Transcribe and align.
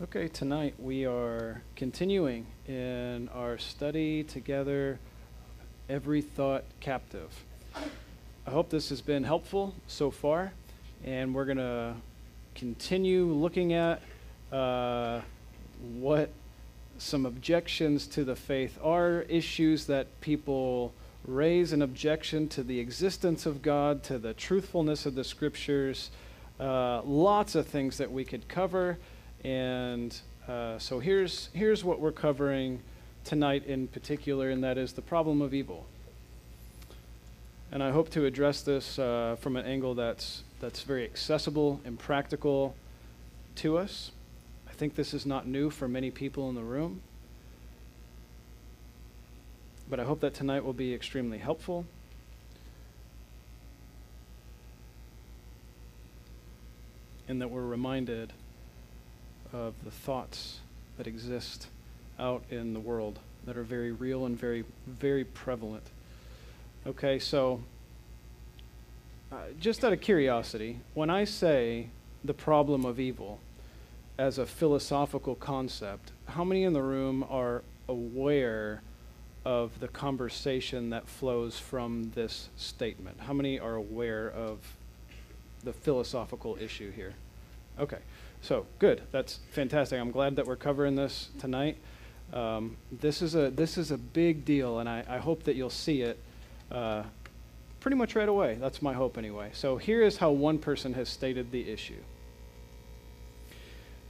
Okay, 0.00 0.26
tonight 0.26 0.74
we 0.80 1.06
are 1.06 1.62
continuing 1.76 2.46
in 2.66 3.28
our 3.32 3.56
study 3.56 4.24
together, 4.24 4.98
Every 5.88 6.22
Thought 6.22 6.64
Captive. 6.80 7.30
I 8.46 8.50
hope 8.50 8.68
this 8.68 8.88
has 8.88 9.00
been 9.00 9.22
helpful 9.22 9.74
so 9.86 10.10
far, 10.10 10.54
and 11.04 11.32
we're 11.32 11.44
going 11.44 11.58
to 11.58 11.94
continue 12.56 13.26
looking 13.26 13.74
at 13.74 14.02
uh, 14.50 15.20
what 15.98 16.30
some 16.98 17.24
objections 17.24 18.08
to 18.08 18.24
the 18.24 18.34
faith 18.34 18.78
are, 18.82 19.22
issues 19.28 19.86
that 19.86 20.20
people 20.20 20.92
raise 21.24 21.72
an 21.72 21.82
objection 21.82 22.48
to 22.48 22.64
the 22.64 22.80
existence 22.80 23.46
of 23.46 23.62
God, 23.62 24.02
to 24.04 24.18
the 24.18 24.34
truthfulness 24.34 25.06
of 25.06 25.14
the 25.14 25.22
scriptures, 25.22 26.10
uh, 26.58 27.02
lots 27.02 27.54
of 27.54 27.68
things 27.68 27.98
that 27.98 28.10
we 28.10 28.24
could 28.24 28.48
cover. 28.48 28.98
And 29.44 30.16
uh, 30.48 30.78
so 30.78 31.00
here's, 31.00 31.48
here's 31.52 31.82
what 31.84 32.00
we're 32.00 32.12
covering 32.12 32.80
tonight 33.24 33.66
in 33.66 33.88
particular, 33.88 34.50
and 34.50 34.62
that 34.62 34.78
is 34.78 34.92
the 34.92 35.02
problem 35.02 35.42
of 35.42 35.54
evil. 35.54 35.86
And 37.72 37.82
I 37.82 37.90
hope 37.90 38.10
to 38.10 38.26
address 38.26 38.62
this 38.62 38.98
uh, 38.98 39.36
from 39.40 39.56
an 39.56 39.64
angle 39.64 39.94
that's, 39.94 40.42
that's 40.60 40.82
very 40.82 41.04
accessible 41.04 41.80
and 41.84 41.98
practical 41.98 42.76
to 43.56 43.78
us. 43.78 44.12
I 44.68 44.72
think 44.72 44.94
this 44.94 45.14
is 45.14 45.24
not 45.26 45.46
new 45.46 45.70
for 45.70 45.88
many 45.88 46.10
people 46.10 46.48
in 46.48 46.54
the 46.54 46.62
room. 46.62 47.02
But 49.88 50.00
I 50.00 50.04
hope 50.04 50.20
that 50.20 50.34
tonight 50.34 50.64
will 50.64 50.72
be 50.72 50.94
extremely 50.94 51.38
helpful. 51.38 51.86
And 57.28 57.40
that 57.40 57.50
we're 57.50 57.62
reminded 57.62 58.32
of 59.52 59.74
the 59.84 59.90
thoughts 59.90 60.60
that 60.96 61.06
exist 61.06 61.68
out 62.18 62.42
in 62.50 62.74
the 62.74 62.80
world 62.80 63.18
that 63.46 63.56
are 63.56 63.62
very 63.62 63.92
real 63.92 64.26
and 64.26 64.38
very, 64.38 64.64
very 64.86 65.24
prevalent. 65.24 65.82
Okay, 66.86 67.18
so 67.18 67.62
uh, 69.30 69.36
just 69.60 69.84
out 69.84 69.92
of 69.92 70.00
curiosity, 70.00 70.78
when 70.94 71.10
I 71.10 71.24
say 71.24 71.88
the 72.24 72.34
problem 72.34 72.84
of 72.84 73.00
evil 73.00 73.40
as 74.18 74.38
a 74.38 74.46
philosophical 74.46 75.34
concept, 75.34 76.12
how 76.26 76.44
many 76.44 76.64
in 76.64 76.72
the 76.72 76.82
room 76.82 77.24
are 77.28 77.62
aware 77.88 78.82
of 79.44 79.80
the 79.80 79.88
conversation 79.88 80.90
that 80.90 81.08
flows 81.08 81.58
from 81.58 82.12
this 82.14 82.48
statement? 82.56 83.20
How 83.20 83.32
many 83.32 83.58
are 83.58 83.74
aware 83.74 84.30
of 84.30 84.58
the 85.64 85.72
philosophical 85.72 86.56
issue 86.60 86.92
here? 86.92 87.14
Okay. 87.78 87.98
So 88.42 88.66
good. 88.80 89.02
That's 89.12 89.38
fantastic. 89.52 90.00
I'm 90.00 90.10
glad 90.10 90.34
that 90.36 90.46
we're 90.46 90.56
covering 90.56 90.96
this 90.96 91.30
tonight. 91.38 91.78
Um, 92.32 92.76
this 92.90 93.22
is 93.22 93.36
a 93.36 93.50
this 93.50 93.78
is 93.78 93.92
a 93.92 93.98
big 93.98 94.44
deal, 94.44 94.80
and 94.80 94.88
I, 94.88 95.04
I 95.08 95.18
hope 95.18 95.44
that 95.44 95.54
you'll 95.54 95.70
see 95.70 96.02
it 96.02 96.18
uh, 96.70 97.04
pretty 97.78 97.96
much 97.96 98.16
right 98.16 98.28
away. 98.28 98.56
That's 98.60 98.82
my 98.82 98.94
hope 98.94 99.16
anyway. 99.16 99.50
So 99.52 99.76
here 99.76 100.02
is 100.02 100.16
how 100.16 100.32
one 100.32 100.58
person 100.58 100.94
has 100.94 101.08
stated 101.08 101.52
the 101.52 101.70
issue. 101.70 102.02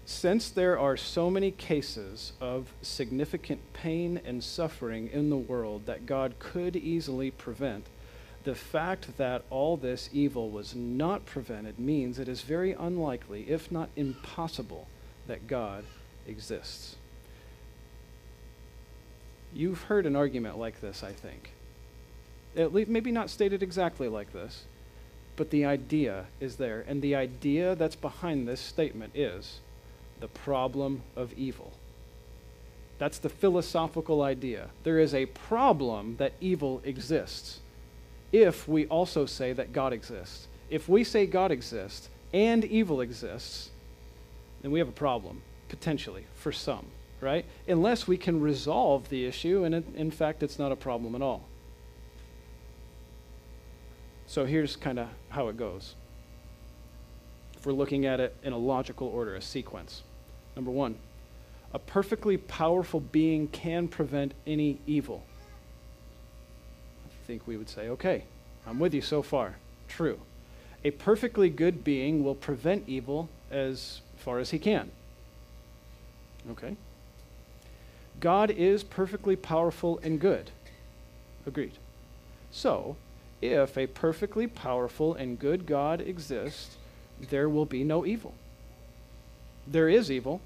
Since 0.07 0.49
there 0.51 0.79
are 0.79 0.97
so 0.97 1.31
many 1.31 1.51
cases 1.51 2.33
of 2.41 2.73
significant 2.81 3.61
pain 3.75 4.19
and 4.25 4.43
suffering 4.43 5.11
in 5.13 5.29
the 5.29 5.37
world 5.37 5.85
that 5.85 6.07
God 6.07 6.35
could 6.39 6.75
easily 6.75 7.31
prevent, 7.31 7.87
the 8.45 8.55
fact 8.55 9.17
that 9.19 9.45
all 9.51 9.77
this 9.77 10.11
evil 10.13 10.51
was 10.51 10.75
not 10.75 11.27
prevented 11.27 11.79
means 11.79 12.19
it 12.19 12.29
is 12.29 12.43
very 12.43 12.73
unlikely, 12.73 13.47
if 13.49 13.71
not 13.71 13.89
impossible, 13.97 14.89
that 15.27 15.47
God 15.47 15.85
exists. 16.27 16.97
You've 19.55 19.83
heard 19.83 20.07
an 20.07 20.17
argument 20.17 20.59
like 20.59 20.81
this, 20.81 21.03
I 21.03 21.13
think. 21.13 21.53
At 22.57 22.75
least, 22.75 22.91
maybe 22.91 23.13
not 23.13 23.31
stated 23.31 23.63
exactly 23.63 24.09
like 24.09 24.33
this, 24.33 24.65
but 25.37 25.51
the 25.51 25.65
idea 25.65 26.27
is 26.41 26.57
there. 26.57 26.85
And 26.87 27.01
the 27.03 27.15
idea 27.15 27.75
that's 27.75 27.97
behind 27.97 28.49
this 28.49 28.61
statement 28.61 29.15
is 29.15 29.61
the 30.21 30.29
problem 30.29 31.03
of 31.17 31.33
evil. 31.35 31.73
That's 32.99 33.19
the 33.19 33.29
philosophical 33.29 34.23
idea. 34.23 34.71
There 34.85 34.99
is 34.99 35.15
a 35.15 35.27
problem 35.27 36.17
that 36.17 36.33
evil 36.41 36.81
exists 36.85 37.61
if 38.33 38.67
we 38.67 38.87
also 38.87 39.27
say 39.27 39.53
that 39.53 39.73
God 39.73 39.93
exists. 39.93 40.49
If 40.71 40.89
we 40.89 41.05
say 41.05 41.27
God 41.27 41.53
exists 41.53 42.09
and 42.33 42.65
evil 42.65 43.03
exists, 43.03 43.71
then 44.63 44.71
we 44.71 44.79
have 44.79 44.89
a 44.89 44.93
problem, 44.93 45.43
potentially, 45.69 46.25
for 46.35 46.51
some, 46.51 46.87
right? 47.21 47.45
Unless 47.69 48.09
we 48.09 48.17
can 48.17 48.41
resolve 48.41 49.09
the 49.11 49.27
issue, 49.27 49.65
and 49.65 49.75
it, 49.75 49.85
in 49.95 50.11
fact, 50.11 50.43
it's 50.43 50.59
not 50.59 50.73
a 50.73 50.77
problem 50.77 51.15
at 51.15 51.21
all. 51.21 51.45
So 54.27 54.47
here's 54.47 54.77
kind 54.77 54.99
of 54.99 55.09
how 55.29 55.49
it 55.49 55.59
goes. 55.59 55.95
If 57.55 57.67
we're 57.67 57.73
looking 57.73 58.07
at 58.07 58.19
it 58.19 58.35
in 58.43 58.55
a 58.55 58.59
logical 58.59 59.09
order, 59.09 59.35
a 59.35 59.43
sequence. 59.43 60.03
Number 60.57 60.71
one, 60.71 60.97
a 61.75 61.79
perfectly 61.79 62.39
powerful 62.39 63.01
being 63.01 63.49
can 63.49 63.89
prevent 63.89 64.33
any 64.47 64.81
evil 64.87 65.23
think 67.27 67.47
we 67.47 67.57
would 67.57 67.69
say, 67.69 67.89
okay, 67.89 68.25
I'm 68.67 68.79
with 68.79 68.95
you 68.95 69.01
so 69.03 69.23
far. 69.23 69.57
True. 69.89 70.21
A 70.85 70.91
perfectly 70.91 71.49
good 71.49 71.85
being 71.85 72.25
will 72.25 72.35
prevent 72.35 72.89
evil 72.89 73.29
as 73.51 74.01
far 74.17 74.39
as 74.39 74.51
he 74.51 74.59
can. 74.59 74.91
Okay. 76.51 76.77
God 78.21 78.51
is 78.51 78.83
perfectly 78.83 79.37
powerful 79.37 79.99
and 80.03 80.21
good. 80.21 80.51
Agreed. 81.47 81.73
So, 82.51 82.97
if 83.41 83.77
a 83.77 83.87
perfectly 83.87 84.47
powerful 84.47 85.15
and 85.15 85.39
good 85.39 85.67
God 85.67 86.01
exists, 86.01 86.77
there 87.31 87.49
will 87.49 87.67
be 87.67 87.85
no 87.85 88.07
evil. 88.07 88.35
There 89.67 89.89
is 89.89 90.11
evil. 90.11 90.41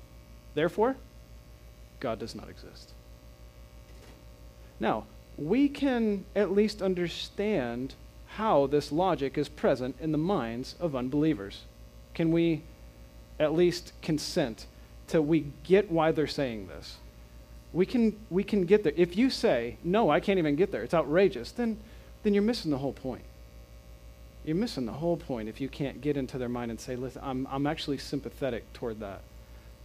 Therefore, 0.54 0.96
God 2.00 2.18
does 2.18 2.34
not 2.34 2.48
exist. 2.48 2.92
Now, 4.80 5.04
we 5.38 5.68
can 5.68 6.24
at 6.34 6.52
least 6.52 6.80
understand 6.80 7.94
how 8.36 8.66
this 8.66 8.90
logic 8.90 9.36
is 9.38 9.48
present 9.48 9.96
in 10.00 10.12
the 10.12 10.18
minds 10.18 10.74
of 10.80 10.96
unbelievers. 10.96 11.62
Can 12.14 12.32
we 12.32 12.62
at 13.38 13.54
least 13.54 13.92
consent 14.02 14.66
to 15.08 15.20
we 15.20 15.46
get 15.64 15.90
why 15.90 16.12
they're 16.12 16.26
saying 16.26 16.68
this? 16.68 16.96
We 17.72 17.84
can, 17.84 18.16
we 18.30 18.44
can 18.44 18.64
get 18.64 18.84
there. 18.84 18.92
If 18.96 19.16
you 19.16 19.28
say, 19.28 19.76
no, 19.84 20.10
I 20.10 20.20
can't 20.20 20.38
even 20.38 20.56
get 20.56 20.72
there, 20.72 20.82
it's 20.82 20.94
outrageous, 20.94 21.52
then, 21.52 21.76
then 22.22 22.32
you're 22.32 22.42
missing 22.42 22.70
the 22.70 22.78
whole 22.78 22.92
point. 22.92 23.24
You're 24.44 24.56
missing 24.56 24.86
the 24.86 24.92
whole 24.92 25.16
point 25.16 25.48
if 25.48 25.60
you 25.60 25.68
can't 25.68 26.00
get 26.00 26.16
into 26.16 26.38
their 26.38 26.48
mind 26.48 26.70
and 26.70 26.80
say, 26.80 26.96
listen, 26.96 27.20
I'm, 27.24 27.46
I'm 27.50 27.66
actually 27.66 27.98
sympathetic 27.98 28.72
toward 28.72 29.00
that 29.00 29.22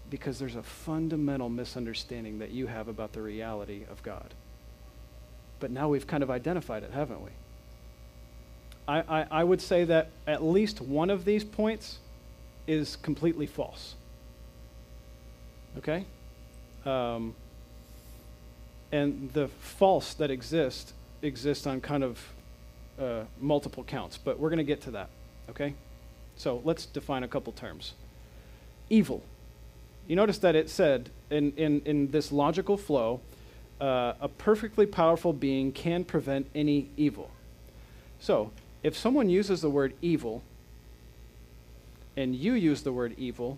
because 0.09 0.40
there's 0.40 0.56
a 0.56 0.63
fundamental 0.63 1.50
misunderstanding 1.50 2.40
that 2.40 2.51
you 2.51 2.67
have 2.67 2.88
about 2.88 3.13
the 3.13 3.22
reality 3.22 3.84
of 3.90 4.03
God. 4.03 4.34
But 5.61 5.72
now 5.72 5.88
we've 5.88 6.07
kind 6.07 6.23
of 6.23 6.29
identified 6.29 6.83
it, 6.83 6.91
haven't 6.91 7.23
we? 7.23 7.29
I, 8.88 9.22
I, 9.22 9.27
I 9.31 9.44
would 9.45 9.61
say 9.61 9.85
that 9.85 10.09
at 10.27 10.44
least 10.44 10.81
one 10.81 11.09
of 11.09 11.23
these 11.23 11.45
points 11.45 11.99
is 12.67 12.97
completely 12.97 13.45
false. 13.45 13.95
Okay? 15.77 16.05
Um, 16.85 17.35
and 18.91 19.31
the 19.31 19.47
false 19.47 20.13
that 20.16 20.29
exists 20.29 20.94
exists 21.22 21.67
on 21.67 21.79
kind 21.79 22.03
of 22.03 22.33
uh, 22.99 23.22
multiple 23.39 23.83
counts, 23.83 24.17
but 24.17 24.39
we're 24.39 24.49
going 24.49 24.57
to 24.57 24.63
get 24.63 24.81
to 24.81 24.91
that. 24.91 25.09
Okay? 25.49 25.75
So 26.35 26.61
let's 26.66 26.88
define 26.88 27.23
a 27.23 27.28
couple 27.28 27.53
terms. 27.53 27.93
Evil. 28.90 29.23
You 30.07 30.16
notice 30.16 30.40
that 30.40 30.55
it 30.55 30.69
said 30.72 31.11
in, 31.29 31.53
in, 31.53 31.81
in 31.85 32.09
this 32.09 32.31
logical 32.31 32.75
flow 32.75 33.22
uh, 33.81 34.13
a 34.22 34.28
perfectly 34.28 34.85
powerful 34.85 35.33
being 35.33 35.72
can 35.72 36.03
prevent 36.03 36.47
any 36.53 36.87
evil. 36.95 37.31
So, 38.19 38.51
if 38.83 38.95
someone 38.95 39.29
uses 39.29 39.61
the 39.61 39.69
word 39.69 39.93
evil 40.01 40.43
and 42.16 42.35
you 42.35 42.53
use 42.53 42.83
the 42.83 42.93
word 42.93 43.16
evil, 43.17 43.57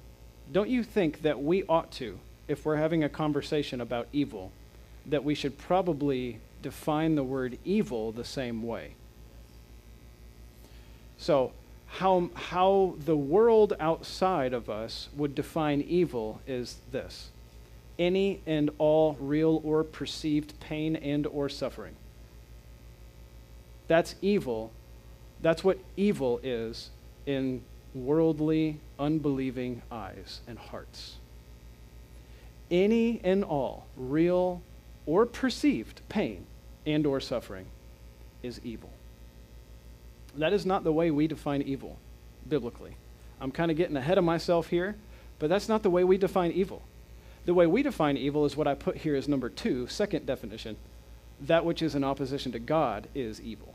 don't 0.51 0.69
you 0.69 0.83
think 0.83 1.21
that 1.21 1.43
we 1.43 1.63
ought 1.63 1.91
to, 1.93 2.19
if 2.47 2.65
we're 2.65 2.77
having 2.77 3.03
a 3.03 3.09
conversation 3.09 3.81
about 3.81 4.07
evil, 4.13 4.51
that 5.05 5.23
we 5.23 5.35
should 5.35 5.57
probably 5.57 6.39
define 6.61 7.15
the 7.15 7.23
word 7.23 7.57
evil 7.65 8.11
the 8.13 8.23
same 8.23 8.63
way? 8.63 8.93
So, 11.17 11.51
how, 11.87 12.29
how 12.33 12.95
the 13.05 13.15
world 13.15 13.73
outside 13.79 14.53
of 14.53 14.69
us 14.69 15.09
would 15.15 15.35
define 15.35 15.81
evil 15.81 16.41
is 16.47 16.77
this 16.91 17.29
any 18.00 18.42
and 18.45 18.69
all 18.78 19.16
real 19.19 19.62
or 19.63 19.84
perceived 19.84 20.60
pain 20.60 20.95
and 20.95 21.28
or 21.28 21.50
suffering. 21.50 21.95
That's 23.88 24.16
evil. 24.22 24.72
That's 25.42 25.63
what 25.63 25.78
evil 25.98 26.40
is 26.44 26.90
in 27.25 27.62
worldly, 27.94 28.80
unbelieving 29.00 29.81
eyes 29.92 30.42
and 30.48 30.57
hearts. 30.57 31.18
any 32.72 33.22
and 33.24 33.44
all 33.44 33.86
real 33.95 34.62
or 35.06 35.25
perceived 35.25 36.01
pain 36.10 36.45
and 36.86 37.06
or 37.06 37.19
suffering 37.19 37.68
is 38.42 38.60
evil. 38.63 38.90
That 40.36 40.54
is 40.54 40.66
not 40.66 40.84
the 40.84 40.92
way 40.92 41.12
we 41.12 41.28
define 41.28 41.62
evil 41.62 41.98
biblically. 42.50 42.95
I'm 43.40 43.51
kind 43.51 43.69
of 43.69 43.78
getting 43.78 43.95
ahead 43.95 44.18
of 44.18 44.24
myself 44.24 44.68
here, 44.68 44.95
but 45.40 45.50
that's 45.50 45.69
not 45.69 45.84
the 45.84 45.90
way 45.90 46.04
we 46.04 46.18
define 46.18 46.51
evil. 46.51 46.81
The 47.45 47.54
way 47.54 47.68
we 47.68 47.84
define 47.84 48.18
evil 48.18 48.45
is 48.45 48.56
what 48.56 48.68
I 48.68 48.75
put 48.75 48.98
here 48.98 49.16
as 49.16 49.28
number 49.28 49.50
two, 49.50 49.88
second 49.88 50.25
definition. 50.25 50.78
That 51.42 51.66
which 51.66 51.81
is 51.81 51.95
in 51.95 52.04
opposition 52.04 52.51
to 52.54 52.60
God 52.60 53.07
is 53.13 53.42
evil. 53.42 53.74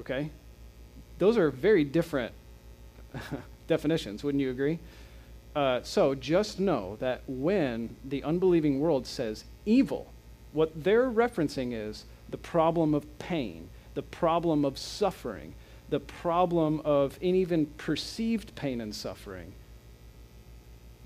Okay? 0.00 0.30
Those 1.18 1.38
are 1.38 1.50
very 1.50 1.84
different 1.84 2.32
definitions, 3.66 4.22
wouldn't 4.22 4.42
you 4.42 4.50
agree? 4.50 4.78
Uh, 5.54 5.80
so 5.82 6.14
just 6.14 6.60
know 6.60 6.96
that 7.00 7.22
when 7.26 7.96
the 8.04 8.22
unbelieving 8.22 8.78
world 8.78 9.06
says 9.06 9.44
evil, 9.64 10.12
what 10.52 10.84
they're 10.84 11.10
referencing 11.10 11.72
is 11.72 12.04
the 12.28 12.36
problem 12.36 12.92
of 12.92 13.18
pain, 13.18 13.70
the 13.94 14.02
problem 14.02 14.66
of 14.66 14.76
suffering, 14.76 15.54
the 15.88 16.00
problem 16.00 16.82
of 16.84 17.18
even 17.22 17.66
perceived 17.78 18.54
pain 18.54 18.82
and 18.82 18.94
suffering. 18.94 19.52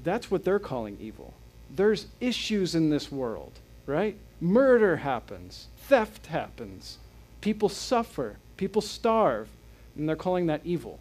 That's 0.03 0.31
what 0.31 0.45
they're 0.45 0.59
calling 0.59 0.97
evil. 1.01 1.35
There's 1.75 2.07
issues 2.21 2.75
in 2.75 2.91
this 2.91 3.13
world, 3.13 3.53
right? 3.87 4.17
Murder 4.41 4.97
happens, 4.97 5.69
theft 5.77 6.27
happens, 6.27 6.99
people 7.41 7.69
suffer, 7.69 8.37
people 8.57 8.83
starve, 8.83 9.49
and 9.97 10.09
they're 10.09 10.17
calling 10.17 10.47
that 10.47 10.63
evil. 10.65 10.99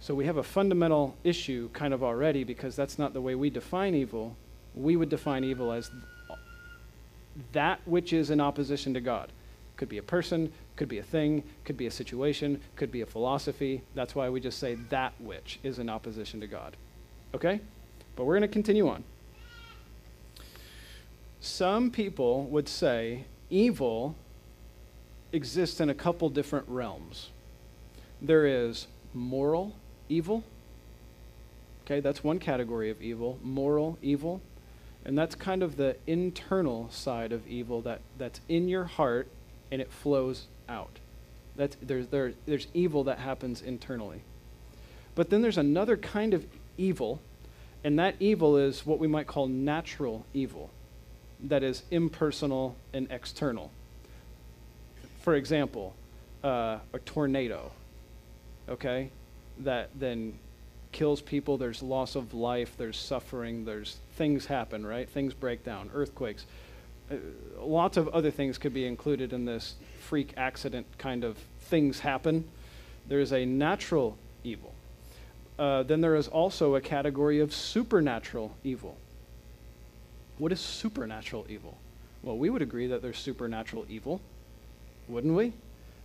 So 0.00 0.14
we 0.14 0.26
have 0.26 0.36
a 0.36 0.42
fundamental 0.42 1.16
issue 1.24 1.70
kind 1.72 1.92
of 1.92 2.04
already 2.04 2.44
because 2.44 2.76
that's 2.76 2.98
not 2.98 3.14
the 3.14 3.20
way 3.20 3.34
we 3.34 3.50
define 3.50 3.94
evil. 3.94 4.36
We 4.74 4.96
would 4.96 5.08
define 5.08 5.42
evil 5.42 5.72
as 5.72 5.90
that 7.52 7.80
which 7.84 8.12
is 8.12 8.30
in 8.30 8.40
opposition 8.40 8.94
to 8.94 9.00
God. 9.00 9.32
Could 9.76 9.88
be 9.88 9.98
a 9.98 10.02
person, 10.02 10.52
could 10.76 10.88
be 10.88 10.98
a 10.98 11.02
thing, 11.02 11.42
could 11.64 11.76
be 11.76 11.86
a 11.86 11.90
situation, 11.90 12.60
could 12.76 12.92
be 12.92 13.00
a 13.00 13.06
philosophy. 13.06 13.82
That's 13.94 14.14
why 14.14 14.28
we 14.28 14.40
just 14.40 14.58
say 14.58 14.76
that 14.90 15.12
which 15.20 15.58
is 15.62 15.78
in 15.78 15.88
opposition 15.88 16.40
to 16.40 16.46
God. 16.46 16.76
Okay? 17.34 17.60
But 18.16 18.24
we're 18.24 18.34
going 18.34 18.48
to 18.48 18.52
continue 18.52 18.88
on. 18.88 19.04
Some 21.40 21.90
people 21.90 22.44
would 22.46 22.68
say 22.68 23.24
evil 23.48 24.16
exists 25.32 25.80
in 25.80 25.88
a 25.90 25.94
couple 25.94 26.28
different 26.30 26.68
realms. 26.68 27.30
There 28.20 28.46
is 28.46 28.86
moral 29.14 29.76
evil. 30.08 30.42
Okay, 31.84 32.00
that's 32.00 32.22
one 32.22 32.38
category 32.38 32.90
of 32.90 33.00
evil, 33.00 33.38
moral 33.42 33.98
evil. 34.02 34.40
And 35.04 35.16
that's 35.16 35.34
kind 35.34 35.62
of 35.62 35.76
the 35.76 35.96
internal 36.06 36.90
side 36.90 37.32
of 37.32 37.46
evil 37.46 37.80
that, 37.82 38.00
that's 38.18 38.40
in 38.48 38.68
your 38.68 38.84
heart 38.84 39.28
and 39.70 39.80
it 39.80 39.90
flows 39.90 40.46
out. 40.68 40.98
That's, 41.56 41.76
there's, 41.80 42.08
there, 42.08 42.34
there's 42.46 42.66
evil 42.74 43.04
that 43.04 43.18
happens 43.18 43.62
internally. 43.62 44.22
But 45.14 45.30
then 45.30 45.40
there's 45.42 45.58
another 45.58 45.96
kind 45.96 46.34
of 46.34 46.46
evil, 46.78 47.20
and 47.84 47.98
that 47.98 48.14
evil 48.18 48.56
is 48.56 48.86
what 48.86 48.98
we 48.98 49.06
might 49.06 49.26
call 49.26 49.46
natural 49.46 50.24
evil, 50.32 50.70
that 51.40 51.62
is 51.62 51.82
impersonal 51.90 52.76
and 52.94 53.06
external. 53.10 53.70
For 55.20 55.34
example, 55.34 55.94
uh, 56.42 56.78
a 56.92 56.98
tornado, 57.04 57.70
okay? 58.68 59.10
that 59.60 59.90
then 59.94 60.38
kills 60.92 61.20
people. 61.20 61.58
There's 61.58 61.82
loss 61.82 62.14
of 62.14 62.34
life, 62.34 62.76
there's 62.76 62.96
suffering, 62.96 63.64
there's 63.64 63.96
things 64.14 64.46
happen, 64.46 64.86
right? 64.86 65.08
Things 65.08 65.34
break 65.34 65.64
down, 65.64 65.90
earthquakes. 65.94 66.46
Uh, 67.10 67.16
lots 67.58 67.96
of 67.96 68.08
other 68.08 68.30
things 68.30 68.58
could 68.58 68.74
be 68.74 68.86
included 68.86 69.32
in 69.32 69.44
this 69.44 69.74
freak 70.00 70.32
accident 70.36 70.86
kind 70.98 71.24
of 71.24 71.36
things 71.60 72.00
happen. 72.00 72.44
There's 73.08 73.32
a 73.32 73.44
natural 73.44 74.16
evil. 74.44 74.72
Uh, 75.58 75.82
then 75.82 76.00
there 76.00 76.14
is 76.14 76.28
also 76.28 76.76
a 76.76 76.80
category 76.80 77.40
of 77.40 77.52
supernatural 77.52 78.56
evil. 78.62 78.96
What 80.38 80.52
is 80.52 80.60
supernatural 80.60 81.46
evil? 81.48 81.78
Well, 82.22 82.38
we 82.38 82.48
would 82.48 82.62
agree 82.62 82.86
that 82.86 83.02
there's 83.02 83.18
supernatural 83.18 83.84
evil, 83.88 84.20
wouldn't 85.08 85.34
we? 85.34 85.52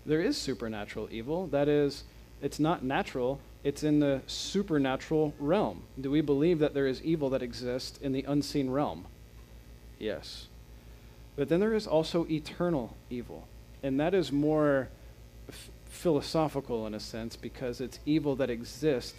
There 0.06 0.22
is 0.22 0.38
supernatural 0.38 1.08
evil. 1.12 1.48
That 1.48 1.68
is, 1.68 2.04
it's 2.42 2.60
not 2.60 2.84
natural, 2.84 3.40
it's 3.64 3.84
in 3.84 4.00
the 4.00 4.22
supernatural 4.26 5.34
realm. 5.40 5.84
Do 6.02 6.10
we 6.10 6.22
believe 6.22 6.60
that 6.60 6.74
there 6.74 6.88
is 6.88 7.02
evil 7.04 7.30
that 7.30 7.44
exists 7.44 8.00
in 8.00 8.12
the 8.12 8.24
unseen 8.28 8.70
realm? 8.70 9.06
Yes. 10.00 10.48
But 11.36 11.50
then 11.50 11.60
there 11.60 11.74
is 11.74 11.88
also 11.88 12.26
eternal 12.30 12.96
evil, 13.10 13.48
and 13.84 14.00
that 14.00 14.14
is 14.14 14.32
more 14.32 14.90
philosophical 15.86 16.88
in 16.88 16.94
a 16.94 17.00
sense 17.00 17.36
because 17.36 17.80
it's 17.80 18.00
evil 18.06 18.36
that 18.36 18.50
exists 18.50 19.14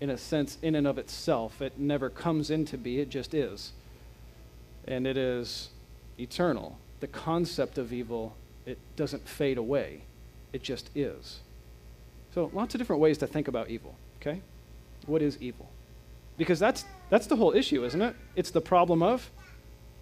in 0.00 0.10
a 0.10 0.18
sense 0.18 0.58
in 0.62 0.74
and 0.74 0.86
of 0.86 0.98
itself. 0.98 1.62
It 1.62 1.78
never 1.78 2.10
comes 2.10 2.50
into 2.50 2.76
be, 2.76 3.00
it 3.00 3.08
just 3.08 3.34
is. 3.34 3.72
And 4.86 5.06
it 5.06 5.16
is 5.16 5.70
eternal. 6.18 6.78
The 7.00 7.06
concept 7.06 7.78
of 7.78 7.92
evil, 7.92 8.36
it 8.64 8.78
doesn't 8.96 9.28
fade 9.28 9.58
away, 9.58 10.02
it 10.52 10.62
just 10.62 10.90
is. 10.94 11.40
So, 12.34 12.50
lots 12.52 12.74
of 12.74 12.78
different 12.78 13.00
ways 13.00 13.18
to 13.18 13.26
think 13.26 13.48
about 13.48 13.70
evil, 13.70 13.94
okay? 14.20 14.42
What 15.06 15.22
is 15.22 15.38
evil? 15.40 15.68
Because 16.36 16.58
that's, 16.58 16.84
that's 17.08 17.26
the 17.26 17.36
whole 17.36 17.52
issue, 17.52 17.84
isn't 17.84 18.02
it? 18.02 18.14
It's 18.34 18.50
the 18.50 18.60
problem 18.60 19.02
of 19.02 19.30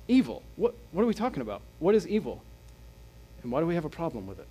evil. 0.09 0.43
What, 0.57 0.75
what 0.91 1.03
are 1.03 1.07
we 1.07 1.15
talking 1.15 1.43
about? 1.43 1.63
What 1.79 1.95
is 1.95 2.09
evil? 2.09 2.43
And 3.43 3.53
why 3.53 3.61
do 3.61 3.67
we 3.67 3.75
have 3.77 3.85
a 3.85 3.91
problem 3.91 4.27
with 4.27 4.41
it? 4.41 4.49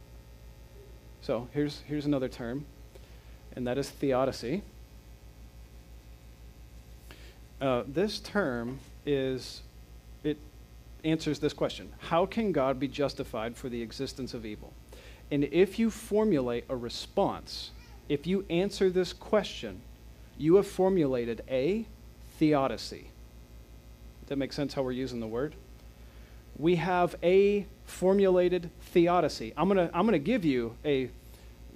So, 1.22 1.48
here's, 1.52 1.82
here's 1.88 2.06
another 2.06 2.30
term, 2.30 2.66
and 3.56 3.68
that 3.68 3.78
is 3.78 3.90
theodicy. 3.90 4.62
Uh, 7.64 7.82
this 7.88 8.20
term 8.20 8.78
is, 9.06 9.62
it 10.26 10.38
answers 11.06 11.40
this 11.40 11.54
question 11.54 11.90
How 11.98 12.26
can 12.26 12.52
God 12.52 12.78
be 12.78 12.90
justified 12.90 13.56
for 13.56 13.70
the 13.70 13.82
existence 13.82 14.34
of 14.34 14.46
evil? 14.46 14.74
And 15.32 15.46
if 15.46 15.80
you 15.80 15.90
formulate 15.90 16.66
a 16.68 16.76
response, 16.76 17.72
if 18.10 18.28
you 18.28 18.46
answer 18.50 18.90
this 18.90 19.14
question, 19.14 19.80
you 20.38 20.58
have 20.58 20.68
formulated 20.68 21.42
a 21.50 21.86
theodicy. 22.38 23.06
That 24.28 24.36
make 24.36 24.52
sense 24.52 24.74
how 24.74 24.82
we're 24.82 24.92
using 24.92 25.22
the 25.22 25.28
word? 25.28 25.56
We 26.58 26.76
have 26.76 27.16
a 27.24 27.66
formulated 27.86 28.72
theodicy. 28.82 29.54
I'm 29.56 29.70
going 29.70 29.88
to 29.88 29.98
I'm 29.98 30.06
going 30.06 30.12
to 30.12 30.20
give 30.20 30.44
you 30.44 30.76
a 30.84 31.10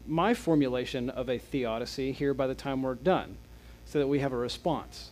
my 0.06 0.34
formulation 0.34 1.10
of 1.10 1.30
a 1.30 1.38
theodicy 1.38 2.12
here 2.12 2.34
by 2.34 2.48
the 2.48 2.56
time 2.56 2.84
we're 2.84 2.96
done 2.96 3.38
so 3.86 4.00
that 4.00 4.08
we 4.08 4.20
have 4.20 4.34
a 4.34 4.38
response. 4.38 5.12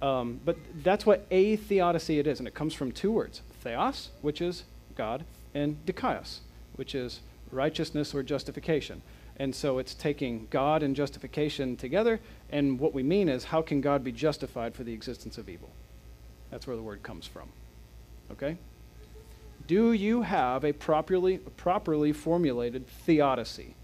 Um, 0.00 0.40
but 0.44 0.56
that's 0.82 1.04
what 1.04 1.26
a 1.30 1.56
theodicy 1.56 2.18
it 2.18 2.26
is, 2.26 2.38
and 2.38 2.46
it 2.46 2.54
comes 2.54 2.74
from 2.74 2.92
two 2.92 3.10
words 3.10 3.42
theos, 3.62 4.10
which 4.22 4.40
is 4.40 4.64
God, 4.94 5.24
and 5.54 5.84
dikaios, 5.86 6.38
which 6.76 6.94
is 6.94 7.20
righteousness 7.50 8.14
or 8.14 8.22
justification. 8.22 9.02
And 9.36 9.54
so 9.54 9.78
it's 9.78 9.94
taking 9.94 10.48
God 10.50 10.82
and 10.82 10.94
justification 10.94 11.76
together, 11.76 12.20
and 12.50 12.78
what 12.78 12.94
we 12.94 13.02
mean 13.02 13.28
is 13.28 13.44
how 13.44 13.62
can 13.62 13.80
God 13.80 14.02
be 14.04 14.12
justified 14.12 14.74
for 14.74 14.84
the 14.84 14.92
existence 14.92 15.38
of 15.38 15.48
evil? 15.48 15.70
That's 16.50 16.66
where 16.66 16.76
the 16.76 16.82
word 16.82 17.02
comes 17.02 17.26
from. 17.26 17.48
Okay? 18.32 18.56
Do 19.66 19.92
you 19.92 20.22
have 20.22 20.64
a 20.64 20.72
properly, 20.72 21.38
properly 21.38 22.12
formulated 22.12 22.86
theodicy? 22.86 23.74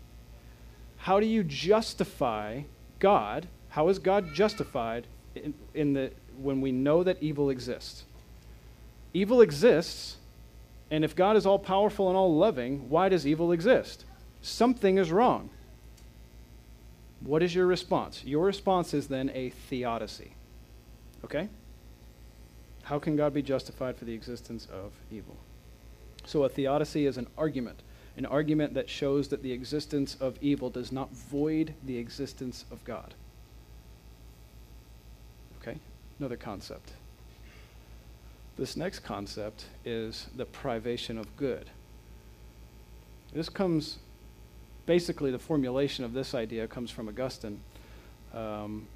How 0.99 1.21
do 1.21 1.27
you 1.27 1.45
justify 1.45 2.63
God? 2.99 3.47
How 3.71 3.89
is 3.89 3.99
God 3.99 4.33
justified 4.35 5.07
in, 5.35 5.55
in 5.75 5.93
the, 5.93 6.11
when 6.41 6.61
we 6.61 6.73
know 6.73 7.03
that 7.03 7.23
evil 7.23 7.51
exists? 7.51 8.05
Evil 9.13 9.41
exists 9.41 10.17
and 10.91 11.05
if 11.05 11.17
God 11.17 11.37
is 11.37 11.47
all 11.47 11.59
powerful 11.59 12.09
and 12.09 12.17
all 12.17 12.37
loving, 12.37 12.89
why 12.89 13.09
does 13.09 13.27
evil 13.27 13.53
exist? 13.53 14.05
Something 14.43 14.99
is 14.99 15.11
wrong. 15.11 15.51
What 17.21 17.43
is 17.43 17.55
your 17.55 17.67
response? 17.67 18.23
Your 18.25 18.45
response 18.45 18.93
is 18.93 19.09
then 19.09 19.31
a 19.35 19.51
theodicy. 19.51 20.33
Okay? 21.25 21.49
How 22.83 22.99
can 22.99 23.17
God 23.17 23.33
be 23.33 23.43
justified 23.43 23.97
for 23.97 24.05
the 24.05 24.13
existence 24.13 24.69
of 24.71 24.93
evil? 25.11 25.37
So, 26.27 26.45
a 26.45 26.49
theodicy 26.49 27.07
is 27.07 27.17
an 27.17 27.27
argument, 27.37 27.83
an 28.17 28.27
argument 28.27 28.75
that 28.75 28.89
shows 28.89 29.29
that 29.29 29.43
the 29.43 29.53
existence 29.53 30.17
of 30.21 30.39
evil 30.43 30.71
does 30.71 30.93
not 30.93 31.11
void 31.13 31.75
the 31.85 31.97
existence 31.97 32.67
of 32.71 32.85
God. 32.85 33.15
Another 36.19 36.37
concept. 36.37 36.93
This 38.57 38.77
next 38.77 39.01
concept 39.01 39.67
is 39.85 40.29
the 40.37 40.45
privation 40.45 41.19
of 41.19 41.37
good. 41.37 41.71
This 43.33 43.49
comes, 43.49 43.99
basically, 44.87 45.33
the 45.33 45.41
formulation 45.41 46.05
of 46.05 46.13
this 46.13 46.35
idea 46.35 46.69
comes 46.69 46.91
from 46.91 47.09
Augustine. 47.09 47.61
Um, 48.33 48.87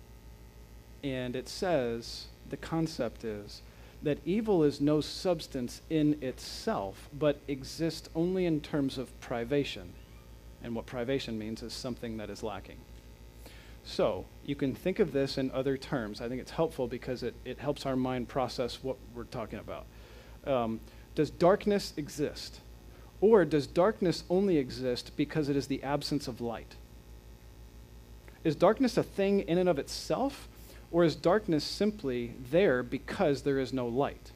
and 1.03 1.35
it 1.35 1.49
says 1.49 2.27
the 2.51 2.57
concept 2.57 3.25
is 3.25 3.63
that 4.03 4.19
evil 4.25 4.63
is 4.63 4.81
no 4.81 5.01
substance 5.01 5.83
in 5.91 6.23
itself, 6.23 7.09
but 7.19 7.41
exists 7.49 8.09
only 8.15 8.47
in 8.47 8.61
terms 8.61 8.97
of 8.97 9.19
privation. 9.21 9.93
And 10.63 10.75
what 10.75 10.87
privation 10.87 11.37
means 11.37 11.63
is 11.63 11.73
something 11.73 12.17
that 12.19 12.31
is 12.31 12.45
lacking. 12.45 12.79
So, 13.85 14.25
you 14.49 14.55
can 14.55 14.75
think 14.75 14.99
of 14.99 15.13
this 15.13 15.37
in 15.37 15.51
other 15.51 15.77
terms. 15.77 16.23
I 16.23 16.29
think 16.29 16.41
it's 16.41 16.53
helpful 16.53 16.87
because 16.87 17.23
it, 17.23 17.35
it 17.45 17.59
helps 17.59 17.85
our 17.85 17.97
mind 17.97 18.29
process 18.29 18.79
what 18.83 18.97
we're 19.15 19.25
talking 19.25 19.59
about. 19.59 19.85
Um, 20.47 20.81
does 21.15 21.29
darkness 21.29 21.93
exist? 21.99 22.61
Or 23.21 23.45
does 23.45 23.67
darkness 23.67 24.25
only 24.31 24.57
exist 24.57 25.13
because 25.17 25.51
it 25.51 25.57
is 25.57 25.67
the 25.67 25.83
absence 25.83 26.29
of 26.29 26.41
light? 26.41 26.77
Is 28.43 28.57
darkness 28.57 28.97
a 28.97 29.03
thing 29.03 29.41
in 29.41 29.59
and 29.59 29.69
of 29.69 29.79
itself? 29.79 30.49
Or 30.91 31.05
is 31.05 31.15
darkness 31.15 31.63
simply 31.63 32.33
there 32.51 32.83
because 32.83 33.43
there 33.43 33.59
is 33.59 33.75
no 33.75 33.87
light? 33.87 34.33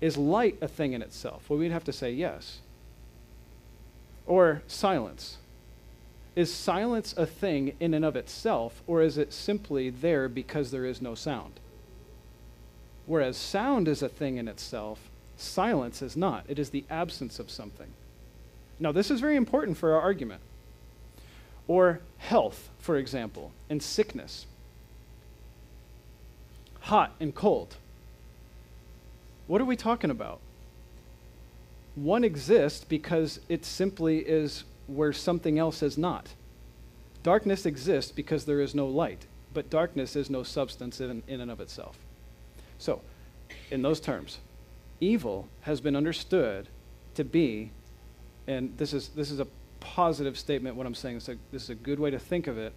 Is 0.00 0.16
light 0.16 0.58
a 0.60 0.66
thing 0.66 0.94
in 0.94 1.00
itself? 1.00 1.48
Well, 1.48 1.60
we'd 1.60 1.70
have 1.70 1.84
to 1.84 1.92
say 1.92 2.10
yes. 2.10 2.58
Or 4.26 4.62
silence. 4.66 5.36
Is 6.36 6.52
silence 6.52 7.14
a 7.16 7.26
thing 7.26 7.76
in 7.78 7.94
and 7.94 8.04
of 8.04 8.16
itself, 8.16 8.82
or 8.86 9.02
is 9.02 9.16
it 9.18 9.32
simply 9.32 9.90
there 9.90 10.28
because 10.28 10.70
there 10.70 10.84
is 10.84 11.00
no 11.00 11.14
sound? 11.14 11.60
Whereas 13.06 13.36
sound 13.36 13.86
is 13.86 14.02
a 14.02 14.08
thing 14.08 14.36
in 14.36 14.48
itself, 14.48 15.10
silence 15.36 16.02
is 16.02 16.16
not. 16.16 16.44
It 16.48 16.58
is 16.58 16.70
the 16.70 16.84
absence 16.90 17.38
of 17.38 17.50
something. 17.50 17.92
Now, 18.80 18.92
this 18.92 19.10
is 19.10 19.20
very 19.20 19.36
important 19.36 19.76
for 19.76 19.92
our 19.92 20.00
argument. 20.00 20.40
Or 21.68 22.00
health, 22.18 22.70
for 22.78 22.96
example, 22.96 23.52
and 23.70 23.82
sickness 23.82 24.46
hot 26.84 27.14
and 27.18 27.34
cold. 27.34 27.76
What 29.46 29.60
are 29.60 29.64
we 29.64 29.74
talking 29.74 30.10
about? 30.10 30.38
One 31.94 32.24
exists 32.24 32.84
because 32.84 33.40
it 33.48 33.64
simply 33.64 34.18
is 34.18 34.64
where 34.86 35.12
something 35.12 35.58
else 35.58 35.82
is 35.82 35.96
not. 35.96 36.28
Darkness 37.22 37.64
exists 37.64 38.12
because 38.12 38.44
there 38.44 38.60
is 38.60 38.74
no 38.74 38.86
light, 38.86 39.26
but 39.52 39.70
darkness 39.70 40.14
is 40.14 40.28
no 40.28 40.42
substance 40.42 41.00
in, 41.00 41.22
in 41.26 41.40
and 41.40 41.50
of 41.50 41.60
itself. 41.60 41.98
So, 42.78 43.00
in 43.70 43.82
those 43.82 44.00
terms, 44.00 44.38
evil 45.00 45.48
has 45.62 45.80
been 45.80 45.96
understood 45.96 46.68
to 47.14 47.24
be, 47.24 47.70
and 48.46 48.76
this 48.76 48.92
is, 48.92 49.08
this 49.08 49.30
is 49.30 49.40
a 49.40 49.46
positive 49.80 50.38
statement, 50.38 50.76
what 50.76 50.86
I'm 50.86 50.94
saying, 50.94 51.20
so 51.20 51.36
this 51.52 51.62
is 51.62 51.70
a 51.70 51.74
good 51.74 51.98
way 51.98 52.10
to 52.10 52.18
think 52.18 52.46
of 52.46 52.58
it, 52.58 52.72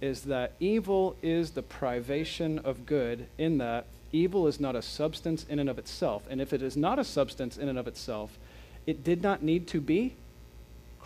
is 0.00 0.22
that 0.22 0.52
evil 0.60 1.16
is 1.22 1.50
the 1.50 1.62
privation 1.62 2.58
of 2.60 2.86
good, 2.86 3.26
in 3.36 3.58
that 3.58 3.86
evil 4.12 4.46
is 4.46 4.60
not 4.60 4.76
a 4.76 4.82
substance 4.82 5.44
in 5.48 5.58
and 5.58 5.68
of 5.68 5.78
itself. 5.78 6.22
And 6.30 6.40
if 6.40 6.52
it 6.52 6.62
is 6.62 6.76
not 6.76 6.98
a 6.98 7.04
substance 7.04 7.56
in 7.56 7.68
and 7.68 7.78
of 7.78 7.88
itself, 7.88 8.38
it 8.86 9.02
did 9.04 9.22
not 9.22 9.42
need 9.42 9.66
to 9.68 9.80
be 9.80 10.14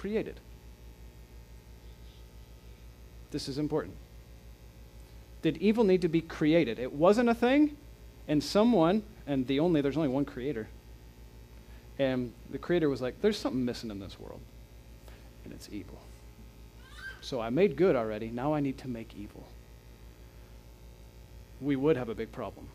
created. 0.02 0.40
This 3.30 3.48
is 3.48 3.56
important. 3.56 3.94
Did 5.42 5.58
evil 5.58 5.84
need 5.84 6.02
to 6.02 6.08
be 6.08 6.20
created? 6.20 6.80
It 6.80 6.92
wasn't 6.92 7.28
a 7.28 7.34
thing, 7.34 7.76
and 8.26 8.42
someone, 8.42 9.04
and 9.28 9.46
the 9.46 9.60
only, 9.60 9.80
there's 9.80 9.96
only 9.96 10.08
one 10.08 10.24
creator. 10.24 10.66
And 12.00 12.32
the 12.50 12.58
creator 12.58 12.88
was 12.88 13.00
like, 13.00 13.22
there's 13.22 13.38
something 13.38 13.64
missing 13.64 13.92
in 13.92 14.00
this 14.00 14.18
world, 14.18 14.40
and 15.44 15.52
it's 15.52 15.68
evil. 15.70 16.00
So 17.20 17.40
I 17.40 17.50
made 17.50 17.76
good 17.76 17.94
already. 17.94 18.28
Now 18.28 18.54
I 18.54 18.58
need 18.58 18.78
to 18.78 18.88
make 18.88 19.14
evil. 19.16 19.46
We 21.60 21.76
would 21.76 21.96
have 21.96 22.08
a 22.08 22.14
big 22.16 22.32
problem 22.32 22.66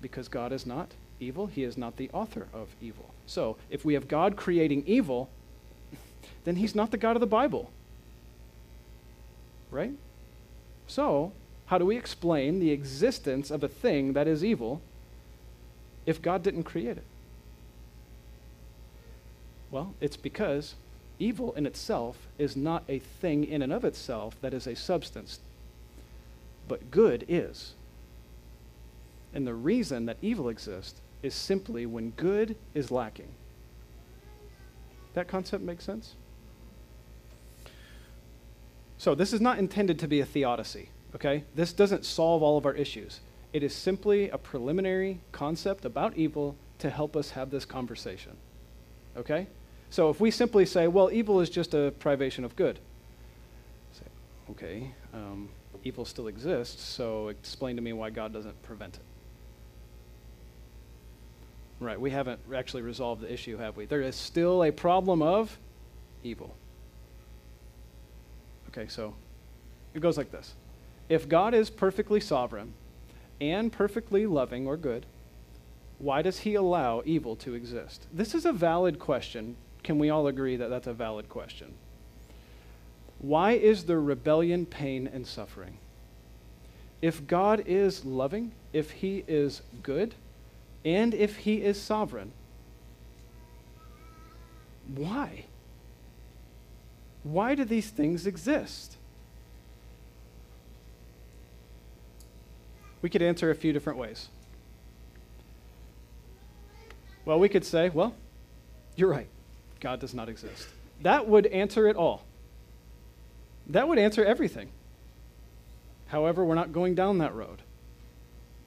because 0.00 0.26
God 0.26 0.52
is 0.52 0.64
not 0.64 0.92
evil. 1.20 1.48
He 1.48 1.64
is 1.64 1.76
not 1.76 1.98
the 1.98 2.08
author 2.14 2.48
of 2.54 2.68
evil. 2.80 3.12
So 3.26 3.58
if 3.68 3.84
we 3.84 3.92
have 3.92 4.08
God 4.08 4.36
creating 4.36 4.84
evil, 4.86 5.28
then 6.44 6.56
he's 6.56 6.74
not 6.74 6.90
the 6.90 6.96
God 6.96 7.16
of 7.16 7.20
the 7.20 7.26
Bible. 7.26 7.70
Right? 9.70 9.92
So, 10.86 11.32
how 11.66 11.78
do 11.78 11.86
we 11.86 11.96
explain 11.96 12.58
the 12.58 12.70
existence 12.70 13.50
of 13.50 13.62
a 13.62 13.68
thing 13.68 14.12
that 14.12 14.28
is 14.28 14.44
evil 14.44 14.82
if 16.04 16.20
God 16.20 16.42
didn't 16.42 16.64
create 16.64 16.98
it? 16.98 17.04
Well, 19.70 19.94
it's 20.00 20.18
because 20.18 20.74
evil 21.18 21.52
in 21.54 21.64
itself 21.64 22.28
is 22.36 22.56
not 22.56 22.84
a 22.88 22.98
thing 22.98 23.44
in 23.44 23.62
and 23.62 23.72
of 23.72 23.84
itself 23.84 24.36
that 24.42 24.52
is 24.52 24.66
a 24.66 24.76
substance, 24.76 25.38
but 26.68 26.90
good 26.90 27.24
is. 27.26 27.72
And 29.32 29.46
the 29.46 29.54
reason 29.54 30.04
that 30.06 30.18
evil 30.20 30.50
exists 30.50 31.00
is 31.22 31.34
simply 31.34 31.86
when 31.86 32.10
good 32.10 32.56
is 32.74 32.90
lacking. 32.90 33.28
That 35.14 35.28
concept 35.28 35.62
makes 35.62 35.84
sense? 35.84 36.14
So, 39.02 39.16
this 39.16 39.32
is 39.32 39.40
not 39.40 39.58
intended 39.58 39.98
to 39.98 40.06
be 40.06 40.20
a 40.20 40.24
theodicy, 40.24 40.88
okay? 41.12 41.42
This 41.56 41.72
doesn't 41.72 42.04
solve 42.04 42.40
all 42.40 42.56
of 42.56 42.64
our 42.64 42.72
issues. 42.72 43.18
It 43.52 43.64
is 43.64 43.74
simply 43.74 44.30
a 44.30 44.38
preliminary 44.38 45.18
concept 45.32 45.84
about 45.84 46.16
evil 46.16 46.54
to 46.78 46.88
help 46.88 47.16
us 47.16 47.30
have 47.30 47.50
this 47.50 47.64
conversation, 47.64 48.36
okay? 49.16 49.48
So 49.90 50.08
if 50.08 50.20
we 50.20 50.30
simply 50.30 50.64
say, 50.66 50.86
well, 50.86 51.10
evil 51.10 51.40
is 51.40 51.50
just 51.50 51.74
a 51.74 51.92
privation 51.98 52.44
of 52.44 52.54
good, 52.54 52.78
say, 53.92 54.04
okay, 54.52 54.92
um, 55.12 55.48
evil 55.82 56.04
still 56.04 56.28
exists, 56.28 56.80
so 56.80 57.26
explain 57.26 57.74
to 57.74 57.82
me 57.82 57.92
why 57.92 58.10
God 58.10 58.32
doesn't 58.32 58.62
prevent 58.62 58.94
it. 58.94 59.02
Right, 61.80 62.00
we 62.00 62.10
haven't 62.10 62.38
actually 62.54 62.82
resolved 62.82 63.20
the 63.20 63.32
issue, 63.32 63.56
have 63.56 63.76
we? 63.76 63.84
There 63.84 64.00
is 64.00 64.14
still 64.14 64.62
a 64.62 64.70
problem 64.70 65.22
of 65.22 65.58
evil. 66.22 66.54
Okay, 68.72 68.88
so 68.88 69.14
it 69.94 70.00
goes 70.00 70.16
like 70.16 70.32
this 70.32 70.54
If 71.08 71.28
God 71.28 71.54
is 71.54 71.70
perfectly 71.70 72.20
sovereign 72.20 72.74
and 73.40 73.72
perfectly 73.72 74.26
loving 74.26 74.66
or 74.66 74.76
good, 74.76 75.06
why 75.98 76.22
does 76.22 76.40
he 76.40 76.54
allow 76.54 77.02
evil 77.04 77.36
to 77.36 77.54
exist? 77.54 78.06
This 78.12 78.34
is 78.34 78.44
a 78.44 78.52
valid 78.52 78.98
question 78.98 79.56
can 79.82 79.98
we 79.98 80.10
all 80.10 80.26
agree 80.26 80.56
that 80.56 80.70
that's 80.70 80.86
a 80.86 80.92
valid 80.92 81.28
question? 81.28 81.74
Why 83.18 83.52
is 83.52 83.84
there 83.84 84.00
rebellion, 84.00 84.66
pain, 84.66 85.08
and 85.12 85.26
suffering? 85.26 85.78
If 87.00 87.26
God 87.26 87.64
is 87.66 88.04
loving, 88.04 88.52
if 88.72 88.90
He 88.90 89.24
is 89.26 89.62
good, 89.82 90.14
and 90.84 91.14
if 91.14 91.38
He 91.38 91.56
is 91.56 91.80
sovereign, 91.80 92.32
why? 94.94 95.46
Why 97.22 97.54
do 97.54 97.64
these 97.64 97.90
things 97.90 98.26
exist? 98.26 98.96
We 103.00 103.10
could 103.10 103.22
answer 103.22 103.50
a 103.50 103.54
few 103.54 103.72
different 103.72 103.98
ways. 103.98 104.28
Well, 107.24 107.38
we 107.38 107.48
could 107.48 107.64
say, 107.64 107.88
well, 107.88 108.14
you're 108.96 109.08
right. 109.08 109.28
God 109.80 110.00
does 110.00 110.14
not 110.14 110.28
exist. 110.28 110.68
That 111.02 111.28
would 111.28 111.46
answer 111.46 111.88
it 111.88 111.96
all. 111.96 112.24
That 113.68 113.88
would 113.88 113.98
answer 113.98 114.24
everything. 114.24 114.70
However, 116.06 116.44
we're 116.44 116.54
not 116.54 116.72
going 116.72 116.94
down 116.94 117.18
that 117.18 117.34
road 117.34 117.62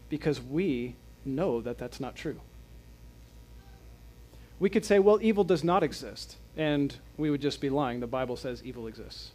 because 0.09 0.41
we 0.41 0.95
know 1.23 1.61
that 1.61 1.77
that's 1.77 1.99
not 1.99 2.15
true. 2.15 2.39
We 4.59 4.69
could 4.69 4.85
say, 4.85 4.99
well, 4.99 5.19
evil 5.21 5.43
does 5.43 5.63
not 5.63 5.83
exist, 5.83 6.37
and 6.55 6.95
we 7.17 7.29
would 7.29 7.41
just 7.41 7.59
be 7.59 7.69
lying. 7.69 7.99
The 7.99 8.07
Bible 8.07 8.37
says 8.37 8.61
evil 8.63 8.87
exists. 8.87 9.31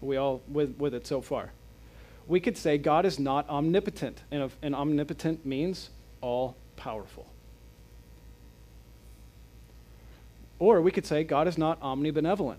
We 0.00 0.16
all 0.16 0.42
with, 0.48 0.76
with 0.78 0.94
it 0.94 1.06
so 1.06 1.20
far. 1.20 1.52
We 2.26 2.40
could 2.40 2.58
say 2.58 2.76
God 2.76 3.06
is 3.06 3.18
not 3.18 3.48
omnipotent, 3.48 4.22
and, 4.30 4.50
and 4.62 4.74
omnipotent 4.74 5.46
means 5.46 5.88
all 6.20 6.56
powerful. 6.76 7.26
Or 10.58 10.82
we 10.82 10.90
could 10.90 11.06
say 11.06 11.24
God 11.24 11.48
is 11.48 11.56
not 11.56 11.80
omnibenevolent, 11.80 12.58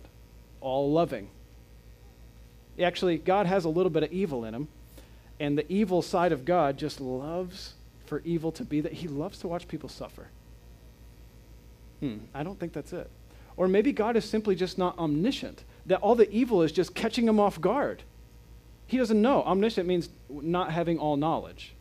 all 0.62 0.92
loving. 0.92 1.30
Actually, 2.82 3.18
God 3.18 3.46
has 3.46 3.66
a 3.66 3.70
little 3.70 3.90
bit 3.90 4.04
of 4.04 4.12
evil 4.12 4.46
in 4.46 4.56
him, 4.56 4.68
and 5.40 5.58
the 5.58 5.72
evil 5.72 6.02
side 6.02 6.32
of 6.32 6.46
God 6.46 6.78
just 6.78 7.00
loves 7.00 7.74
for 8.06 8.22
evil 8.26 8.52
to 8.54 8.64
be 8.64 8.82
that 8.82 8.94
he 8.94 9.08
loves 9.08 9.38
to 9.40 9.48
watch 9.48 9.68
people 9.68 9.90
suffer. 9.90 10.28
Hmm, 12.00 12.18
I 12.34 12.44
don't 12.44 12.60
think 12.60 12.74
that's 12.74 12.94
it. 12.94 13.10
Or 13.58 13.68
maybe 13.68 13.92
God 13.92 14.16
is 14.16 14.26
simply 14.26 14.56
just 14.56 14.78
not 14.78 14.98
omniscient, 14.98 15.64
that 15.86 16.00
all 16.00 16.16
the 16.16 16.30
evil 16.32 16.62
is 16.62 16.72
just 16.72 16.96
catching 16.96 17.28
him 17.28 17.40
off 17.40 17.60
guard. 17.60 18.04
He 18.88 18.98
doesn't 18.98 19.22
know. 19.22 19.44
Omniscient 19.44 19.88
means 19.88 20.10
not 20.30 20.72
having 20.72 20.98
all 20.98 21.18
knowledge. 21.18 21.74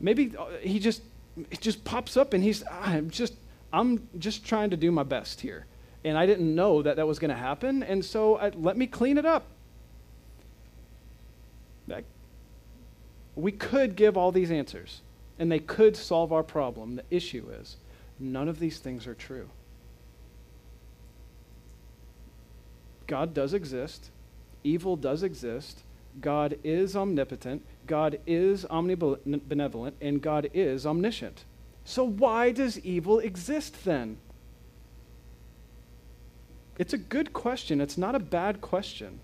Maybe 0.00 0.34
uh, 0.36 0.46
he 0.60 0.78
just 0.78 1.02
it 1.50 1.60
just 1.60 1.84
pops 1.84 2.16
up 2.16 2.32
and 2.32 2.42
he's 2.42 2.64
I'm 2.70 3.10
just 3.10 3.34
I'm 3.72 4.08
just 4.18 4.44
trying 4.44 4.70
to 4.70 4.76
do 4.76 4.90
my 4.90 5.02
best 5.02 5.40
here. 5.42 5.66
And 6.02 6.16
I 6.16 6.26
didn't 6.26 6.52
know 6.54 6.82
that 6.82 6.96
that 6.96 7.06
was 7.06 7.18
going 7.18 7.28
to 7.28 7.36
happen, 7.36 7.82
and 7.82 8.02
so 8.02 8.36
I, 8.36 8.48
let 8.48 8.76
me 8.76 8.86
clean 8.86 9.18
it 9.18 9.26
up. 9.26 9.44
That, 11.86 12.04
we 13.36 13.52
could 13.52 13.96
give 13.96 14.16
all 14.16 14.32
these 14.32 14.50
answers 14.50 15.02
and 15.38 15.50
they 15.50 15.58
could 15.58 15.96
solve 15.96 16.32
our 16.32 16.42
problem. 16.42 16.96
The 16.96 17.04
issue 17.10 17.48
is 17.60 17.76
none 18.20 18.48
of 18.48 18.58
these 18.58 18.78
things 18.78 19.06
are 19.06 19.14
true. 19.14 19.48
God 23.06 23.34
does 23.34 23.54
exist, 23.54 24.10
evil 24.62 24.96
does 24.96 25.22
exist, 25.22 25.82
God 26.20 26.58
is 26.62 26.94
omnipotent, 26.94 27.64
God 27.86 28.20
is 28.26 28.64
omnibenevolent, 28.66 29.94
and 30.00 30.22
God 30.22 30.50
is 30.54 30.86
omniscient. 30.86 31.44
So 31.84 32.04
why 32.04 32.52
does 32.52 32.78
evil 32.80 33.18
exist 33.18 33.84
then? 33.84 34.18
It's 36.78 36.92
a 36.92 36.98
good 36.98 37.32
question. 37.32 37.80
It's 37.80 37.98
not 37.98 38.14
a 38.14 38.20
bad 38.20 38.60
question. 38.60 39.20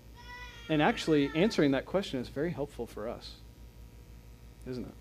And 0.69 0.81
actually, 0.81 1.31
answering 1.33 1.71
that 1.71 1.85
question 1.85 2.19
is 2.19 2.27
very 2.27 2.51
helpful 2.51 2.85
for 2.85 3.07
us, 3.07 3.35
isn't 4.67 4.85
it? 4.85 4.93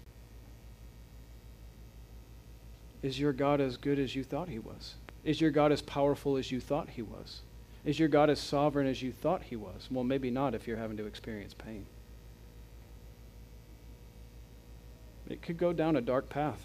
Is 3.02 3.18
your 3.18 3.32
God 3.32 3.60
as 3.60 3.76
good 3.76 3.98
as 3.98 4.14
you 4.14 4.24
thought 4.24 4.48
he 4.48 4.58
was? 4.58 4.94
Is 5.24 5.40
your 5.40 5.50
God 5.50 5.72
as 5.72 5.82
powerful 5.82 6.36
as 6.36 6.50
you 6.50 6.60
thought 6.60 6.90
he 6.90 7.02
was? 7.02 7.42
Is 7.84 7.98
your 7.98 8.08
God 8.08 8.30
as 8.30 8.40
sovereign 8.40 8.86
as 8.86 9.02
you 9.02 9.12
thought 9.12 9.44
he 9.44 9.56
was? 9.56 9.88
Well, 9.90 10.04
maybe 10.04 10.30
not 10.30 10.54
if 10.54 10.66
you're 10.66 10.76
having 10.76 10.96
to 10.96 11.06
experience 11.06 11.54
pain. 11.54 11.86
It 15.28 15.42
could 15.42 15.58
go 15.58 15.72
down 15.72 15.96
a 15.96 16.00
dark 16.00 16.28
path. 16.28 16.64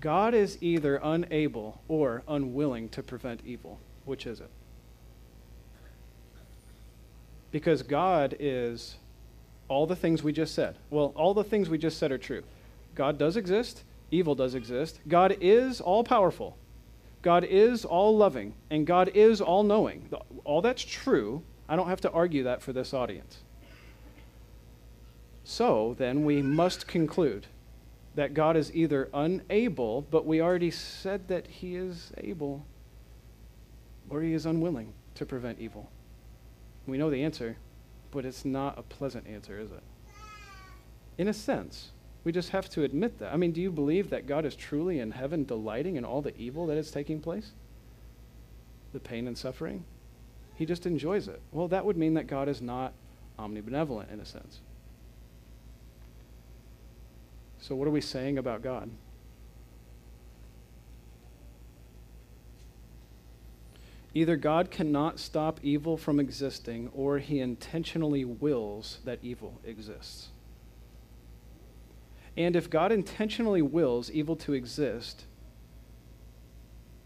God 0.00 0.34
is 0.34 0.58
either 0.60 1.00
unable 1.02 1.80
or 1.88 2.22
unwilling 2.28 2.88
to 2.90 3.02
prevent 3.02 3.40
evil. 3.44 3.78
Which 4.04 4.26
is 4.26 4.40
it? 4.40 4.50
Because 7.50 7.82
God 7.82 8.36
is 8.38 8.96
all 9.68 9.86
the 9.86 9.96
things 9.96 10.22
we 10.22 10.32
just 10.32 10.54
said. 10.54 10.76
Well, 10.90 11.12
all 11.16 11.34
the 11.34 11.44
things 11.44 11.68
we 11.68 11.78
just 11.78 11.98
said 11.98 12.12
are 12.12 12.18
true. 12.18 12.42
God 12.96 13.18
does 13.18 13.36
exist, 13.36 13.84
evil 14.10 14.34
does 14.34 14.56
exist. 14.56 14.98
God 15.06 15.36
is 15.40 15.80
all 15.80 16.02
powerful. 16.02 16.58
God 17.22 17.44
is 17.44 17.84
all 17.84 18.16
loving, 18.16 18.54
and 18.70 18.86
God 18.86 19.10
is 19.14 19.40
all 19.40 19.62
knowing. 19.62 20.08
All 20.44 20.62
that's 20.62 20.82
true. 20.82 21.42
I 21.68 21.76
don't 21.76 21.88
have 21.88 22.00
to 22.02 22.10
argue 22.10 22.44
that 22.44 22.62
for 22.62 22.72
this 22.72 22.94
audience. 22.94 23.38
So 25.44 25.94
then 25.98 26.24
we 26.24 26.42
must 26.42 26.86
conclude 26.86 27.46
that 28.14 28.32
God 28.32 28.56
is 28.56 28.74
either 28.74 29.10
unable, 29.12 30.02
but 30.02 30.24
we 30.24 30.40
already 30.40 30.70
said 30.70 31.28
that 31.28 31.46
he 31.46 31.76
is 31.76 32.12
able, 32.18 32.64
or 34.08 34.22
he 34.22 34.32
is 34.32 34.46
unwilling 34.46 34.92
to 35.16 35.26
prevent 35.26 35.58
evil. 35.58 35.90
We 36.86 36.96
know 36.96 37.10
the 37.10 37.22
answer, 37.22 37.56
but 38.10 38.24
it's 38.24 38.44
not 38.44 38.78
a 38.78 38.82
pleasant 38.82 39.26
answer, 39.26 39.58
is 39.58 39.70
it? 39.70 39.82
In 41.18 41.28
a 41.28 41.34
sense, 41.34 41.90
we 42.26 42.32
just 42.32 42.50
have 42.50 42.68
to 42.68 42.82
admit 42.82 43.20
that. 43.20 43.32
I 43.32 43.36
mean, 43.36 43.52
do 43.52 43.60
you 43.60 43.70
believe 43.70 44.10
that 44.10 44.26
God 44.26 44.44
is 44.44 44.56
truly 44.56 44.98
in 44.98 45.12
heaven 45.12 45.44
delighting 45.44 45.94
in 45.94 46.04
all 46.04 46.20
the 46.20 46.36
evil 46.36 46.66
that 46.66 46.76
is 46.76 46.90
taking 46.90 47.20
place? 47.20 47.52
The 48.92 48.98
pain 48.98 49.28
and 49.28 49.38
suffering? 49.38 49.84
He 50.56 50.66
just 50.66 50.86
enjoys 50.86 51.28
it. 51.28 51.40
Well, 51.52 51.68
that 51.68 51.84
would 51.84 51.96
mean 51.96 52.14
that 52.14 52.26
God 52.26 52.48
is 52.48 52.60
not 52.60 52.94
omnibenevolent 53.38 54.12
in 54.12 54.18
a 54.18 54.24
sense. 54.24 54.58
So, 57.60 57.76
what 57.76 57.86
are 57.86 57.92
we 57.92 58.00
saying 58.00 58.38
about 58.38 58.60
God? 58.60 58.90
Either 64.14 64.34
God 64.34 64.72
cannot 64.72 65.20
stop 65.20 65.60
evil 65.62 65.96
from 65.96 66.18
existing, 66.18 66.90
or 66.92 67.20
he 67.20 67.38
intentionally 67.38 68.24
wills 68.24 68.98
that 69.04 69.20
evil 69.22 69.60
exists. 69.64 70.30
And 72.36 72.54
if 72.54 72.68
God 72.68 72.92
intentionally 72.92 73.62
wills 73.62 74.10
evil 74.10 74.36
to 74.36 74.52
exist, 74.52 75.24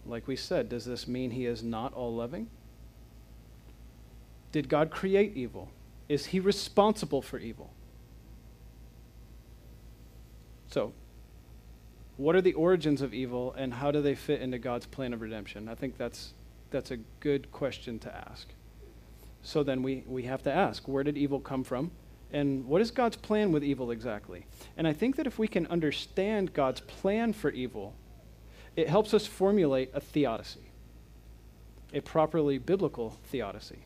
like 0.05 0.27
we 0.27 0.37
said, 0.37 0.69
does 0.69 0.85
this 0.85 1.07
mean 1.07 1.31
he 1.31 1.47
is 1.47 1.63
not 1.63 1.93
all 1.95 2.15
loving? 2.15 2.49
Did 4.53 4.69
God 4.69 4.91
create 4.91 5.37
evil? 5.37 5.71
Is 6.09 6.27
he 6.27 6.41
responsible 6.41 7.23
for 7.23 7.39
evil? 7.39 7.73
So, 10.69 10.93
what 12.17 12.35
are 12.37 12.41
the 12.41 12.53
origins 12.55 13.01
of 13.01 13.15
evil 13.15 13.55
and 13.57 13.73
how 13.73 13.91
do 13.91 14.03
they 14.03 14.15
fit 14.15 14.41
into 14.41 14.59
God's 14.59 14.87
plan 14.87 15.13
of 15.13 15.21
redemption? 15.21 15.69
I 15.69 15.75
think 15.75 15.97
that's, 15.97 16.35
that's 16.71 16.91
a 16.91 16.99
good 17.21 17.51
question 17.51 17.99
to 18.01 18.15
ask. 18.15 18.49
So 19.43 19.63
then 19.63 19.83
we, 19.83 20.05
we 20.07 20.25
have 20.25 20.43
to 20.43 20.53
ask 20.53 20.87
where 20.87 21.03
did 21.03 21.17
evil 21.17 21.41
come 21.41 21.65
from? 21.65 21.93
And 22.33 22.67
what 22.67 22.81
is 22.81 22.91
God's 22.91 23.17
plan 23.17 23.53
with 23.53 23.65
evil 23.65 23.91
exactly? 23.91 24.47
And 24.77 24.87
I 24.87 24.93
think 24.93 25.17
that 25.17 25.27
if 25.27 25.39
we 25.39 25.49
can 25.49 25.67
understand 25.67 26.53
God's 26.53 26.81
plan 26.81 27.33
for 27.33 27.51
evil, 27.51 27.95
it 28.77 28.89
helps 28.89 29.13
us 29.13 29.27
formulate 29.27 29.91
a 29.95 30.01
theodicy, 30.01 30.71
a 31.93 32.01
properly 32.01 32.59
biblical 32.59 33.19
theodicy. 33.25 33.85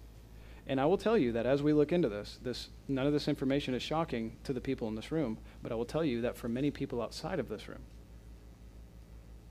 And 0.67 0.81
I 0.81 0.87
will 0.87 0.99
tell 0.99 1.19
you 1.19 1.33
that 1.33 1.47
as 1.47 1.63
we 1.63 1.73
look 1.73 1.93
into 1.93 2.09
this, 2.09 2.39
this 2.43 2.69
none 2.89 3.07
of 3.07 3.13
this 3.13 3.29
information 3.29 3.75
is 3.75 3.83
shocking 3.83 4.37
to 4.45 4.53
the 4.53 4.61
people 4.61 4.89
in 4.89 4.95
this 4.95 5.13
room, 5.13 5.39
but 5.63 5.73
I 5.73 5.75
will 5.75 5.85
tell 5.85 6.05
you 6.05 6.23
that 6.23 6.37
for 6.37 6.49
many 6.49 6.71
people 6.71 7.03
outside 7.03 7.39
of 7.39 7.49
this 7.49 7.69
room, 7.69 7.83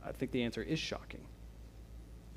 I 0.03 0.11
think 0.11 0.31
the 0.31 0.43
answer 0.43 0.61
is 0.61 0.79
shocking. 0.79 1.21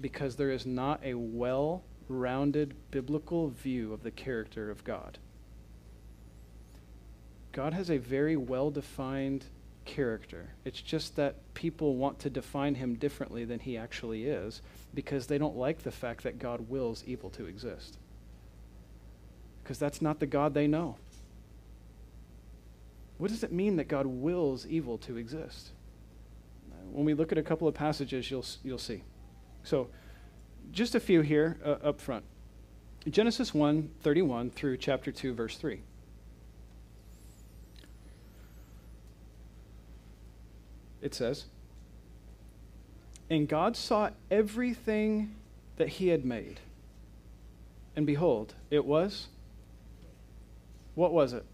Because 0.00 0.36
there 0.36 0.50
is 0.50 0.66
not 0.66 1.00
a 1.02 1.14
well 1.14 1.82
rounded 2.08 2.74
biblical 2.90 3.48
view 3.48 3.92
of 3.92 4.02
the 4.02 4.10
character 4.10 4.70
of 4.70 4.84
God. 4.84 5.18
God 7.56 7.72
has 7.72 7.90
a 7.90 7.96
very 7.96 8.36
well 8.36 8.70
defined 8.70 9.46
character. 9.86 10.50
It's 10.66 10.82
just 10.82 11.16
that 11.16 11.36
people 11.54 11.96
want 11.96 12.18
to 12.18 12.28
define 12.28 12.74
him 12.74 12.96
differently 12.96 13.46
than 13.46 13.60
he 13.60 13.78
actually 13.78 14.26
is 14.26 14.60
because 14.92 15.26
they 15.26 15.38
don't 15.38 15.56
like 15.56 15.78
the 15.82 15.90
fact 15.90 16.24
that 16.24 16.38
God 16.38 16.68
wills 16.68 17.02
evil 17.06 17.30
to 17.30 17.46
exist. 17.46 17.96
Because 19.62 19.78
that's 19.78 20.02
not 20.02 20.20
the 20.20 20.26
God 20.26 20.52
they 20.52 20.66
know. 20.66 20.98
What 23.16 23.30
does 23.30 23.42
it 23.42 23.52
mean 23.52 23.76
that 23.76 23.88
God 23.88 24.04
wills 24.04 24.66
evil 24.66 24.98
to 24.98 25.16
exist? 25.16 25.70
When 26.92 27.06
we 27.06 27.14
look 27.14 27.32
at 27.32 27.38
a 27.38 27.42
couple 27.42 27.66
of 27.66 27.74
passages, 27.74 28.30
you'll, 28.30 28.44
you'll 28.64 28.76
see. 28.76 29.02
So, 29.64 29.88
just 30.72 30.94
a 30.94 31.00
few 31.00 31.22
here 31.22 31.56
uh, 31.64 31.88
up 31.88 32.02
front. 32.02 32.26
Genesis 33.08 33.54
1 33.54 33.88
31 34.02 34.50
through 34.50 34.76
chapter 34.76 35.10
2, 35.10 35.32
verse 35.32 35.56
3. 35.56 35.80
It 41.00 41.14
says, 41.14 41.44
And 43.30 43.48
God 43.48 43.76
saw 43.76 44.10
everything 44.30 45.34
that 45.76 45.88
he 45.88 46.08
had 46.08 46.24
made. 46.24 46.60
And 47.94 48.06
behold, 48.06 48.54
it 48.70 48.84
was. 48.84 49.28
What 50.94 51.12
was 51.12 51.32
it? 51.32 51.44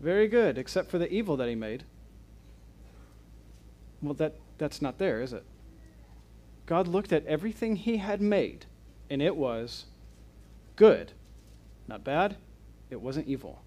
Very 0.00 0.26
good, 0.26 0.58
except 0.58 0.90
for 0.90 0.98
the 0.98 1.12
evil 1.12 1.36
that 1.36 1.48
he 1.48 1.54
made. 1.54 1.84
Well, 4.00 4.14
that, 4.14 4.34
that's 4.58 4.82
not 4.82 4.98
there, 4.98 5.20
is 5.20 5.32
it? 5.32 5.44
God 6.66 6.88
looked 6.88 7.12
at 7.12 7.24
everything 7.26 7.76
he 7.76 7.98
had 7.98 8.20
made, 8.20 8.66
and 9.08 9.22
it 9.22 9.36
was 9.36 9.84
good. 10.74 11.12
Not 11.86 12.02
bad, 12.02 12.36
it 12.90 13.00
wasn't 13.00 13.28
evil. 13.28 13.62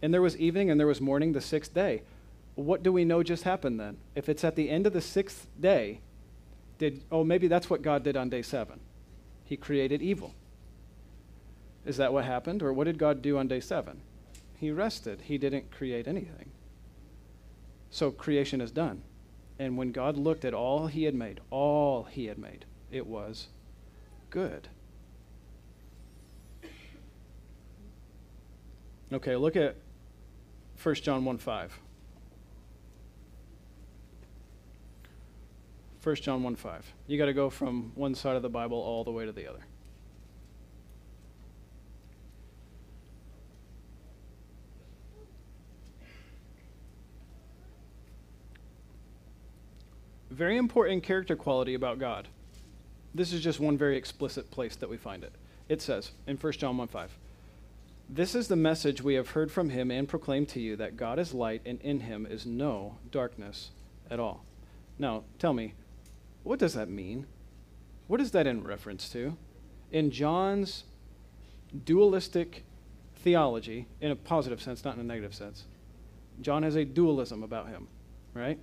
And 0.00 0.12
there 0.12 0.22
was 0.22 0.36
evening 0.36 0.70
and 0.70 0.78
there 0.78 0.86
was 0.86 1.00
morning 1.00 1.32
the 1.32 1.40
sixth 1.40 1.74
day 1.74 2.02
what 2.54 2.82
do 2.82 2.92
we 2.92 3.04
know 3.04 3.22
just 3.22 3.44
happened 3.44 3.80
then? 3.80 3.96
If 4.14 4.28
it's 4.28 4.44
at 4.44 4.56
the 4.56 4.68
end 4.68 4.86
of 4.86 4.92
the 4.92 5.00
sixth 5.00 5.46
day, 5.58 6.00
did 6.78 7.04
oh 7.10 7.24
maybe 7.24 7.48
that's 7.48 7.70
what 7.70 7.82
God 7.82 8.02
did 8.02 8.16
on 8.16 8.28
day 8.28 8.42
seven. 8.42 8.80
He 9.44 9.56
created 9.56 10.02
evil. 10.02 10.34
Is 11.84 11.96
that 11.96 12.12
what 12.12 12.24
happened? 12.24 12.62
Or 12.62 12.72
what 12.72 12.84
did 12.84 12.98
God 12.98 13.22
do 13.22 13.38
on 13.38 13.48
day 13.48 13.60
seven? 13.60 14.02
He 14.56 14.70
rested. 14.70 15.22
He 15.22 15.38
didn't 15.38 15.70
create 15.70 16.06
anything. 16.06 16.50
So 17.90 18.10
creation 18.10 18.60
is 18.60 18.70
done. 18.70 19.02
And 19.58 19.76
when 19.76 19.92
God 19.92 20.16
looked 20.16 20.44
at 20.44 20.54
all 20.54 20.86
he 20.86 21.04
had 21.04 21.14
made, 21.14 21.40
all 21.50 22.04
he 22.04 22.26
had 22.26 22.38
made, 22.38 22.64
it 22.90 23.06
was 23.06 23.48
good. 24.30 24.68
Okay, 29.12 29.36
look 29.36 29.56
at 29.56 29.76
1 30.82 30.94
John 30.96 31.24
1 31.24 31.38
5. 31.38 31.78
1 36.02 36.16
John 36.16 36.42
1 36.42 36.56
5. 36.56 36.92
You 37.06 37.16
got 37.16 37.26
to 37.26 37.32
go 37.32 37.48
from 37.48 37.92
one 37.94 38.14
side 38.14 38.34
of 38.34 38.42
the 38.42 38.48
Bible 38.48 38.76
all 38.76 39.04
the 39.04 39.12
way 39.12 39.24
to 39.24 39.32
the 39.32 39.48
other. 39.48 39.64
Very 50.30 50.56
important 50.56 51.04
character 51.04 51.36
quality 51.36 51.74
about 51.74 51.98
God. 51.98 52.26
This 53.14 53.32
is 53.32 53.42
just 53.42 53.60
one 53.60 53.76
very 53.76 53.96
explicit 53.96 54.50
place 54.50 54.74
that 54.76 54.88
we 54.88 54.96
find 54.96 55.22
it. 55.22 55.32
It 55.68 55.82
says 55.82 56.12
in 56.26 56.36
1 56.36 56.52
John 56.54 56.78
1 56.78 56.88
5, 56.88 57.16
This 58.08 58.34
is 58.34 58.48
the 58.48 58.56
message 58.56 59.02
we 59.02 59.14
have 59.14 59.30
heard 59.30 59.52
from 59.52 59.68
him 59.70 59.90
and 59.90 60.08
proclaimed 60.08 60.48
to 60.48 60.60
you 60.60 60.74
that 60.76 60.96
God 60.96 61.20
is 61.20 61.32
light 61.32 61.62
and 61.64 61.80
in 61.82 62.00
him 62.00 62.26
is 62.26 62.44
no 62.44 62.96
darkness 63.10 63.70
at 64.10 64.18
all. 64.18 64.44
Now, 64.98 65.24
tell 65.38 65.52
me, 65.52 65.74
what 66.42 66.58
does 66.58 66.74
that 66.74 66.88
mean? 66.88 67.26
What 68.06 68.20
is 68.20 68.32
that 68.32 68.46
in 68.46 68.64
reference 68.64 69.08
to? 69.10 69.36
In 69.90 70.10
John's 70.10 70.84
dualistic 71.84 72.64
theology, 73.16 73.86
in 74.00 74.10
a 74.10 74.16
positive 74.16 74.60
sense, 74.60 74.84
not 74.84 74.94
in 74.94 75.00
a 75.00 75.04
negative 75.04 75.34
sense, 75.34 75.64
John 76.40 76.62
has 76.62 76.76
a 76.76 76.84
dualism 76.84 77.42
about 77.42 77.68
him, 77.68 77.88
right? 78.34 78.58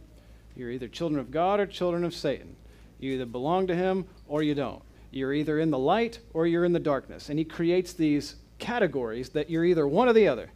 You're 0.56 0.72
either 0.72 0.88
children 0.88 1.20
of 1.20 1.32
God 1.32 1.60
or 1.60 1.65
children 1.65 2.04
of 2.04 2.13
Satan. 2.13 2.56
You 3.00 3.13
either 3.13 3.26
belong 3.26 3.68
to 3.68 3.76
him 3.76 4.06
or 4.28 4.44
you 4.44 4.56
don't. 4.56 4.82
You're 5.12 5.34
either 5.34 5.60
in 5.60 5.72
the 5.72 5.80
light 5.80 6.20
or 6.34 6.46
you're 6.46 6.65
in 6.65 6.74
the 6.74 6.80
darkness. 6.80 7.30
And 7.30 7.39
he 7.39 7.46
creates 7.46 7.94
these 7.94 8.36
categories 8.58 9.30
that 9.30 9.50
you're 9.50 9.65
either 9.65 9.88
one 9.88 10.10
or 10.10 10.13
the 10.13 10.28
other. 10.28 10.52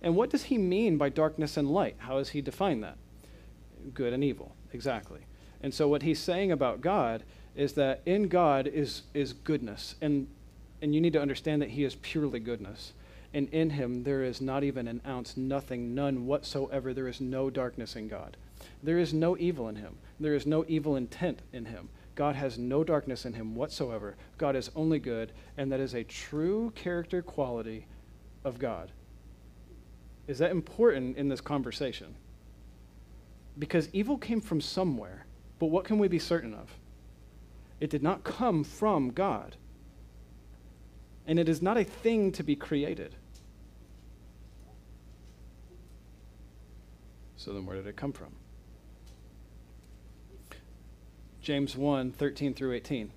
And 0.00 0.16
what 0.16 0.30
does 0.30 0.44
he 0.44 0.58
mean 0.58 0.96
by 0.96 1.08
darkness 1.10 1.56
and 1.56 1.70
light? 1.70 1.96
How 1.98 2.18
does 2.18 2.30
he 2.30 2.40
define 2.40 2.80
that? 2.80 2.96
Good 3.92 4.12
and 4.12 4.24
evil, 4.24 4.54
exactly. 4.72 5.20
And 5.64 5.72
so 5.72 5.88
what 5.88 6.02
he's 6.02 6.18
saying 6.18 6.52
about 6.52 6.82
God 6.82 7.22
is 7.56 7.72
that 7.72 8.02
in 8.04 8.28
God 8.28 8.66
is, 8.66 9.00
is 9.14 9.32
goodness. 9.32 9.94
And, 10.02 10.28
and 10.82 10.94
you 10.94 11.00
need 11.00 11.14
to 11.14 11.22
understand 11.22 11.62
that 11.62 11.70
he 11.70 11.84
is 11.84 11.94
purely 11.94 12.38
goodness. 12.38 12.92
And 13.32 13.48
in 13.48 13.70
him 13.70 14.04
there 14.04 14.22
is 14.22 14.42
not 14.42 14.62
even 14.62 14.86
an 14.86 15.00
ounce, 15.06 15.38
nothing, 15.38 15.94
none 15.94 16.26
whatsoever. 16.26 16.92
There 16.92 17.08
is 17.08 17.18
no 17.18 17.48
darkness 17.48 17.96
in 17.96 18.08
God. 18.08 18.36
There 18.82 18.98
is 18.98 19.14
no 19.14 19.38
evil 19.38 19.70
in 19.70 19.76
him. 19.76 19.96
There 20.20 20.34
is 20.34 20.44
no 20.44 20.66
evil 20.68 20.96
intent 20.96 21.40
in 21.50 21.64
him. 21.64 21.88
God 22.14 22.36
has 22.36 22.58
no 22.58 22.84
darkness 22.84 23.24
in 23.24 23.32
him 23.32 23.54
whatsoever. 23.54 24.16
God 24.36 24.56
is 24.56 24.70
only 24.76 24.98
good, 24.98 25.32
and 25.56 25.72
that 25.72 25.80
is 25.80 25.94
a 25.94 26.04
true 26.04 26.74
character 26.74 27.22
quality 27.22 27.86
of 28.44 28.58
God. 28.58 28.90
Is 30.28 30.36
that 30.40 30.50
important 30.50 31.16
in 31.16 31.30
this 31.30 31.40
conversation? 31.40 32.16
Because 33.58 33.88
evil 33.94 34.18
came 34.18 34.42
from 34.42 34.60
somewhere, 34.60 35.23
but 35.58 35.66
what 35.66 35.84
can 35.84 35.98
we 35.98 36.08
be 36.08 36.18
certain 36.18 36.54
of? 36.54 36.70
It 37.80 37.90
did 37.90 38.02
not 38.02 38.24
come 38.24 38.64
from 38.64 39.10
God. 39.10 39.56
And 41.26 41.38
it 41.38 41.48
is 41.48 41.62
not 41.62 41.76
a 41.76 41.84
thing 41.84 42.32
to 42.32 42.42
be 42.42 42.56
created. 42.56 43.14
So 47.36 47.52
then, 47.52 47.66
where 47.66 47.76
did 47.76 47.86
it 47.86 47.96
come 47.96 48.12
from? 48.12 48.32
James 51.42 51.76
1 51.76 52.12
13 52.12 52.54
through 52.54 52.72
18. 52.72 53.10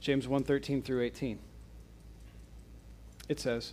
James 0.00 0.28
1 0.28 0.44
13 0.44 0.82
through 0.82 1.02
18. 1.02 1.40
It 3.28 3.40
says, 3.40 3.72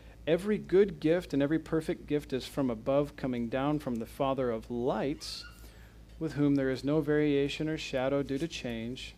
Every 0.27 0.57
good 0.57 0.99
gift 0.99 1.33
and 1.33 1.41
every 1.41 1.59
perfect 1.59 2.07
gift 2.07 2.31
is 2.31 2.45
from 2.45 2.69
above, 2.69 3.15
coming 3.15 3.49
down 3.49 3.79
from 3.79 3.95
the 3.95 4.05
Father 4.05 4.51
of 4.51 4.69
lights, 4.69 5.43
with 6.19 6.33
whom 6.33 6.55
there 6.55 6.69
is 6.69 6.83
no 6.83 7.01
variation 7.01 7.67
or 7.67 7.77
shadow 7.77 8.21
due 8.21 8.37
to 8.37 8.47
change. 8.47 9.15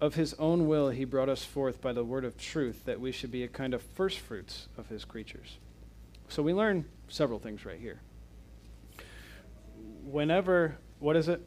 Of 0.00 0.16
his 0.16 0.34
own 0.34 0.66
will, 0.66 0.90
he 0.90 1.04
brought 1.04 1.28
us 1.28 1.44
forth 1.44 1.80
by 1.80 1.92
the 1.92 2.04
word 2.04 2.24
of 2.24 2.36
truth, 2.36 2.84
that 2.84 3.00
we 3.00 3.12
should 3.12 3.30
be 3.30 3.44
a 3.44 3.48
kind 3.48 3.72
of 3.72 3.82
firstfruits 3.82 4.68
of 4.76 4.88
his 4.88 5.04
creatures. 5.04 5.58
So 6.28 6.42
we 6.42 6.52
learn 6.52 6.86
several 7.08 7.38
things 7.38 7.64
right 7.64 7.78
here 7.78 8.00
whenever, 10.04 10.76
what 10.98 11.16
is 11.16 11.28
it? 11.28 11.42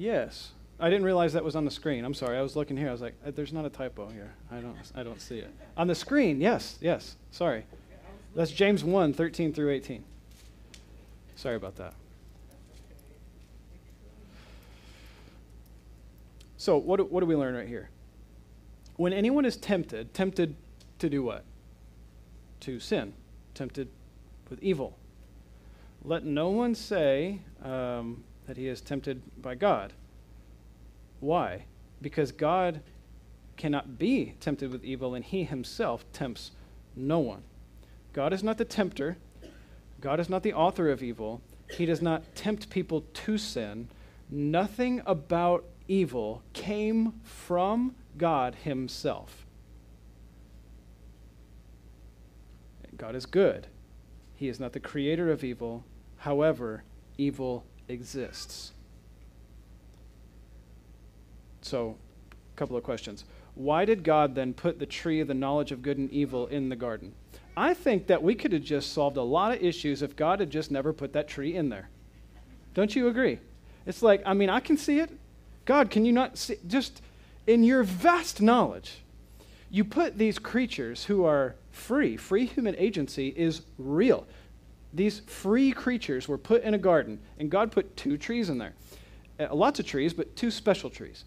Yes. 0.00 0.52
I 0.80 0.88
didn't 0.88 1.04
realize 1.04 1.34
that 1.34 1.44
was 1.44 1.54
on 1.54 1.66
the 1.66 1.70
screen. 1.70 2.06
I'm 2.06 2.14
sorry. 2.14 2.38
I 2.38 2.40
was 2.40 2.56
looking 2.56 2.74
here. 2.74 2.88
I 2.88 2.92
was 2.92 3.02
like, 3.02 3.14
uh, 3.24 3.32
there's 3.32 3.52
not 3.52 3.66
a 3.66 3.68
typo 3.68 4.08
here. 4.08 4.32
I 4.50 4.60
don't, 4.60 4.74
I 4.94 5.02
don't 5.02 5.20
see 5.20 5.38
it. 5.40 5.54
On 5.76 5.86
the 5.86 5.94
screen, 5.94 6.40
yes, 6.40 6.78
yes. 6.80 7.16
Sorry. 7.30 7.66
That's 8.34 8.50
James 8.50 8.82
1, 8.82 9.12
13 9.12 9.52
through 9.52 9.70
18. 9.72 10.02
Sorry 11.36 11.54
about 11.54 11.76
that. 11.76 11.92
So, 16.56 16.78
what 16.78 16.96
do, 16.96 17.04
what 17.04 17.20
do 17.20 17.26
we 17.26 17.36
learn 17.36 17.54
right 17.54 17.68
here? 17.68 17.90
When 18.96 19.12
anyone 19.12 19.44
is 19.44 19.58
tempted, 19.58 20.14
tempted 20.14 20.56
to 20.98 21.10
do 21.10 21.22
what? 21.22 21.44
To 22.60 22.80
sin, 22.80 23.12
tempted 23.54 23.88
with 24.48 24.62
evil. 24.62 24.96
Let 26.02 26.24
no 26.24 26.48
one 26.48 26.74
say 26.74 27.40
um, 27.62 28.24
that 28.46 28.56
he 28.56 28.66
is 28.66 28.80
tempted 28.80 29.22
by 29.40 29.54
God. 29.54 29.92
Why? 31.20 31.64
Because 32.00 32.32
God 32.32 32.80
cannot 33.56 33.98
be 33.98 34.34
tempted 34.40 34.72
with 34.72 34.84
evil, 34.84 35.14
and 35.14 35.24
he 35.24 35.44
himself 35.44 36.04
tempts 36.12 36.52
no 36.96 37.18
one. 37.18 37.42
God 38.12 38.32
is 38.32 38.42
not 38.42 38.58
the 38.58 38.64
tempter, 38.64 39.16
God 40.00 40.18
is 40.18 40.28
not 40.28 40.42
the 40.42 40.54
author 40.54 40.90
of 40.90 41.02
evil. 41.02 41.42
He 41.76 41.86
does 41.86 42.02
not 42.02 42.34
tempt 42.34 42.70
people 42.70 43.02
to 43.12 43.38
sin. 43.38 43.88
Nothing 44.30 45.02
about 45.06 45.64
evil 45.88 46.42
came 46.52 47.14
from 47.22 47.94
God 48.16 48.54
Himself. 48.56 49.46
God 52.96 53.14
is 53.14 53.26
good. 53.26 53.66
He 54.34 54.48
is 54.48 54.60
not 54.60 54.72
the 54.72 54.80
creator 54.80 55.30
of 55.30 55.42
evil. 55.42 55.84
However, 56.18 56.84
evil 57.16 57.64
exists. 57.90 58.72
So, 61.62 61.96
a 62.30 62.56
couple 62.56 62.76
of 62.76 62.82
questions. 62.82 63.24
Why 63.54 63.84
did 63.84 64.04
God 64.04 64.34
then 64.34 64.54
put 64.54 64.78
the 64.78 64.86
tree 64.86 65.20
of 65.20 65.28
the 65.28 65.34
knowledge 65.34 65.72
of 65.72 65.82
good 65.82 65.98
and 65.98 66.10
evil 66.10 66.46
in 66.46 66.68
the 66.68 66.76
garden? 66.76 67.12
I 67.56 67.74
think 67.74 68.06
that 68.06 68.22
we 68.22 68.34
could 68.34 68.52
have 68.52 68.62
just 68.62 68.92
solved 68.92 69.16
a 69.16 69.22
lot 69.22 69.52
of 69.52 69.62
issues 69.62 70.02
if 70.02 70.16
God 70.16 70.40
had 70.40 70.50
just 70.50 70.70
never 70.70 70.92
put 70.92 71.12
that 71.12 71.28
tree 71.28 71.54
in 71.54 71.68
there. 71.68 71.90
Don't 72.74 72.94
you 72.94 73.08
agree? 73.08 73.38
It's 73.86 74.02
like, 74.02 74.22
I 74.24 74.34
mean, 74.34 74.48
I 74.48 74.60
can 74.60 74.76
see 74.76 75.00
it. 75.00 75.10
God, 75.64 75.90
can 75.90 76.04
you 76.04 76.12
not 76.12 76.38
see? 76.38 76.56
Just 76.66 77.02
in 77.46 77.64
your 77.64 77.82
vast 77.82 78.40
knowledge, 78.40 79.02
you 79.70 79.84
put 79.84 80.16
these 80.16 80.38
creatures 80.38 81.04
who 81.04 81.24
are 81.24 81.54
free, 81.70 82.16
free 82.16 82.46
human 82.46 82.76
agency 82.76 83.28
is 83.28 83.62
real. 83.78 84.26
These 84.92 85.20
free 85.20 85.72
creatures 85.72 86.28
were 86.28 86.38
put 86.38 86.62
in 86.62 86.74
a 86.74 86.78
garden, 86.78 87.20
and 87.38 87.50
God 87.50 87.70
put 87.70 87.96
two 87.96 88.16
trees 88.16 88.50
in 88.50 88.58
there. 88.58 88.74
Uh, 89.38 89.54
lots 89.54 89.78
of 89.78 89.86
trees, 89.86 90.12
but 90.12 90.34
two 90.36 90.50
special 90.50 90.90
trees. 90.90 91.24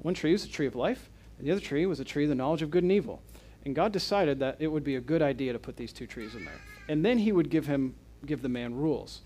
One 0.00 0.14
tree 0.14 0.32
was 0.32 0.42
the 0.42 0.48
tree 0.52 0.66
of 0.66 0.74
life, 0.74 1.10
and 1.38 1.46
the 1.46 1.52
other 1.52 1.60
tree 1.60 1.86
was 1.86 1.98
the 1.98 2.04
tree 2.04 2.24
of 2.24 2.30
the 2.30 2.34
knowledge 2.34 2.62
of 2.62 2.70
good 2.70 2.82
and 2.82 2.92
evil. 2.92 3.22
And 3.64 3.74
God 3.74 3.92
decided 3.92 4.40
that 4.40 4.56
it 4.58 4.66
would 4.66 4.82
be 4.82 4.96
a 4.96 5.00
good 5.00 5.22
idea 5.22 5.52
to 5.52 5.58
put 5.58 5.76
these 5.76 5.92
two 5.92 6.06
trees 6.06 6.34
in 6.34 6.44
there. 6.44 6.60
And 6.88 7.04
then 7.04 7.18
he 7.18 7.32
would 7.32 7.50
give 7.50 7.66
him 7.66 7.94
give 8.26 8.42
the 8.42 8.48
man 8.48 8.74
rules. 8.74 9.20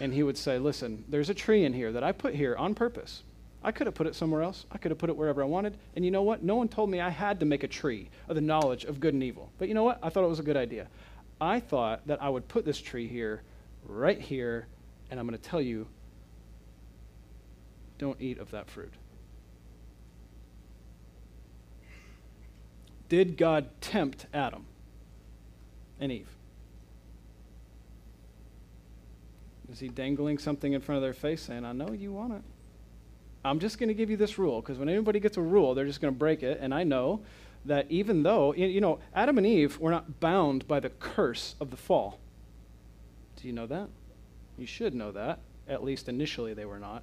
And 0.00 0.12
he 0.12 0.22
would 0.22 0.36
say, 0.36 0.58
"Listen, 0.58 1.04
there's 1.08 1.30
a 1.30 1.34
tree 1.34 1.64
in 1.64 1.72
here 1.72 1.92
that 1.92 2.02
I 2.02 2.12
put 2.12 2.34
here 2.34 2.56
on 2.56 2.74
purpose. 2.74 3.22
I 3.64 3.70
could 3.70 3.86
have 3.86 3.94
put 3.94 4.06
it 4.06 4.14
somewhere 4.14 4.42
else. 4.42 4.66
I 4.72 4.78
could 4.78 4.90
have 4.90 4.98
put 4.98 5.08
it 5.08 5.16
wherever 5.16 5.42
I 5.42 5.46
wanted. 5.46 5.76
And 5.94 6.04
you 6.04 6.10
know 6.10 6.22
what? 6.22 6.42
No 6.42 6.56
one 6.56 6.68
told 6.68 6.90
me 6.90 7.00
I 7.00 7.10
had 7.10 7.38
to 7.40 7.46
make 7.46 7.62
a 7.62 7.68
tree 7.68 8.08
of 8.28 8.34
the 8.34 8.40
knowledge 8.40 8.84
of 8.84 8.98
good 8.98 9.14
and 9.14 9.22
evil. 9.22 9.50
But 9.58 9.68
you 9.68 9.74
know 9.74 9.84
what? 9.84 9.98
I 10.02 10.08
thought 10.08 10.24
it 10.24 10.28
was 10.28 10.40
a 10.40 10.44
good 10.44 10.56
idea. 10.56 10.88
I 11.42 11.58
thought 11.58 12.06
that 12.06 12.22
I 12.22 12.28
would 12.28 12.46
put 12.46 12.64
this 12.64 12.80
tree 12.80 13.08
here, 13.08 13.42
right 13.84 14.20
here, 14.20 14.68
and 15.10 15.18
I'm 15.18 15.26
going 15.26 15.36
to 15.36 15.44
tell 15.44 15.60
you 15.60 15.88
don't 17.98 18.20
eat 18.20 18.38
of 18.38 18.52
that 18.52 18.70
fruit. 18.70 18.92
Did 23.08 23.36
God 23.36 23.68
tempt 23.80 24.26
Adam 24.32 24.64
and 25.98 26.12
Eve? 26.12 26.28
Is 29.72 29.80
he 29.80 29.88
dangling 29.88 30.38
something 30.38 30.72
in 30.72 30.80
front 30.80 30.98
of 30.98 31.02
their 31.02 31.12
face 31.12 31.42
saying, 31.42 31.64
I 31.64 31.72
know 31.72 31.90
you 31.90 32.12
want 32.12 32.34
it? 32.34 32.42
I'm 33.44 33.58
just 33.58 33.80
going 33.80 33.88
to 33.88 33.94
give 33.94 34.10
you 34.10 34.16
this 34.16 34.38
rule 34.38 34.60
because 34.60 34.78
when 34.78 34.88
anybody 34.88 35.18
gets 35.18 35.36
a 35.36 35.42
rule, 35.42 35.74
they're 35.74 35.86
just 35.86 36.00
going 36.00 36.14
to 36.14 36.18
break 36.18 36.44
it. 36.44 36.58
And 36.60 36.72
I 36.72 36.84
know 36.84 37.22
that 37.64 37.86
even 37.90 38.22
though, 38.22 38.54
you 38.54 38.80
know, 38.80 38.98
Adam 39.14 39.38
and 39.38 39.46
Eve 39.46 39.78
were 39.78 39.90
not 39.90 40.20
bound 40.20 40.66
by 40.66 40.80
the 40.80 40.90
curse 40.90 41.54
of 41.60 41.70
the 41.70 41.76
fall. 41.76 42.18
Do 43.36 43.46
you 43.46 43.52
know 43.52 43.66
that? 43.66 43.88
You 44.58 44.66
should 44.66 44.94
know 44.94 45.12
that. 45.12 45.38
At 45.68 45.84
least 45.84 46.08
initially 46.08 46.54
they 46.54 46.64
were 46.64 46.78
not. 46.78 47.02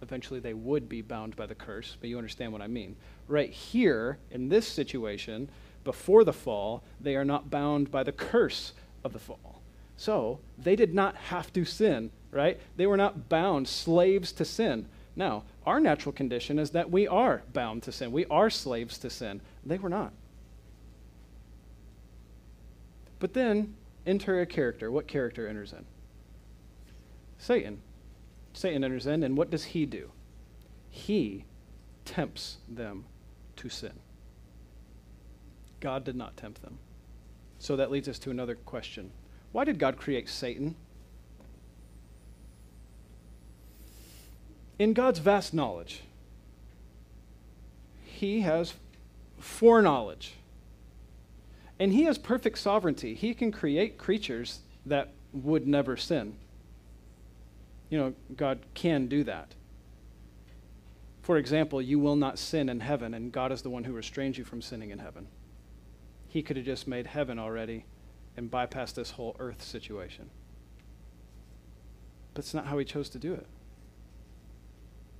Eventually 0.00 0.38
they 0.38 0.54
would 0.54 0.88
be 0.88 1.02
bound 1.02 1.34
by 1.34 1.46
the 1.46 1.54
curse, 1.56 1.96
but 2.00 2.08
you 2.08 2.18
understand 2.18 2.52
what 2.52 2.62
I 2.62 2.68
mean. 2.68 2.94
Right 3.26 3.50
here, 3.50 4.18
in 4.30 4.48
this 4.48 4.66
situation, 4.66 5.48
before 5.82 6.22
the 6.22 6.32
fall, 6.32 6.84
they 7.00 7.16
are 7.16 7.24
not 7.24 7.50
bound 7.50 7.90
by 7.90 8.04
the 8.04 8.12
curse 8.12 8.72
of 9.02 9.12
the 9.12 9.18
fall. 9.18 9.60
So 9.96 10.38
they 10.56 10.76
did 10.76 10.94
not 10.94 11.16
have 11.16 11.52
to 11.54 11.64
sin, 11.64 12.10
right? 12.30 12.60
They 12.76 12.86
were 12.86 12.96
not 12.96 13.28
bound, 13.28 13.66
slaves 13.66 14.30
to 14.32 14.44
sin. 14.44 14.86
Now, 15.18 15.42
our 15.66 15.80
natural 15.80 16.12
condition 16.12 16.60
is 16.60 16.70
that 16.70 16.92
we 16.92 17.08
are 17.08 17.42
bound 17.52 17.82
to 17.82 17.92
sin. 17.92 18.12
We 18.12 18.24
are 18.26 18.48
slaves 18.48 18.98
to 18.98 19.10
sin. 19.10 19.40
They 19.66 19.76
were 19.76 19.88
not. 19.88 20.12
But 23.18 23.34
then 23.34 23.74
enter 24.06 24.40
a 24.40 24.46
character. 24.46 24.92
What 24.92 25.08
character 25.08 25.48
enters 25.48 25.72
in? 25.72 25.84
Satan. 27.36 27.80
Satan 28.52 28.84
enters 28.84 29.08
in, 29.08 29.24
and 29.24 29.36
what 29.36 29.50
does 29.50 29.64
he 29.64 29.86
do? 29.86 30.12
He 30.88 31.44
tempts 32.04 32.58
them 32.68 33.04
to 33.56 33.68
sin. 33.68 33.98
God 35.80 36.04
did 36.04 36.14
not 36.14 36.36
tempt 36.36 36.62
them. 36.62 36.78
So 37.58 37.74
that 37.74 37.90
leads 37.90 38.06
us 38.06 38.20
to 38.20 38.30
another 38.30 38.54
question 38.54 39.10
Why 39.50 39.64
did 39.64 39.80
God 39.80 39.96
create 39.96 40.28
Satan? 40.28 40.76
In 44.78 44.92
God's 44.92 45.18
vast 45.18 45.52
knowledge, 45.52 46.02
He 48.04 48.40
has 48.40 48.74
foreknowledge. 49.38 50.34
And 51.80 51.92
He 51.92 52.04
has 52.04 52.18
perfect 52.18 52.58
sovereignty. 52.58 53.14
He 53.14 53.34
can 53.34 53.52
create 53.52 53.98
creatures 53.98 54.60
that 54.86 55.12
would 55.32 55.66
never 55.66 55.96
sin. 55.96 56.36
You 57.90 57.98
know, 57.98 58.14
God 58.36 58.60
can 58.74 59.06
do 59.06 59.24
that. 59.24 59.54
For 61.22 61.36
example, 61.36 61.82
you 61.82 61.98
will 61.98 62.16
not 62.16 62.38
sin 62.38 62.68
in 62.68 62.80
heaven, 62.80 63.14
and 63.14 63.30
God 63.30 63.52
is 63.52 63.62
the 63.62 63.70
one 63.70 63.84
who 63.84 63.92
restrains 63.92 64.38
you 64.38 64.44
from 64.44 64.62
sinning 64.62 64.90
in 64.90 64.98
heaven. 64.98 65.26
He 66.28 66.42
could 66.42 66.56
have 66.56 66.66
just 66.66 66.88
made 66.88 67.06
heaven 67.06 67.38
already 67.38 67.84
and 68.36 68.50
bypassed 68.50 68.94
this 68.94 69.12
whole 69.12 69.36
earth 69.38 69.62
situation. 69.62 70.30
But 72.32 72.44
it's 72.44 72.54
not 72.54 72.66
how 72.66 72.78
He 72.78 72.84
chose 72.84 73.08
to 73.10 73.18
do 73.18 73.34
it. 73.34 73.46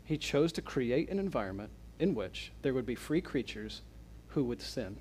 He 0.09 0.17
chose 0.17 0.53
to 0.53 0.63
create 0.63 1.11
an 1.11 1.19
environment 1.19 1.69
in 1.99 2.15
which 2.15 2.51
there 2.63 2.73
would 2.73 2.87
be 2.87 2.95
free 2.95 3.21
creatures 3.21 3.83
who 4.29 4.43
would 4.45 4.63
sin. 4.63 4.97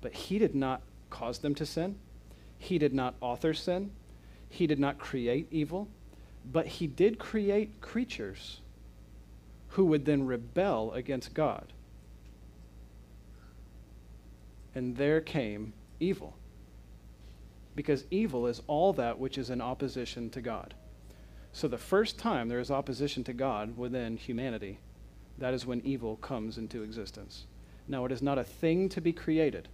But 0.00 0.12
He 0.12 0.36
did 0.36 0.52
not 0.52 0.82
cause 1.10 1.38
them 1.38 1.54
to 1.54 1.64
sin, 1.64 1.94
He 2.58 2.76
did 2.76 2.92
not 2.92 3.14
author 3.20 3.54
sin, 3.54 3.92
He 4.48 4.66
did 4.66 4.80
not 4.80 4.98
create 4.98 5.46
evil, 5.52 5.86
but 6.44 6.66
He 6.66 6.88
did 6.88 7.20
create 7.20 7.80
creatures 7.80 8.58
who 9.68 9.84
would 9.84 10.06
then 10.06 10.26
rebel 10.26 10.92
against 10.92 11.32
God. 11.32 11.72
And 14.74 14.96
there 14.96 15.20
came 15.20 15.72
evil. 16.00 16.34
Because 17.76 18.06
evil 18.10 18.48
is 18.48 18.60
all 18.66 18.92
that 18.94 19.20
which 19.20 19.38
is 19.38 19.50
in 19.50 19.60
opposition 19.60 20.30
to 20.30 20.40
God. 20.40 20.74
So 21.52 21.68
the 21.68 21.78
first 21.78 22.18
time 22.18 22.48
there 22.48 22.60
is 22.60 22.70
opposition 22.70 23.24
to 23.24 23.32
God 23.32 23.76
within 23.76 24.16
humanity, 24.16 24.78
that 25.38 25.54
is 25.54 25.66
when 25.66 25.80
evil 25.80 26.16
comes 26.16 26.58
into 26.58 26.82
existence. 26.82 27.46
Now, 27.88 28.04
it 28.04 28.12
is 28.12 28.22
not 28.22 28.38
a 28.38 28.44
thing 28.44 28.88
to 28.90 29.00
be 29.00 29.12
created, 29.12 29.68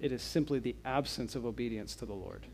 it 0.00 0.12
is 0.12 0.22
simply 0.22 0.58
the 0.58 0.76
absence 0.84 1.34
of 1.34 1.44
obedience 1.44 1.94
to 1.96 2.06
the 2.06 2.14
Lord. 2.14 2.46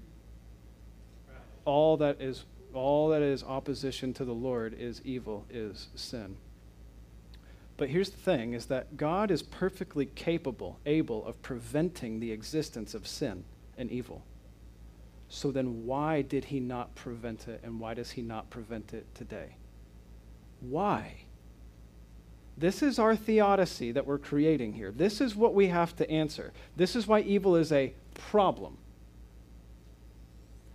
All 1.65 1.97
that 1.99 2.21
is 2.21 2.45
all 2.75 3.09
that 3.09 3.23
is 3.23 3.43
opposition 3.43 4.13
to 4.15 4.25
the 4.25 4.35
Lord 4.35 4.75
is 4.79 5.01
evil, 5.05 5.47
is 5.49 5.89
sin. 5.95 6.37
But 7.77 7.89
here's 7.89 8.11
the 8.11 8.19
thing 8.19 8.53
is 8.53 8.67
that 8.67 8.97
God 8.97 9.31
is 9.31 9.43
perfectly 9.43 10.07
capable, 10.07 10.79
able 10.85 11.25
of 11.25 11.41
preventing 11.43 12.21
the 12.21 12.33
existence 12.33 12.93
of 12.95 13.07
sin 13.07 13.45
and 13.79 13.91
evil. 13.91 14.23
So 15.29 15.51
then 15.51 15.85
why 15.85 16.23
did 16.23 16.47
he 16.47 16.61
not 16.61 16.95
prevent 16.95 17.49
it 17.49 17.61
and 17.63 17.79
why 17.79 17.95
does 17.95 18.13
he 18.13 18.23
not 18.23 18.51
prevent 18.51 18.95
it 18.95 19.07
today? 19.15 19.57
Why? 20.61 21.17
This 22.57 22.83
is 22.83 22.99
our 22.99 23.15
theodicy 23.15 23.93
that 23.93 24.07
we're 24.07 24.19
creating 24.19 24.73
here. 24.73 24.91
This 24.91 25.21
is 25.21 25.37
what 25.37 25.55
we 25.55 25.69
have 25.69 25.95
to 25.97 26.11
answer. 26.11 26.53
This 26.77 26.97
is 26.97 27.07
why 27.07 27.21
evil 27.21 27.55
is 27.55 27.71
a 27.71 27.93
problem. 28.15 28.79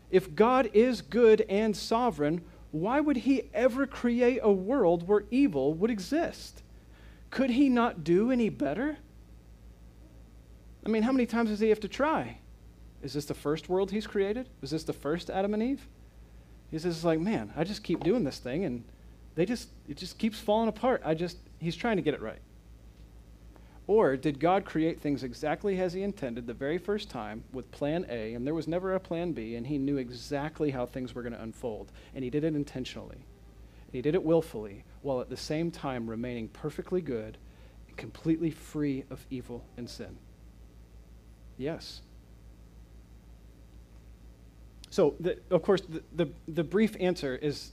If 0.09 0.35
God 0.35 0.69
is 0.73 1.01
good 1.01 1.41
and 1.49 1.75
sovereign, 1.75 2.41
why 2.71 3.01
would 3.01 3.17
he 3.17 3.49
ever 3.53 3.85
create 3.85 4.39
a 4.43 4.51
world 4.51 5.07
where 5.07 5.23
evil 5.31 5.73
would 5.73 5.89
exist? 5.89 6.61
Could 7.31 7.49
he 7.49 7.67
not 7.67 8.03
do 8.03 8.31
any 8.31 8.49
better? 8.49 8.97
I 10.85 10.89
mean, 10.89 11.03
how 11.03 11.11
many 11.11 11.25
times 11.25 11.49
does 11.49 11.59
he 11.59 11.69
have 11.69 11.79
to 11.81 11.87
try? 11.87 12.37
Is 13.03 13.13
this 13.13 13.25
the 13.25 13.33
first 13.33 13.69
world 13.69 13.91
he's 13.91 14.07
created? 14.07 14.49
Is 14.61 14.71
this 14.71 14.83
the 14.83 14.93
first 14.93 15.29
Adam 15.29 15.53
and 15.53 15.61
Eve? 15.61 15.87
He's 16.71 16.83
just 16.83 17.03
like, 17.03 17.19
man, 17.19 17.53
I 17.55 17.63
just 17.63 17.83
keep 17.83 18.03
doing 18.03 18.23
this 18.23 18.39
thing 18.39 18.65
and 18.65 18.83
they 19.35 19.45
just 19.45 19.69
it 19.87 19.97
just 19.97 20.17
keeps 20.17 20.39
falling 20.39 20.69
apart. 20.69 21.01
I 21.05 21.13
just 21.13 21.37
he's 21.59 21.75
trying 21.75 21.97
to 21.97 22.01
get 22.01 22.13
it 22.13 22.21
right. 22.21 22.39
Or 23.85 24.15
did 24.15 24.39
God 24.39 24.63
create 24.63 25.01
things 25.01 25.23
exactly 25.23 25.79
as 25.79 25.93
He 25.93 26.03
intended 26.03 26.47
the 26.47 26.53
very 26.53 26.77
first 26.77 27.09
time 27.09 27.43
with 27.51 27.69
plan 27.71 28.05
A, 28.09 28.33
and 28.33 28.47
there 28.47 28.53
was 28.53 28.67
never 28.67 28.95
a 28.95 28.99
plan 28.99 29.33
B, 29.33 29.55
and 29.55 29.67
He 29.67 29.77
knew 29.77 29.97
exactly 29.97 30.71
how 30.71 30.85
things 30.85 31.13
were 31.13 31.21
going 31.21 31.33
to 31.33 31.41
unfold, 31.41 31.91
and 32.15 32.23
He 32.23 32.29
did 32.29 32.45
it 32.45 32.55
intentionally? 32.55 33.25
And 33.87 33.93
he 33.93 34.01
did 34.01 34.15
it 34.15 34.23
willfully, 34.23 34.85
while 35.01 35.19
at 35.19 35.29
the 35.29 35.37
same 35.37 35.69
time 35.69 36.09
remaining 36.09 36.47
perfectly 36.47 37.01
good 37.01 37.37
and 37.87 37.97
completely 37.97 38.51
free 38.51 39.03
of 39.09 39.25
evil 39.29 39.65
and 39.77 39.89
sin. 39.89 40.17
Yes. 41.57 42.01
So, 44.93 45.15
the, 45.19 45.39
of 45.49 45.63
course, 45.63 45.81
the, 45.81 46.03
the, 46.15 46.27
the 46.47 46.63
brief 46.63 46.95
answer 46.99 47.35
is 47.35 47.71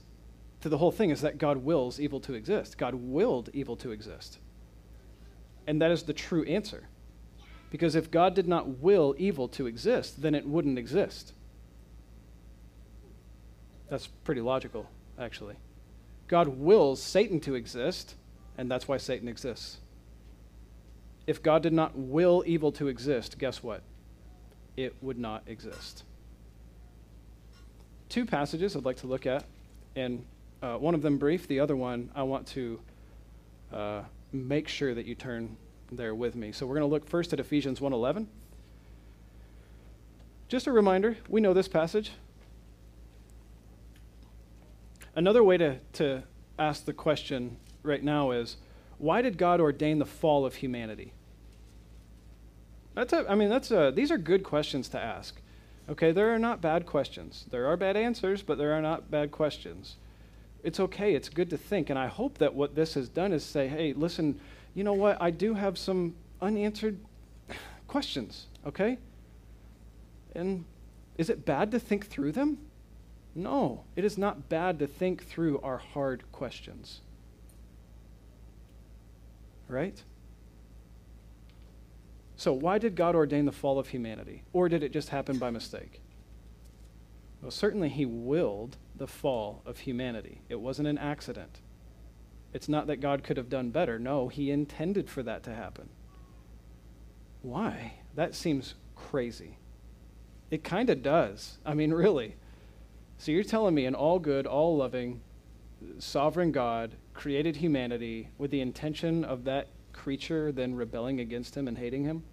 to 0.61 0.69
the 0.69 0.79
whole 0.79 0.89
thing 0.89 1.11
is 1.11 1.21
that 1.21 1.37
God 1.37 1.57
wills 1.57 1.99
evil 1.99 2.19
to 2.21 2.33
exist. 2.33 2.79
God 2.79 2.95
willed 2.95 3.51
evil 3.53 3.75
to 3.75 3.91
exist. 3.91 4.39
And 5.67 5.79
that 5.83 5.91
is 5.91 6.01
the 6.01 6.13
true 6.13 6.43
answer. 6.45 6.87
Because 7.69 7.93
if 7.93 8.09
God 8.09 8.33
did 8.33 8.47
not 8.47 8.79
will 8.79 9.13
evil 9.19 9.47
to 9.49 9.67
exist, 9.67 10.23
then 10.23 10.33
it 10.33 10.47
wouldn't 10.47 10.79
exist. 10.79 11.33
That's 13.87 14.07
pretty 14.07 14.41
logical, 14.41 14.89
actually. 15.19 15.57
God 16.27 16.47
wills 16.47 17.03
Satan 17.03 17.39
to 17.41 17.53
exist, 17.53 18.15
and 18.57 18.71
that's 18.71 18.87
why 18.87 18.97
Satan 18.97 19.27
exists. 19.27 19.77
If 21.27 21.43
God 21.43 21.61
did 21.61 21.73
not 21.73 21.95
will 21.95 22.43
evil 22.47 22.71
to 22.71 22.87
exist, 22.87 23.37
guess 23.37 23.61
what? 23.61 23.83
It 24.75 24.95
would 25.03 25.19
not 25.19 25.43
exist. 25.45 26.03
Two 28.11 28.25
passages 28.25 28.75
I'd 28.75 28.83
like 28.83 28.97
to 28.97 29.07
look 29.07 29.25
at, 29.25 29.45
and 29.95 30.25
uh, 30.61 30.75
one 30.75 30.95
of 30.95 31.01
them 31.01 31.17
brief, 31.17 31.47
the 31.47 31.61
other 31.61 31.77
one 31.77 32.11
I 32.13 32.23
want 32.23 32.45
to 32.47 32.81
uh, 33.71 34.01
make 34.33 34.67
sure 34.67 34.93
that 34.93 35.05
you 35.05 35.15
turn 35.15 35.55
there 35.93 36.13
with 36.13 36.35
me. 36.35 36.51
So 36.51 36.65
we're 36.65 36.75
going 36.75 36.89
to 36.89 36.93
look 36.93 37.07
first 37.07 37.31
at 37.31 37.39
Ephesians 37.39 37.79
1:11. 37.79 38.25
Just 40.49 40.67
a 40.67 40.73
reminder, 40.73 41.15
we 41.29 41.39
know 41.39 41.53
this 41.53 41.69
passage. 41.69 42.11
Another 45.15 45.41
way 45.41 45.55
to, 45.55 45.77
to 45.93 46.23
ask 46.59 46.83
the 46.83 46.91
question 46.91 47.55
right 47.81 48.03
now 48.03 48.31
is 48.31 48.57
why 48.97 49.21
did 49.21 49.37
God 49.37 49.61
ordain 49.61 49.99
the 49.99 50.05
fall 50.05 50.45
of 50.45 50.55
humanity? 50.55 51.13
That's 52.93 53.13
a, 53.13 53.25
I 53.29 53.35
mean, 53.35 53.47
that's 53.47 53.71
a, 53.71 53.89
these 53.95 54.11
are 54.11 54.17
good 54.17 54.43
questions 54.43 54.89
to 54.89 54.99
ask. 54.99 55.40
Okay, 55.89 56.11
there 56.11 56.33
are 56.33 56.39
not 56.39 56.61
bad 56.61 56.85
questions. 56.85 57.45
There 57.49 57.67
are 57.67 57.75
bad 57.75 57.97
answers, 57.97 58.43
but 58.43 58.57
there 58.57 58.71
are 58.73 58.81
not 58.81 59.11
bad 59.11 59.31
questions 59.31 59.97
it's 60.63 60.79
okay. 60.79 61.15
It's 61.15 61.29
good 61.29 61.49
to 61.49 61.57
think. 61.57 61.89
And 61.89 61.97
I 61.97 62.07
hope 62.07 62.37
that 62.37 62.53
what 62.53 62.75
this 62.75 62.93
has 62.93 63.09
done 63.09 63.33
is 63.33 63.43
say, 63.43 63.67
hey, 63.67 63.93
listen, 63.93 64.39
you 64.73 64.83
know 64.83 64.93
what? 64.93 65.21
I 65.21 65.31
do 65.31 65.53
have 65.53 65.77
some 65.77 66.15
unanswered 66.41 66.99
questions, 67.87 68.47
okay? 68.65 68.97
And 70.35 70.65
is 71.17 71.29
it 71.29 71.45
bad 71.45 71.71
to 71.71 71.79
think 71.79 72.07
through 72.07 72.31
them? 72.33 72.57
No, 73.33 73.83
it 73.95 74.03
is 74.03 74.17
not 74.17 74.49
bad 74.49 74.79
to 74.79 74.87
think 74.87 75.25
through 75.25 75.59
our 75.61 75.77
hard 75.77 76.23
questions. 76.31 77.01
Right? 79.67 80.03
So, 82.41 82.53
why 82.53 82.79
did 82.79 82.95
God 82.95 83.13
ordain 83.13 83.45
the 83.45 83.51
fall 83.51 83.77
of 83.77 83.89
humanity? 83.89 84.41
Or 84.51 84.67
did 84.67 84.81
it 84.81 84.91
just 84.91 85.09
happen 85.09 85.37
by 85.37 85.51
mistake? 85.51 86.01
Well, 87.39 87.51
certainly 87.51 87.87
He 87.87 88.03
willed 88.03 88.77
the 88.95 89.05
fall 89.05 89.61
of 89.63 89.77
humanity. 89.77 90.41
It 90.49 90.59
wasn't 90.59 90.87
an 90.87 90.97
accident. 90.97 91.59
It's 92.51 92.67
not 92.67 92.87
that 92.87 92.99
God 92.99 93.23
could 93.23 93.37
have 93.37 93.47
done 93.47 93.69
better. 93.69 93.99
No, 93.99 94.27
He 94.27 94.49
intended 94.49 95.07
for 95.07 95.21
that 95.21 95.43
to 95.43 95.53
happen. 95.53 95.89
Why? 97.43 97.93
That 98.15 98.33
seems 98.33 98.73
crazy. 98.95 99.59
It 100.49 100.63
kind 100.63 100.89
of 100.89 101.03
does. 101.03 101.59
I 101.63 101.75
mean, 101.75 101.93
really. 101.93 102.37
So 103.19 103.31
you're 103.31 103.43
telling 103.43 103.75
me 103.75 103.85
an 103.85 103.93
all 103.93 104.17
good, 104.17 104.47
all 104.47 104.75
loving, 104.75 105.21
sovereign 105.99 106.51
God 106.51 106.95
created 107.13 107.57
humanity 107.57 108.29
with 108.39 108.49
the 108.49 108.61
intention 108.61 109.23
of 109.23 109.43
that 109.43 109.67
creature 109.93 110.51
then 110.51 110.73
rebelling 110.73 111.19
against 111.19 111.55
him 111.55 111.67
and 111.67 111.77
hating 111.77 112.03
him? 112.03 112.23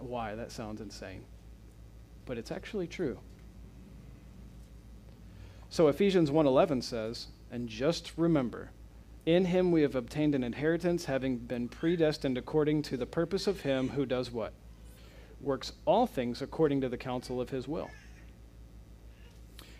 Why? 0.00 0.34
That 0.34 0.50
sounds 0.50 0.80
insane. 0.80 1.24
But 2.24 2.38
it's 2.38 2.50
actually 2.50 2.86
true. 2.86 3.18
So 5.68 5.88
Ephesians 5.88 6.30
1:11 6.30 6.82
says, 6.82 7.28
"And 7.50 7.68
just 7.68 8.16
remember, 8.16 8.70
in 9.24 9.46
him 9.46 9.72
we 9.72 9.82
have 9.82 9.94
obtained 9.94 10.34
an 10.34 10.44
inheritance 10.44 11.04
having 11.06 11.38
been 11.38 11.68
predestined 11.68 12.38
according 12.38 12.82
to 12.82 12.96
the 12.96 13.06
purpose 13.06 13.46
of 13.46 13.62
him 13.62 13.90
who 13.90 14.06
does 14.06 14.32
what? 14.32 14.52
Works 15.40 15.72
all 15.84 16.06
things 16.06 16.40
according 16.40 16.80
to 16.80 16.88
the 16.88 16.96
counsel 16.96 17.40
of 17.40 17.50
his 17.50 17.68
will." 17.68 17.90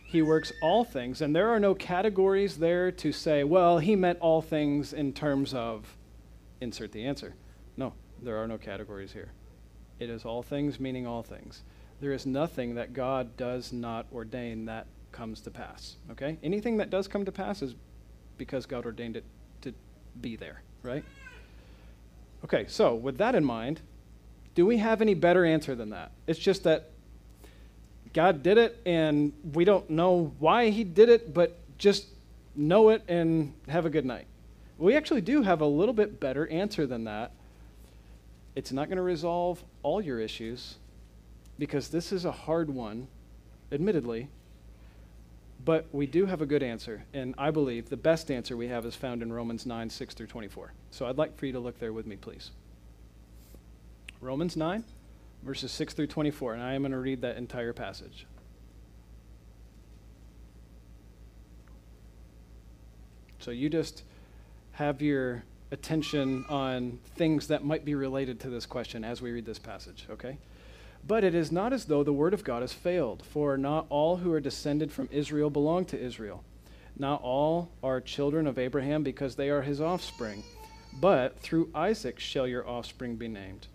He 0.05 0.23
works 0.23 0.53
all 0.63 0.85
things, 0.85 1.21
and 1.21 1.35
there 1.35 1.49
are 1.49 1.59
no 1.59 1.75
categories 1.75 2.59
there 2.59 2.93
to 2.93 3.11
say, 3.11 3.43
well, 3.43 3.79
he 3.79 3.97
meant 3.97 4.21
all 4.21 4.41
things 4.41 4.93
in 4.93 5.13
terms 5.13 5.53
of 5.53 5.97
insert 6.61 6.93
the 6.93 7.05
answer. 7.05 7.35
No, 7.77 7.93
there 8.23 8.37
are 8.37 8.47
no 8.47 8.57
categories 8.57 9.13
here. 9.13 9.33
It 9.99 10.11
is 10.11 10.25
all 10.25 10.43
things, 10.43 10.79
meaning 10.79 11.07
all 11.07 11.23
things. 11.23 11.63
There 12.01 12.13
is 12.13 12.27
nothing 12.27 12.75
that 12.75 12.93
God 12.93 13.37
does 13.37 13.73
not 13.73 14.07
ordain 14.13 14.67
that 14.67 14.87
comes 15.13 15.41
to 15.43 15.51
pass. 15.51 15.97
Okay? 16.11 16.39
Anything 16.43 16.77
that 16.77 16.91
does 16.91 17.09
come 17.09 17.25
to 17.25 17.33
pass 17.33 17.63
is 17.63 17.75
because 18.37 18.67
God 18.67 18.85
ordained 18.85 19.17
it 19.17 19.25
to 19.63 19.73
be 20.21 20.37
there, 20.37 20.63
right? 20.83 21.05
Okay, 22.45 22.67
so 22.69 22.95
with 22.95 23.19
that 23.19 23.35
in 23.35 23.45
mind, 23.45 23.81
do 24.55 24.67
we 24.67 24.77
have 24.77 25.01
any 25.01 25.15
better 25.15 25.45
answer 25.45 25.75
than 25.75 25.91
that? 25.91 26.13
It's 26.27 26.39
just 26.39 26.65
that 26.65 26.91
God 28.13 28.43
did 28.43 28.59
it 28.59 28.81
and 28.87 29.33
we 29.53 29.65
don't 29.65 29.89
know 29.91 30.35
why 30.39 30.71
he 30.71 30.85
did 30.85 31.09
it, 31.09 31.33
but 31.33 31.59
just 31.79 32.07
know 32.55 32.91
it 32.91 33.03
and 33.09 33.53
have 33.69 33.87
a 33.87 33.91
good 33.91 34.05
night. 34.05 34.27
We 34.79 34.95
actually 34.95 35.23
do 35.23 35.43
have 35.43 35.61
a 35.61 35.67
little 35.67 35.95
bit 35.95 36.21
better 36.21 36.47
answer 36.49 36.87
than 36.87 37.05
that. 37.05 37.33
It's 38.57 38.73
not 38.73 38.89
going 38.89 38.97
to 38.97 39.03
resolve 39.03 39.63
all 39.83 40.01
your 40.01 40.19
issues 40.19 40.77
because 41.59 41.89
this 41.89 42.11
is 42.11 42.25
a 42.25 42.33
hard 42.33 42.71
one, 42.71 43.07
admittedly. 43.71 44.29
But 45.65 45.87
we 45.93 46.07
do 46.07 46.27
have 46.27 46.41
a 46.41 46.47
good 46.47 46.63
answer, 46.63 47.05
and 47.13 47.35
I 47.37 47.51
believe 47.51 47.89
the 47.89 47.97
best 47.97 48.31
answer 48.31 48.57
we 48.57 48.69
have 48.69 48.87
is 48.87 48.95
found 48.95 49.23
in 49.23 49.33
Romans 49.33 49.67
9, 49.67 49.91
6 49.91 50.15
through 50.15 50.27
24. 50.27 50.73
So 50.91 51.07
I'd 51.07 51.19
like 51.19 51.37
for 51.37 51.47
you 51.47 51.53
to 51.53 51.59
look 51.59 51.79
there 51.79 51.93
with 51.93 52.07
me, 52.07 52.17
please. 52.17 52.51
Romans 54.21 54.57
9, 54.57 54.85
verses 55.43 55.73
6 55.73 55.95
through 55.95 56.07
24, 56.07 56.55
and 56.55 56.63
I 56.63 56.75
am 56.75 56.83
going 56.83 56.93
to 56.93 56.99
read 56.99 57.21
that 57.23 57.37
entire 57.37 57.73
passage. 57.73 58.27
So 63.39 63.51
you 63.51 63.69
just 63.69 64.03
have 64.73 65.03
your 65.03 65.45
attention 65.71 66.45
on 66.49 66.99
things 67.17 67.49
that 67.49 67.65
might 67.65 67.85
be 67.85 67.95
related 67.95 68.41
to 68.41 68.51
this 68.51 68.67
question 68.67 69.05
as 69.05 69.21
we 69.21 69.33
read 69.33 69.47
this 69.47 69.59
passage, 69.59 70.07
okay? 70.11 70.39
But 71.07 71.25
it 71.25 71.35
is 71.35 71.53
not 71.53 71.73
as 71.73 71.85
though 71.85 72.03
the 72.03 72.13
word 72.13 72.35
of 72.35 72.45
God 72.45 72.63
has 72.63 72.73
failed, 72.73 73.25
for 73.25 73.57
not 73.57 73.87
all 73.89 74.17
who 74.17 74.33
are 74.33 74.41
descended 74.41 74.93
from 74.93 75.09
Israel 75.13 75.51
belong 75.51 75.85
to 75.87 76.01
Israel. 76.01 76.45
Not 76.99 77.21
all 77.23 77.71
are 77.83 78.01
children 78.01 78.47
of 78.47 78.59
Abraham 78.59 79.03
because 79.03 79.37
they 79.37 79.51
are 79.51 79.63
his 79.63 79.81
offspring, 79.81 80.43
but 81.01 81.39
through 81.39 81.71
Isaac 81.75 82.19
shall 82.19 82.47
your 82.47 82.67
offspring 82.67 83.17
be 83.17 83.29
named. 83.29 83.67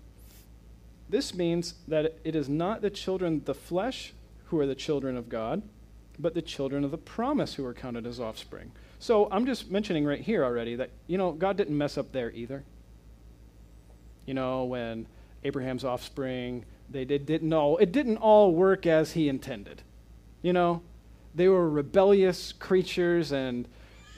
This 1.08 1.34
means 1.34 1.75
that 1.88 2.17
it 2.23 2.36
is 2.36 2.49
not 2.49 2.82
the 2.82 2.89
children 2.89 3.36
of 3.36 3.45
the 3.45 3.54
flesh 3.54 4.13
who 4.45 4.60
are 4.60 4.65
the 4.65 4.75
children 4.75 5.17
of 5.17 5.30
God, 5.30 5.62
but 6.17 6.34
the 6.34 6.41
children 6.41 6.84
of 6.84 6.91
the 6.91 6.97
promise 6.97 7.56
who 7.56 7.65
are 7.65 7.73
counted 7.73 8.08
as 8.08 8.19
offspring. 8.19 8.71
So 9.01 9.27
I'm 9.31 9.47
just 9.47 9.71
mentioning 9.71 10.05
right 10.05 10.21
here 10.21 10.45
already 10.45 10.75
that, 10.75 10.91
you 11.07 11.17
know, 11.17 11.31
God 11.31 11.57
didn't 11.57 11.75
mess 11.75 11.97
up 11.97 12.11
there 12.11 12.29
either. 12.33 12.63
You 14.27 14.35
know, 14.35 14.65
when 14.65 15.07
Abraham's 15.43 15.83
offspring, 15.83 16.65
they 16.87 17.03
did, 17.03 17.25
didn't 17.25 17.51
all, 17.51 17.77
it 17.77 17.91
didn't 17.91 18.17
all 18.17 18.53
work 18.53 18.85
as 18.85 19.13
he 19.13 19.27
intended. 19.27 19.81
You 20.43 20.53
know, 20.53 20.83
they 21.33 21.47
were 21.47 21.67
rebellious 21.67 22.51
creatures 22.51 23.31
and 23.31 23.67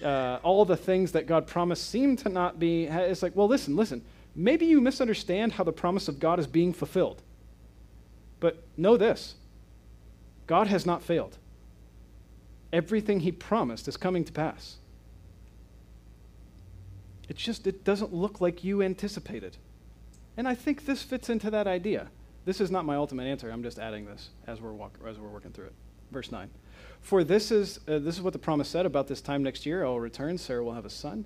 uh, 0.04 0.40
all 0.44 0.66
the 0.66 0.76
things 0.76 1.14
that 1.14 1.28
God 1.28 1.48
promised 1.48 1.90
seemed 1.90 2.20
to 2.20 2.30
not 2.30 2.60
be. 2.60 2.84
It's 2.84 3.24
like, 3.24 3.38
well, 3.38 3.48
listen, 3.48 3.78
listen. 3.78 4.04
Maybe 4.36 4.66
you 4.66 4.82
misunderstand 4.82 5.54
how 5.54 5.64
the 5.64 5.72
promise 5.72 6.10
of 6.10 6.20
God 6.20 6.40
is 6.40 6.48
being 6.48 6.74
fulfilled. 6.74 7.22
But 8.42 8.62
know 8.76 8.98
this 8.98 9.36
God 10.46 10.68
has 10.68 10.86
not 10.86 11.02
failed 11.02 11.38
everything 12.74 13.22
he 13.22 13.32
promised 13.32 13.88
is 13.88 13.96
coming 13.96 14.26
to 14.26 14.34
pass. 14.34 14.78
It's 17.30 17.42
just, 17.42 17.68
it 17.68 17.86
doesn't 17.86 18.14
look 18.14 18.42
like 18.42 18.64
you 18.64 18.82
anticipated. 18.82 19.56
And 20.36 20.48
I 20.48 20.56
think 20.56 20.86
this 20.86 21.04
fits 21.04 21.30
into 21.30 21.50
that 21.52 21.68
idea. 21.68 22.10
This 22.46 22.60
is 22.60 22.72
not 22.72 22.84
my 22.84 22.96
ultimate 22.96 23.28
answer. 23.28 23.50
I'm 23.50 23.64
just 23.64 23.80
adding 23.80 24.06
this 24.06 24.30
as 24.48 24.60
we're, 24.60 24.74
walk, 24.74 24.98
as 25.08 25.20
we're 25.20 25.30
working 25.30 25.52
through 25.52 25.68
it. 25.68 25.74
Verse 26.12 26.32
9. 26.32 26.50
For 27.00 27.24
this 27.24 27.52
is, 27.52 27.80
uh, 27.88 28.00
this 28.00 28.16
is 28.16 28.22
what 28.22 28.34
the 28.34 28.40
promise 28.40 28.68
said 28.68 28.86
about 28.86 29.08
this 29.08 29.22
time 29.22 29.44
next 29.44 29.66
year. 29.66 29.86
I 29.86 29.88
will 29.88 30.00
return. 30.00 30.38
Sarah 30.38 30.64
will 30.64 30.74
have 30.74 30.86
a 30.86 30.90
son. 30.90 31.26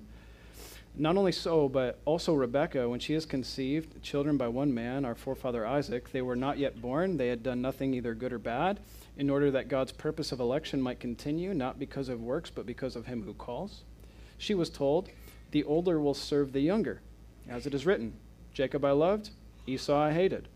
Not 0.94 1.16
only 1.16 1.32
so, 1.32 1.68
but 1.68 1.98
also 2.04 2.34
Rebekah, 2.34 2.88
when 2.88 3.00
she 3.00 3.14
is 3.14 3.24
conceived, 3.24 4.02
children 4.02 4.36
by 4.36 4.48
one 4.48 4.74
man, 4.74 5.04
our 5.04 5.14
forefather 5.14 5.66
Isaac, 5.66 6.10
they 6.12 6.22
were 6.22 6.36
not 6.36 6.58
yet 6.58 6.80
born. 6.80 7.16
They 7.16 7.28
had 7.28 7.42
done 7.42 7.62
nothing 7.62 7.94
either 7.94 8.14
good 8.14 8.32
or 8.32 8.38
bad 8.38 8.80
in 9.18 9.28
order 9.28 9.50
that 9.50 9.68
God's 9.68 9.90
purpose 9.90 10.30
of 10.30 10.38
election 10.38 10.80
might 10.80 11.00
continue, 11.00 11.52
not 11.52 11.78
because 11.78 12.08
of 12.08 12.22
works, 12.22 12.50
but 12.50 12.64
because 12.64 12.94
of 12.94 13.06
him 13.06 13.24
who 13.24 13.34
calls. 13.34 13.82
She 14.38 14.54
was 14.54 14.70
told, 14.70 15.10
The 15.50 15.64
older 15.64 16.00
will 16.00 16.14
serve 16.14 16.52
the 16.52 16.60
younger, 16.60 17.02
as 17.48 17.66
it 17.66 17.74
is 17.74 17.84
written, 17.84 18.14
Jacob 18.54 18.84
I 18.84 18.92
loved, 18.92 19.30
Esau 19.66 19.98
I 19.98 20.12
hated. 20.12 20.48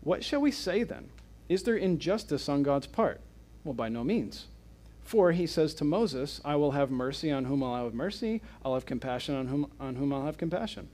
What 0.00 0.24
shall 0.24 0.40
we 0.40 0.50
say 0.50 0.82
then? 0.82 1.10
Is 1.48 1.62
there 1.62 1.76
injustice 1.76 2.48
on 2.48 2.62
God's 2.62 2.86
part? 2.86 3.20
Well, 3.62 3.74
by 3.74 3.90
no 3.90 4.02
means. 4.02 4.46
For 5.04 5.32
he 5.32 5.46
says 5.46 5.74
to 5.74 5.84
Moses, 5.84 6.40
I 6.44 6.56
will 6.56 6.72
have 6.72 6.90
mercy 6.90 7.30
on 7.30 7.44
whom 7.44 7.62
I'll 7.62 7.84
have 7.84 7.94
mercy, 7.94 8.40
I'll 8.64 8.74
have 8.74 8.86
compassion 8.86 9.36
on 9.36 9.46
whom, 9.48 9.70
on 9.78 9.96
whom 9.96 10.12
I'll 10.12 10.24
have 10.24 10.38
compassion. 10.38 10.88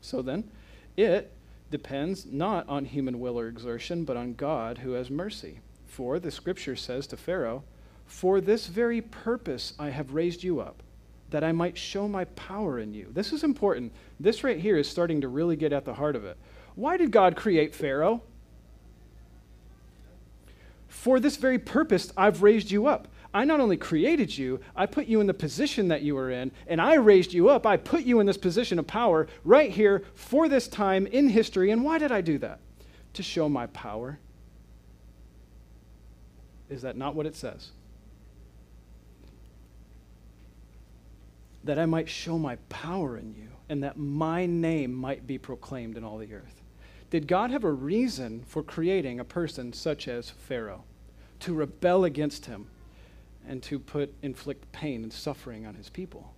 So 0.00 0.22
then, 0.22 0.50
it 0.96 1.32
depends 1.70 2.24
not 2.26 2.66
on 2.68 2.84
human 2.84 3.18
will 3.20 3.38
or 3.38 3.48
exertion, 3.48 4.04
but 4.04 4.16
on 4.16 4.34
God 4.34 4.78
who 4.78 4.92
has 4.92 5.10
mercy. 5.10 5.60
For 5.98 6.20
the 6.20 6.30
scripture 6.30 6.76
says 6.76 7.08
to 7.08 7.16
Pharaoh, 7.16 7.64
For 8.06 8.40
this 8.40 8.68
very 8.68 9.00
purpose 9.00 9.72
I 9.80 9.90
have 9.90 10.14
raised 10.14 10.44
you 10.44 10.60
up, 10.60 10.84
that 11.30 11.42
I 11.42 11.50
might 11.50 11.76
show 11.76 12.06
my 12.06 12.24
power 12.24 12.78
in 12.78 12.94
you. 12.94 13.08
This 13.12 13.32
is 13.32 13.42
important. 13.42 13.92
This 14.20 14.44
right 14.44 14.60
here 14.60 14.76
is 14.76 14.88
starting 14.88 15.20
to 15.22 15.26
really 15.26 15.56
get 15.56 15.72
at 15.72 15.84
the 15.84 15.94
heart 15.94 16.14
of 16.14 16.24
it. 16.24 16.36
Why 16.76 16.98
did 16.98 17.10
God 17.10 17.34
create 17.34 17.74
Pharaoh? 17.74 18.22
For 20.86 21.18
this 21.18 21.36
very 21.36 21.58
purpose 21.58 22.12
I've 22.16 22.44
raised 22.44 22.70
you 22.70 22.86
up. 22.86 23.08
I 23.34 23.44
not 23.44 23.58
only 23.58 23.76
created 23.76 24.38
you, 24.38 24.60
I 24.76 24.86
put 24.86 25.08
you 25.08 25.20
in 25.20 25.26
the 25.26 25.34
position 25.34 25.88
that 25.88 26.02
you 26.02 26.16
are 26.16 26.30
in, 26.30 26.52
and 26.68 26.80
I 26.80 26.94
raised 26.94 27.32
you 27.32 27.48
up. 27.48 27.66
I 27.66 27.76
put 27.76 28.04
you 28.04 28.20
in 28.20 28.26
this 28.26 28.38
position 28.38 28.78
of 28.78 28.86
power 28.86 29.26
right 29.42 29.72
here 29.72 30.04
for 30.14 30.48
this 30.48 30.68
time 30.68 31.08
in 31.08 31.28
history. 31.28 31.72
And 31.72 31.82
why 31.82 31.98
did 31.98 32.12
I 32.12 32.20
do 32.20 32.38
that? 32.38 32.60
To 33.14 33.22
show 33.24 33.48
my 33.48 33.66
power 33.66 34.20
is 36.70 36.82
that 36.82 36.96
not 36.96 37.14
what 37.14 37.26
it 37.26 37.34
says? 37.34 37.70
That 41.64 41.78
I 41.78 41.86
might 41.86 42.08
show 42.08 42.38
my 42.38 42.56
power 42.68 43.16
in 43.16 43.34
you, 43.34 43.48
and 43.68 43.82
that 43.82 43.96
my 43.96 44.46
name 44.46 44.94
might 44.94 45.26
be 45.26 45.38
proclaimed 45.38 45.96
in 45.96 46.04
all 46.04 46.18
the 46.18 46.32
earth. 46.34 46.62
Did 47.10 47.26
God 47.26 47.50
have 47.50 47.64
a 47.64 47.72
reason 47.72 48.44
for 48.46 48.62
creating 48.62 49.18
a 49.18 49.24
person 49.24 49.72
such 49.72 50.08
as 50.08 50.30
Pharaoh? 50.30 50.84
To 51.40 51.54
rebel 51.54 52.04
against 52.04 52.46
him 52.46 52.66
and 53.46 53.62
to 53.62 53.78
put 53.78 54.12
inflict 54.22 54.70
pain 54.72 55.02
and 55.02 55.12
suffering 55.12 55.66
on 55.66 55.74
his 55.74 55.88
people. 55.88 56.34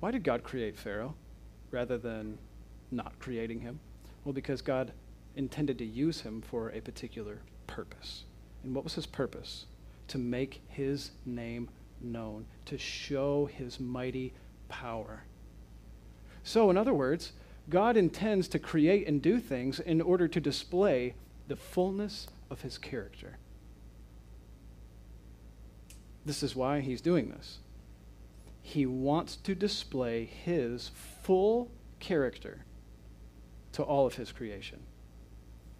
Why 0.00 0.10
did 0.10 0.24
God 0.24 0.42
create 0.42 0.76
Pharaoh 0.76 1.14
rather 1.70 1.96
than 1.96 2.38
not 2.90 3.18
creating 3.18 3.60
him? 3.60 3.80
Well, 4.24 4.32
because 4.32 4.60
God 4.60 4.92
intended 5.36 5.78
to 5.78 5.84
use 5.84 6.20
him 6.20 6.42
for 6.42 6.70
a 6.70 6.80
particular 6.80 7.38
purpose. 7.66 8.24
And 8.62 8.74
what 8.74 8.84
was 8.84 8.94
his 8.94 9.06
purpose? 9.06 9.66
To 10.08 10.18
make 10.18 10.62
his 10.68 11.12
name 11.24 11.68
known, 12.00 12.46
to 12.66 12.78
show 12.78 13.46
his 13.46 13.80
mighty 13.80 14.34
power. 14.68 15.24
So, 16.42 16.70
in 16.70 16.76
other 16.76 16.94
words, 16.94 17.32
God 17.68 17.96
intends 17.96 18.48
to 18.48 18.58
create 18.58 19.06
and 19.06 19.22
do 19.22 19.38
things 19.38 19.78
in 19.78 20.00
order 20.00 20.26
to 20.28 20.40
display 20.40 21.14
the 21.48 21.56
fullness 21.56 22.26
of 22.50 22.62
his 22.62 22.78
character. 22.78 23.38
This 26.24 26.42
is 26.42 26.54
why 26.54 26.80
he's 26.80 27.00
doing 27.00 27.30
this. 27.30 27.58
He 28.60 28.86
wants 28.86 29.36
to 29.36 29.54
display 29.54 30.24
his 30.24 30.90
full 31.22 31.70
character 31.98 32.64
to 33.72 33.82
all 33.82 34.06
of 34.06 34.14
his 34.14 34.30
creation. 34.30 34.80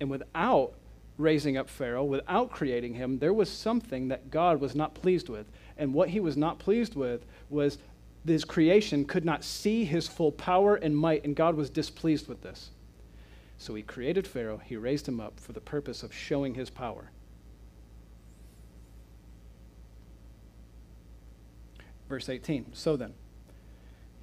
And 0.00 0.10
without 0.10 0.74
raising 1.22 1.56
up 1.56 1.68
Pharaoh, 1.68 2.04
without 2.04 2.50
creating 2.50 2.94
him, 2.94 3.18
there 3.18 3.32
was 3.32 3.48
something 3.48 4.08
that 4.08 4.30
God 4.30 4.60
was 4.60 4.74
not 4.74 4.94
pleased 4.94 5.28
with. 5.28 5.46
And 5.78 5.94
what 5.94 6.10
he 6.10 6.20
was 6.20 6.36
not 6.36 6.58
pleased 6.58 6.94
with 6.94 7.24
was 7.48 7.78
his 8.26 8.44
creation 8.44 9.04
could 9.04 9.24
not 9.24 9.42
see 9.42 9.84
his 9.84 10.06
full 10.06 10.32
power 10.32 10.76
and 10.76 10.96
might, 10.96 11.24
and 11.24 11.34
God 11.34 11.54
was 11.54 11.70
displeased 11.70 12.28
with 12.28 12.42
this. 12.42 12.70
So 13.58 13.74
he 13.74 13.82
created 13.82 14.26
Pharaoh, 14.26 14.60
he 14.64 14.76
raised 14.76 15.08
him 15.08 15.20
up 15.20 15.38
for 15.38 15.52
the 15.52 15.60
purpose 15.60 16.02
of 16.02 16.12
showing 16.12 16.54
his 16.54 16.68
power. 16.68 17.10
Verse 22.08 22.28
18 22.28 22.66
So 22.74 22.96
then, 22.96 23.14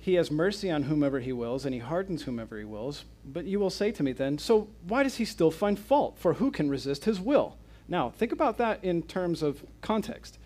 he 0.10 0.16
has 0.16 0.32
mercy 0.32 0.72
on 0.72 0.84
whomever 0.84 1.20
he 1.20 1.32
wills, 1.32 1.66
and 1.66 1.74
he 1.74 1.80
hardens 1.80 2.24
whomever 2.24 2.57
he 2.57 2.66
wills. 2.66 3.05
But 3.24 3.45
you 3.45 3.60
will 3.60 3.70
say 3.70 3.91
to 3.91 4.03
me 4.03 4.12
then, 4.12 4.39
So 4.39 4.68
why 4.88 5.03
does 5.03 5.18
he 5.18 5.26
still 5.26 5.51
find 5.51 5.80
fault? 5.80 6.18
For 6.18 6.34
who 6.34 6.49
can 6.49 6.70
resist 6.70 7.05
his 7.05 7.20
will? 7.20 7.57
Now, 7.88 8.10
think 8.10 8.32
about 8.32 8.57
that 8.57 8.84
in 8.84 9.03
terms 9.03 9.43
of 9.43 9.64
context. 9.82 10.39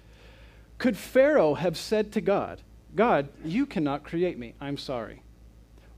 Could 0.78 0.97
Pharaoh 0.97 1.53
have 1.53 1.78
said 1.78 2.11
to 2.11 2.22
God, 2.22 2.61
God, 2.93 3.30
you 3.43 3.66
cannot 3.66 4.03
create 4.03 4.38
me. 4.38 4.53
I'm 4.59 4.78
sorry. 4.78 5.24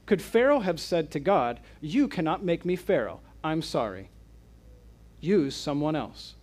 Could 0.05 0.22
Pharaoh 0.22 0.59
have 0.59 0.80
said 0.80 1.09
to 1.11 1.20
God, 1.20 1.59
You 1.82 2.07
cannot 2.07 2.43
make 2.43 2.66
me 2.66 2.76
Pharaoh. 2.76 3.22
I'm 3.43 3.63
sorry. 3.63 4.09
Use 5.20 5.55
someone 5.55 5.95
else. 5.95 6.36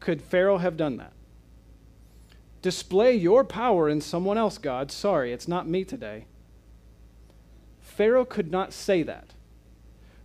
Could 0.00 0.20
Pharaoh 0.20 0.58
have 0.58 0.76
done 0.76 0.98
that? 0.98 1.12
Display 2.62 3.14
your 3.14 3.44
power 3.44 3.88
in 3.88 4.00
someone 4.00 4.38
else, 4.38 4.56
God. 4.56 4.90
Sorry, 4.92 5.32
it's 5.32 5.48
not 5.48 5.68
me 5.68 5.84
today. 5.84 6.26
Pharaoh 7.80 8.24
could 8.24 8.50
not 8.50 8.72
say 8.72 9.02
that. 9.02 9.34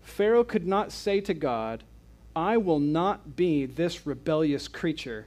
Pharaoh 0.02 0.44
could 0.44 0.66
not 0.66 0.92
say 0.92 1.20
to 1.20 1.34
God, 1.34 1.84
I 2.36 2.58
will 2.58 2.80
not 2.80 3.36
be 3.36 3.66
this 3.66 4.06
rebellious 4.06 4.68
creature. 4.68 5.26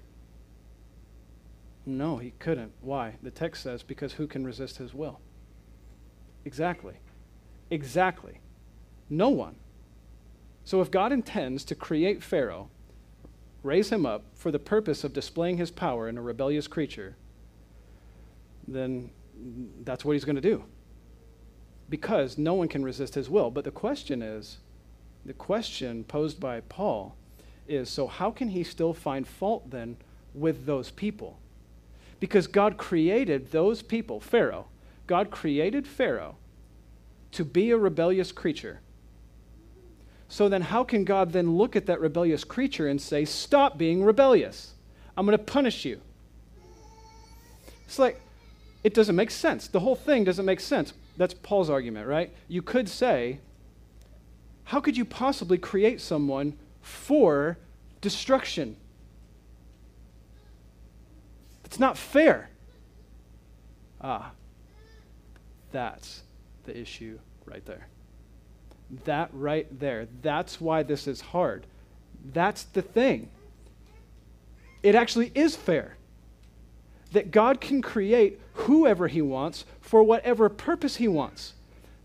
No, 1.85 2.19
he 2.19 2.33
couldn't. 2.39 2.73
Why? 2.81 3.17
The 3.23 3.33
text 3.33 3.65
says, 3.65 3.83
because 3.83 4.13
who 4.13 4.29
can 4.29 4.45
resist 4.45 4.79
his 4.79 4.95
will? 4.95 5.21
Exactly. 6.45 6.95
Exactly. 7.71 8.41
No 9.09 9.29
one. 9.29 9.57
So 10.65 10.81
if 10.81 10.91
God 10.91 11.11
intends 11.11 11.65
to 11.65 11.75
create 11.75 12.23
Pharaoh, 12.23 12.71
raise 13.63 13.91
him 13.91 14.07
up 14.07 14.25
for 14.35 14.51
the 14.51 14.59
purpose 14.59 15.05
of 15.05 15.13
displaying 15.13 15.59
his 15.59 15.71
power 15.71 16.09
in 16.09 16.17
a 16.17 16.23
rebellious 16.23 16.67
creature, 16.67 17.17
then 18.67 19.11
that's 19.85 20.05
what 20.05 20.13
he's 20.13 20.25
going 20.25 20.37
to 20.37 20.43
do. 20.43 20.65
Because 21.89 22.39
no 22.39 22.55
one 22.55 22.69
can 22.69 22.85
resist 22.85 23.15
his 23.15 23.29
will. 23.29 23.51
But 23.51 23.65
the 23.65 23.71
question 23.71 24.23
is 24.23 24.59
the 25.27 25.33
question 25.33 26.05
posed 26.05 26.41
by 26.41 26.61
Paul 26.61 27.17
is 27.69 27.89
so 27.89 28.07
how 28.07 28.31
can 28.31 28.49
he 28.49 28.65
still 28.65 28.95
find 28.95 29.27
fault 29.27 29.71
then 29.71 29.97
with 30.35 30.67
those 30.67 30.91
people? 30.91 31.39
Because 32.19 32.47
God 32.47 32.77
created 32.77 33.51
those 33.51 33.83
people, 33.83 34.21
Pharaoh, 34.21 34.67
God 35.07 35.31
created 35.31 35.87
Pharaoh 35.87 36.37
to 37.33 37.45
be 37.45 37.71
a 37.71 37.77
rebellious 37.77 38.33
creature 38.33 38.81
so 40.31 40.49
then, 40.49 40.63
how 40.63 40.85
can 40.85 41.03
God 41.03 41.33
then 41.33 41.57
look 41.57 41.75
at 41.75 41.87
that 41.87 42.01
rebellious 42.01 42.45
creature 42.45 42.87
and 42.87 43.03
say, 43.03 43.25
Stop 43.25 43.77
being 43.77 44.05
rebellious? 44.05 44.75
I'm 45.17 45.27
going 45.27 45.37
to 45.37 45.45
punish 45.45 45.85
you? 45.85 46.01
It's 47.85 47.99
like, 47.99 48.21
it 48.85 48.95
doesn't 48.95 49.17
make 49.17 49.33
sense. 49.33 49.67
The 49.67 49.81
whole 49.81 49.97
thing 49.97 50.23
doesn't 50.23 50.45
make 50.45 50.61
sense. 50.61 50.93
That's 51.17 51.35
Paul's 51.35 51.69
argument, 51.69 52.07
right? 52.07 52.33
You 52.47 52.63
could 52.63 52.89
say, 52.89 53.41
How 54.63 54.79
could 54.79 54.97
you 54.97 55.05
possibly 55.05 55.59
create 55.59 56.01
someone 56.01 56.57
for 56.81 57.59
destruction? 58.01 58.77
It's 61.65 61.81
not 61.81 61.99
fair. 61.99 62.51
Ah, 64.01 64.31
that's 65.73 66.23
the 66.67 66.79
issue 66.79 67.19
right 67.47 67.67
there. 67.67 67.89
That 69.05 69.31
right 69.33 69.67
there. 69.79 70.09
That's 70.23 70.61
why 70.61 70.83
this 70.83 71.07
is 71.07 71.21
hard. 71.21 71.67
That's 72.33 72.65
the 72.65 72.83
thing. 72.83 73.31
It 74.83 74.95
actually 74.95 75.31
is 75.35 75.57
fair 75.57 75.97
that 77.13 77.31
God 77.31 77.61
can 77.61 77.83
create 77.83 78.41
whoever 78.55 79.09
He 79.09 79.21
wants 79.23 79.65
for 79.81 80.03
whatever 80.03 80.49
purpose 80.49 80.97
He 80.97 81.09
wants. 81.09 81.55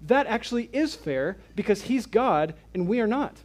That 0.01 0.27
actually 0.27 0.69
is 0.73 0.95
fair 0.95 1.37
because 1.55 1.83
He's 1.83 2.05
God 2.05 2.53
and 2.73 2.87
we 2.87 2.99
are 2.99 3.07
not. 3.07 3.37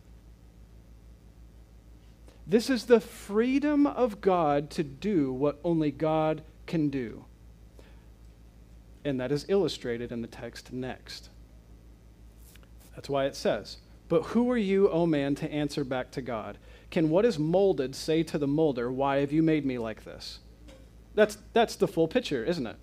This 2.47 2.69
is 2.69 2.87
the 2.87 3.01
freedom 3.01 3.87
of 3.87 4.21
God 4.21 4.71
to 4.71 4.83
do 4.83 5.33
what 5.33 5.61
only 5.63 5.93
God 5.93 6.43
can 6.67 6.89
do. 6.89 7.25
And 9.05 9.21
that 9.21 9.31
is 9.31 9.47
illustrated 9.49 10.11
in 10.11 10.21
the 10.21 10.29
text 10.29 10.73
next. 10.73 11.29
That's 13.01 13.09
why 13.09 13.25
it 13.25 13.35
says, 13.35 13.79
But 14.11 14.25
who 14.25 14.51
are 14.51 14.59
you, 14.59 14.91
O 14.91 15.07
man, 15.07 15.35
to 15.37 15.51
answer 15.51 15.85
back 15.85 16.11
to 16.11 16.21
God? 16.21 16.59
Can 16.91 17.09
what 17.09 17.25
is 17.25 17.39
molded 17.39 17.97
say 17.97 18.23
to 18.25 18.37
the 18.37 18.47
molder, 18.47 18.93
Why 18.93 19.21
have 19.21 19.33
you 19.33 19.43
made 19.43 19.65
me 19.65 19.79
like 19.79 20.05
this? 20.05 20.41
That's, 21.15 21.39
that's 21.55 21.77
the 21.77 21.89
full 21.89 22.09
picture, 22.09 22.45
isn't 22.45 22.67
it? 22.67 22.77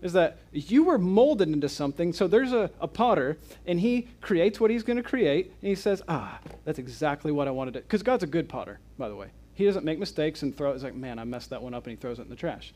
Is 0.00 0.14
that 0.14 0.38
you 0.50 0.84
were 0.84 0.96
molded 0.96 1.50
into 1.50 1.68
something, 1.68 2.14
so 2.14 2.26
there's 2.26 2.54
a, 2.54 2.70
a 2.80 2.88
potter, 2.88 3.36
and 3.66 3.78
he 3.78 4.08
creates 4.22 4.58
what 4.58 4.70
he's 4.70 4.82
going 4.82 4.96
to 4.96 5.02
create, 5.02 5.52
and 5.60 5.68
he 5.68 5.74
says, 5.74 6.00
Ah, 6.08 6.38
that's 6.64 6.78
exactly 6.78 7.30
what 7.30 7.46
I 7.46 7.50
wanted 7.50 7.74
to. 7.74 7.80
Because 7.80 8.02
God's 8.02 8.22
a 8.22 8.26
good 8.26 8.48
potter, 8.48 8.80
by 8.96 9.10
the 9.10 9.14
way. 9.14 9.28
He 9.52 9.66
doesn't 9.66 9.84
make 9.84 9.98
mistakes 9.98 10.40
and 10.40 10.56
throw 10.56 10.70
it. 10.70 10.76
It's 10.76 10.84
like, 10.84 10.94
man, 10.94 11.18
I 11.18 11.24
messed 11.24 11.50
that 11.50 11.60
one 11.60 11.74
up, 11.74 11.86
and 11.86 11.90
he 11.90 12.00
throws 12.00 12.18
it 12.18 12.22
in 12.22 12.30
the 12.30 12.34
trash. 12.34 12.72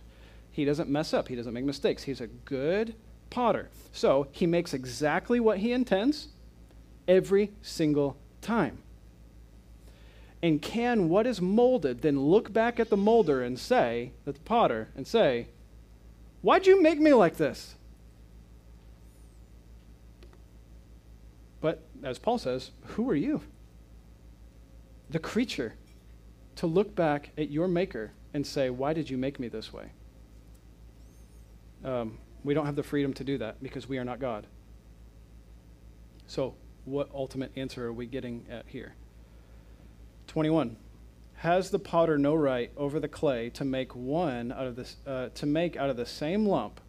He 0.51 0.67
doesn't 0.67 0.91
mess 0.91 1.15
up. 1.15 1.29
He 1.29 1.35
doesn't 1.35 1.55
make 1.55 1.65
mistakes. 1.65 2.03
He's 2.03 2.21
a 2.21 2.27
good 2.27 2.95
potter. 3.31 3.71
So 3.93 4.29
he 4.33 4.47
makes 4.47 4.75
exactly 4.75 5.41
what 5.41 5.57
he 5.57 5.73
intends, 5.73 6.29
every 7.09 7.51
single 7.63 8.17
time. 8.41 8.79
And 10.43 10.63
can 10.63 11.09
what 11.09 11.27
is 11.27 11.41
molded 11.41 12.03
then 12.03 12.21
look 12.21 12.53
back 12.53 12.79
at 12.79 12.91
the 12.91 12.97
molder 12.97 13.43
and 13.43 13.59
say, 13.59 14.13
at 14.27 14.35
the 14.35 14.41
potter, 14.41 14.89
and 14.95 15.07
say, 15.07 15.49
Why'd 16.43 16.69
you 16.69 16.81
make 16.81 17.01
me 17.01 17.13
like 17.13 17.37
this? 17.37 17.75
But 21.61 21.83
as 22.05 22.21
Paul 22.21 22.39
says, 22.39 22.71
who 22.85 23.11
are 23.11 23.17
you? 23.17 23.43
The 25.11 25.19
creature, 25.19 25.75
to 26.57 26.69
look 26.69 26.95
back 26.95 27.31
at 27.37 27.51
your 27.51 27.67
maker 27.67 28.13
and 28.33 28.47
say, 28.47 28.71
Why 28.71 28.93
did 28.93 29.11
you 29.11 29.17
make 29.17 29.41
me 29.41 29.49
this 29.49 29.73
way? 29.73 29.91
Um, 31.85 32.19
we 32.45 32.55
don't 32.55 32.67
have 32.67 32.77
the 32.77 32.83
freedom 32.83 33.13
to 33.15 33.25
do 33.25 33.39
that 33.39 33.61
because 33.63 33.89
we 33.89 33.99
are 33.99 34.05
not 34.05 34.21
God. 34.21 34.47
So, 36.27 36.55
what 36.91 37.11
ultimate 37.15 37.53
answer 37.57 37.87
are 37.87 37.93
we 37.93 38.07
getting 38.07 38.45
at 38.51 38.67
here? 38.67 38.95
21. 40.29 40.77
Has 41.37 41.71
the 41.71 41.79
potter 41.79 42.19
no 42.19 42.35
right 42.35 42.71
over 42.77 42.99
the 42.99 43.09
clay 43.09 43.51
to 43.51 43.65
make 43.65 43.95
one 43.95 44.51
out 44.51 44.67
of 44.67 44.77
this, 44.77 44.97
uh, 45.07 45.29
to 45.35 45.47
make 45.47 45.77
out 45.77 45.91
of 45.91 45.97
the 45.97 46.07
same 46.07 46.47
lump 46.47 46.81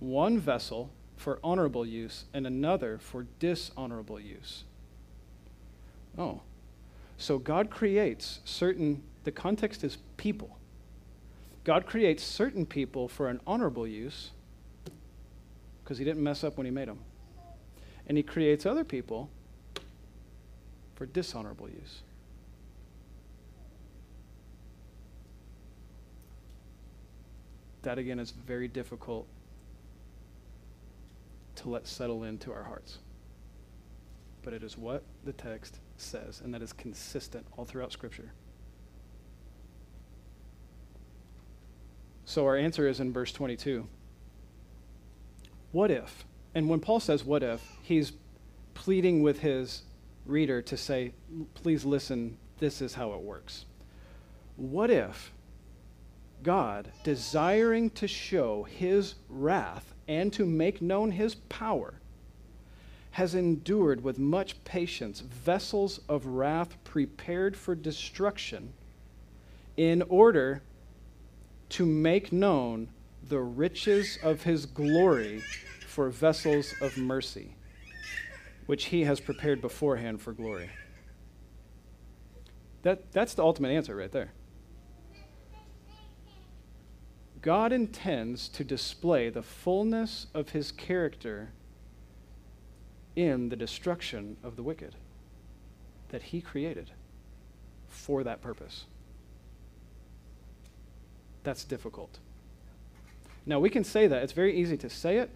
one 0.00 0.38
vessel 0.38 0.90
for 1.16 1.38
honorable 1.44 1.84
use 1.84 2.24
and 2.32 2.46
another 2.46 2.98
for 2.98 3.26
dishonorable 3.38 4.18
use? 4.18 4.64
Oh, 6.16 6.40
so 7.18 7.38
God 7.38 7.70
creates 7.70 8.40
certain. 8.44 9.02
The 9.24 9.32
context 9.32 9.84
is 9.84 9.98
people. 10.16 10.58
God 11.64 11.86
creates 11.86 12.22
certain 12.22 12.66
people 12.66 13.08
for 13.08 13.28
an 13.28 13.40
honorable 13.46 13.86
use 13.86 14.30
because 15.82 15.98
He 15.98 16.04
didn't 16.04 16.22
mess 16.22 16.44
up 16.44 16.56
when 16.56 16.64
He 16.64 16.70
made 16.70 16.88
them 16.88 17.00
and 18.06 18.16
he 18.16 18.22
creates 18.22 18.66
other 18.66 18.84
people 18.84 19.30
for 20.94 21.06
dishonorable 21.06 21.68
use. 21.68 22.02
That 27.82 27.98
again 27.98 28.18
is 28.18 28.30
very 28.30 28.68
difficult 28.68 29.26
to 31.56 31.68
let 31.68 31.86
settle 31.86 32.24
into 32.24 32.52
our 32.52 32.62
hearts. 32.62 32.98
But 34.42 34.54
it 34.54 34.62
is 34.62 34.76
what 34.76 35.02
the 35.24 35.32
text 35.32 35.78
says, 35.96 36.40
and 36.42 36.52
that 36.54 36.62
is 36.62 36.72
consistent 36.72 37.46
all 37.56 37.64
throughout 37.64 37.92
Scripture. 37.92 38.32
So 42.24 42.46
our 42.46 42.56
answer 42.56 42.88
is 42.88 43.00
in 43.00 43.12
verse 43.12 43.32
22. 43.32 43.86
What 45.72 45.90
if? 45.90 46.24
And 46.54 46.68
when 46.68 46.80
Paul 46.80 47.00
says, 47.00 47.24
What 47.24 47.42
if? 47.42 47.60
he's 47.82 48.12
pleading 48.74 49.22
with 49.22 49.40
his 49.40 49.82
reader 50.24 50.62
to 50.62 50.76
say, 50.76 51.12
Please 51.54 51.84
listen, 51.84 52.36
this 52.58 52.80
is 52.80 52.94
how 52.94 53.12
it 53.12 53.20
works. 53.20 53.64
What 54.56 54.90
if 54.90 55.32
God, 56.42 56.92
desiring 57.02 57.90
to 57.90 58.06
show 58.06 58.64
his 58.64 59.14
wrath 59.28 59.94
and 60.06 60.32
to 60.34 60.44
make 60.44 60.82
known 60.82 61.10
his 61.10 61.34
power, 61.34 61.94
has 63.12 63.34
endured 63.34 64.02
with 64.02 64.18
much 64.18 64.62
patience 64.64 65.20
vessels 65.20 66.00
of 66.08 66.26
wrath 66.26 66.76
prepared 66.84 67.56
for 67.56 67.74
destruction, 67.74 68.72
in 69.76 70.02
order 70.02 70.62
to 71.70 71.86
make 71.86 72.32
known 72.32 72.88
the 73.28 73.40
riches 73.40 74.18
of 74.22 74.42
his 74.42 74.66
glory 74.66 75.42
for 75.94 76.10
vessels 76.10 76.74
of 76.80 76.98
mercy, 76.98 77.54
which 78.66 78.86
he 78.86 79.04
has 79.04 79.20
prepared 79.20 79.60
beforehand 79.60 80.20
for 80.20 80.32
glory. 80.32 80.68
That, 82.82 83.12
that's 83.12 83.34
the 83.34 83.44
ultimate 83.44 83.68
answer 83.68 83.94
right 83.94 84.10
there. 84.10 84.32
God 87.40 87.72
intends 87.72 88.48
to 88.48 88.64
display 88.64 89.28
the 89.30 89.42
fullness 89.42 90.26
of 90.34 90.48
his 90.48 90.72
character 90.72 91.52
in 93.14 93.48
the 93.48 93.56
destruction 93.56 94.36
of 94.42 94.56
the 94.56 94.64
wicked 94.64 94.96
that 96.08 96.24
he 96.24 96.40
created 96.40 96.90
for 97.86 98.24
that 98.24 98.42
purpose. 98.42 98.86
That's 101.44 101.62
difficult. 101.62 102.18
Now, 103.46 103.60
we 103.60 103.70
can 103.70 103.84
say 103.84 104.08
that. 104.08 104.24
It's 104.24 104.32
very 104.32 104.58
easy 104.58 104.76
to 104.78 104.90
say 104.90 105.18
it. 105.18 105.30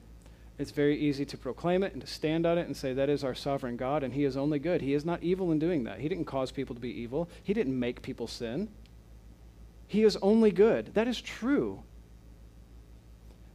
It's 0.58 0.72
very 0.72 0.98
easy 0.98 1.24
to 1.24 1.38
proclaim 1.38 1.84
it 1.84 1.92
and 1.92 2.00
to 2.00 2.08
stand 2.08 2.44
on 2.44 2.58
it 2.58 2.66
and 2.66 2.76
say, 2.76 2.92
that 2.92 3.08
is 3.08 3.22
our 3.22 3.34
sovereign 3.34 3.76
God, 3.76 4.02
and 4.02 4.12
He 4.12 4.24
is 4.24 4.36
only 4.36 4.58
good. 4.58 4.80
He 4.80 4.92
is 4.92 5.04
not 5.04 5.22
evil 5.22 5.52
in 5.52 5.60
doing 5.60 5.84
that. 5.84 6.00
He 6.00 6.08
didn't 6.08 6.24
cause 6.24 6.50
people 6.50 6.74
to 6.74 6.80
be 6.80 7.00
evil, 7.00 7.28
He 7.44 7.54
didn't 7.54 7.78
make 7.78 8.02
people 8.02 8.26
sin. 8.26 8.68
He 9.86 10.02
is 10.02 10.18
only 10.20 10.50
good. 10.50 10.92
That 10.94 11.08
is 11.08 11.20
true. 11.20 11.82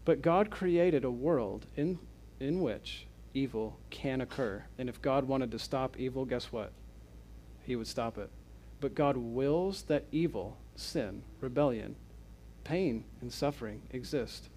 But 0.05 0.21
God 0.21 0.49
created 0.49 1.03
a 1.03 1.11
world 1.11 1.67
in, 1.75 1.99
in 2.39 2.61
which 2.61 3.05
evil 3.33 3.77
can 3.91 4.19
occur. 4.19 4.63
And 4.79 4.89
if 4.89 5.01
God 5.01 5.25
wanted 5.25 5.51
to 5.51 5.59
stop 5.59 5.95
evil, 5.99 6.25
guess 6.25 6.51
what? 6.51 6.71
He 7.63 7.75
would 7.75 7.87
stop 7.87 8.17
it. 8.17 8.31
But 8.81 8.95
God 8.95 9.15
wills 9.15 9.83
that 9.83 10.05
evil, 10.11 10.57
sin, 10.75 11.21
rebellion, 11.39 11.95
pain, 12.63 13.05
and 13.21 13.31
suffering 13.31 13.83
exist 13.91 14.49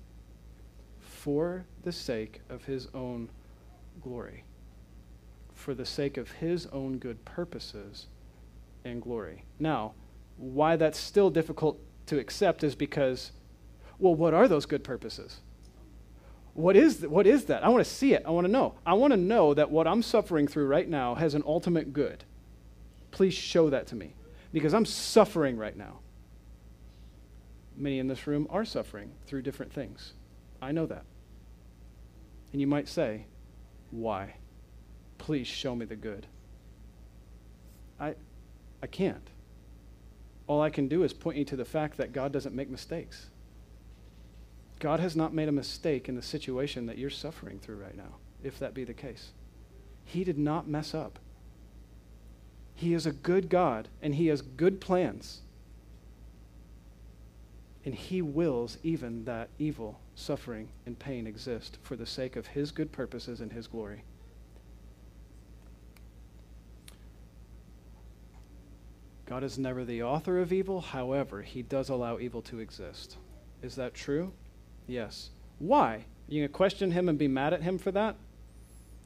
for 1.26 1.66
the 1.82 1.90
sake 1.90 2.40
of 2.48 2.66
His 2.66 2.86
own 2.94 3.28
glory, 4.00 4.44
for 5.52 5.74
the 5.74 5.84
sake 5.84 6.18
of 6.18 6.30
His 6.30 6.66
own 6.66 6.98
good 6.98 7.24
purposes 7.24 8.06
and 8.84 9.02
glory. 9.02 9.42
Now, 9.58 9.94
why 10.36 10.76
that's 10.76 11.00
still 11.00 11.30
difficult 11.30 11.80
to 12.06 12.20
accept 12.20 12.62
is 12.62 12.76
because, 12.76 13.32
well, 13.98 14.14
what 14.14 14.34
are 14.34 14.46
those 14.46 14.66
good 14.66 14.84
purposes? 14.84 15.40
What 16.54 16.76
is, 16.76 16.98
th- 16.98 17.10
what 17.10 17.26
is 17.26 17.46
that? 17.46 17.64
I 17.64 17.70
want 17.70 17.84
to 17.84 17.90
see 17.90 18.14
it. 18.14 18.22
I 18.24 18.30
want 18.30 18.46
to 18.46 18.52
know. 18.52 18.74
I 18.86 18.94
want 18.94 19.12
to 19.12 19.16
know 19.16 19.52
that 19.52 19.68
what 19.68 19.88
I'm 19.88 20.02
suffering 20.02 20.46
through 20.46 20.68
right 20.68 20.88
now 20.88 21.16
has 21.16 21.34
an 21.34 21.42
ultimate 21.44 21.92
good. 21.92 22.22
Please 23.10 23.34
show 23.34 23.68
that 23.70 23.88
to 23.88 23.96
me 23.96 24.14
because 24.52 24.72
I'm 24.72 24.86
suffering 24.86 25.56
right 25.56 25.76
now. 25.76 25.98
Many 27.76 27.98
in 27.98 28.06
this 28.06 28.28
room 28.28 28.46
are 28.48 28.64
suffering 28.64 29.10
through 29.26 29.42
different 29.42 29.72
things. 29.72 30.12
I 30.62 30.70
know 30.70 30.86
that. 30.86 31.02
And 32.56 32.60
you 32.62 32.66
might 32.66 32.88
say, 32.88 33.26
Why? 33.90 34.36
Please 35.18 35.46
show 35.46 35.76
me 35.76 35.84
the 35.84 35.94
good. 35.94 36.26
I, 38.00 38.14
I 38.82 38.86
can't. 38.86 39.28
All 40.46 40.62
I 40.62 40.70
can 40.70 40.88
do 40.88 41.02
is 41.02 41.12
point 41.12 41.36
you 41.36 41.44
to 41.44 41.56
the 41.56 41.66
fact 41.66 41.98
that 41.98 42.14
God 42.14 42.32
doesn't 42.32 42.54
make 42.54 42.70
mistakes. 42.70 43.28
God 44.80 45.00
has 45.00 45.14
not 45.14 45.34
made 45.34 45.50
a 45.50 45.52
mistake 45.52 46.08
in 46.08 46.16
the 46.16 46.22
situation 46.22 46.86
that 46.86 46.96
you're 46.96 47.10
suffering 47.10 47.58
through 47.58 47.76
right 47.76 47.94
now, 47.94 48.16
if 48.42 48.58
that 48.58 48.72
be 48.72 48.84
the 48.84 48.94
case. 48.94 49.32
He 50.06 50.24
did 50.24 50.38
not 50.38 50.66
mess 50.66 50.94
up. 50.94 51.18
He 52.74 52.94
is 52.94 53.04
a 53.04 53.12
good 53.12 53.50
God, 53.50 53.88
and 54.00 54.14
He 54.14 54.28
has 54.28 54.40
good 54.40 54.80
plans. 54.80 55.42
And 57.86 57.94
He 57.94 58.20
wills 58.20 58.76
even 58.82 59.24
that 59.24 59.48
evil, 59.58 59.98
suffering, 60.14 60.68
and 60.84 60.98
pain 60.98 61.26
exist 61.26 61.78
for 61.82 61.96
the 61.96 62.04
sake 62.04 62.36
of 62.36 62.48
His 62.48 62.70
good 62.70 62.92
purposes 62.92 63.40
and 63.40 63.50
His 63.50 63.66
glory. 63.66 64.02
God 69.24 69.42
is 69.42 69.58
never 69.58 69.84
the 69.84 70.02
author 70.02 70.38
of 70.40 70.52
evil, 70.52 70.80
however, 70.82 71.40
He 71.40 71.62
does 71.62 71.88
allow 71.88 72.18
evil 72.18 72.42
to 72.42 72.58
exist. 72.58 73.16
Is 73.62 73.76
that 73.76 73.94
true? 73.94 74.32
Yes. 74.86 75.30
Why? 75.58 76.04
You 76.28 76.40
going 76.42 76.48
to 76.48 76.52
question 76.52 76.90
him 76.90 77.08
and 77.08 77.18
be 77.18 77.28
mad 77.28 77.52
at 77.52 77.62
him 77.62 77.78
for 77.78 77.92
that? 77.92 78.16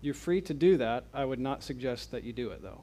You're 0.00 0.14
free 0.14 0.40
to 0.42 0.54
do 0.54 0.78
that. 0.78 1.04
I 1.12 1.24
would 1.24 1.38
not 1.38 1.62
suggest 1.62 2.10
that 2.10 2.24
you 2.24 2.32
do 2.32 2.50
it, 2.50 2.62
though. 2.62 2.82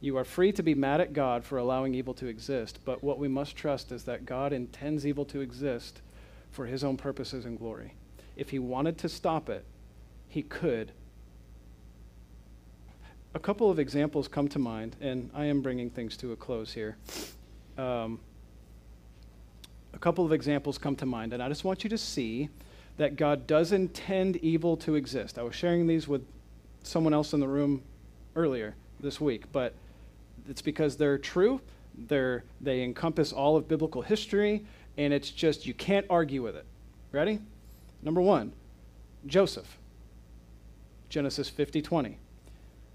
You 0.00 0.16
are 0.18 0.24
free 0.24 0.52
to 0.52 0.62
be 0.62 0.74
mad 0.74 1.00
at 1.00 1.12
God 1.12 1.44
for 1.44 1.58
allowing 1.58 1.94
evil 1.94 2.14
to 2.14 2.26
exist, 2.26 2.80
but 2.84 3.02
what 3.02 3.18
we 3.18 3.28
must 3.28 3.56
trust 3.56 3.90
is 3.92 4.04
that 4.04 4.26
God 4.26 4.52
intends 4.52 5.06
evil 5.06 5.24
to 5.26 5.40
exist 5.40 6.02
for 6.50 6.66
his 6.66 6.84
own 6.84 6.96
purposes 6.96 7.44
and 7.44 7.58
glory. 7.58 7.94
If 8.36 8.50
he 8.50 8.58
wanted 8.58 8.98
to 8.98 9.08
stop 9.08 9.48
it, 9.48 9.64
he 10.28 10.42
could. 10.42 10.92
A 13.34 13.38
couple 13.38 13.70
of 13.70 13.78
examples 13.78 14.28
come 14.28 14.48
to 14.48 14.58
mind, 14.58 14.96
and 15.00 15.30
I 15.34 15.46
am 15.46 15.62
bringing 15.62 15.90
things 15.90 16.16
to 16.18 16.32
a 16.32 16.36
close 16.36 16.72
here. 16.72 16.96
Um, 17.78 18.20
a 19.94 19.98
couple 19.98 20.24
of 20.24 20.32
examples 20.32 20.76
come 20.76 20.96
to 20.96 21.06
mind, 21.06 21.32
and 21.32 21.42
I 21.42 21.48
just 21.48 21.64
want 21.64 21.84
you 21.84 21.90
to 21.90 21.98
see 21.98 22.50
that 22.98 23.16
God 23.16 23.46
does 23.46 23.72
intend 23.72 24.36
evil 24.36 24.76
to 24.78 24.94
exist. 24.94 25.38
I 25.38 25.42
was 25.42 25.54
sharing 25.54 25.86
these 25.86 26.06
with 26.06 26.26
someone 26.82 27.14
else 27.14 27.32
in 27.32 27.40
the 27.40 27.48
room 27.48 27.82
earlier 28.34 28.74
this 29.00 29.20
week, 29.20 29.44
but 29.52 29.74
it's 30.48 30.62
because 30.62 30.96
they're 30.96 31.18
true. 31.18 31.60
They're, 31.96 32.44
they 32.60 32.82
encompass 32.82 33.32
all 33.32 33.56
of 33.56 33.68
biblical 33.68 34.02
history, 34.02 34.64
and 34.96 35.12
it's 35.12 35.30
just 35.30 35.66
you 35.66 35.74
can't 35.74 36.06
argue 36.10 36.42
with 36.42 36.56
it. 36.56 36.66
Ready? 37.12 37.40
Number 38.02 38.20
one, 38.20 38.52
Joseph. 39.26 39.78
Genesis 41.08 41.48
50 41.48 41.82
20. 41.82 42.18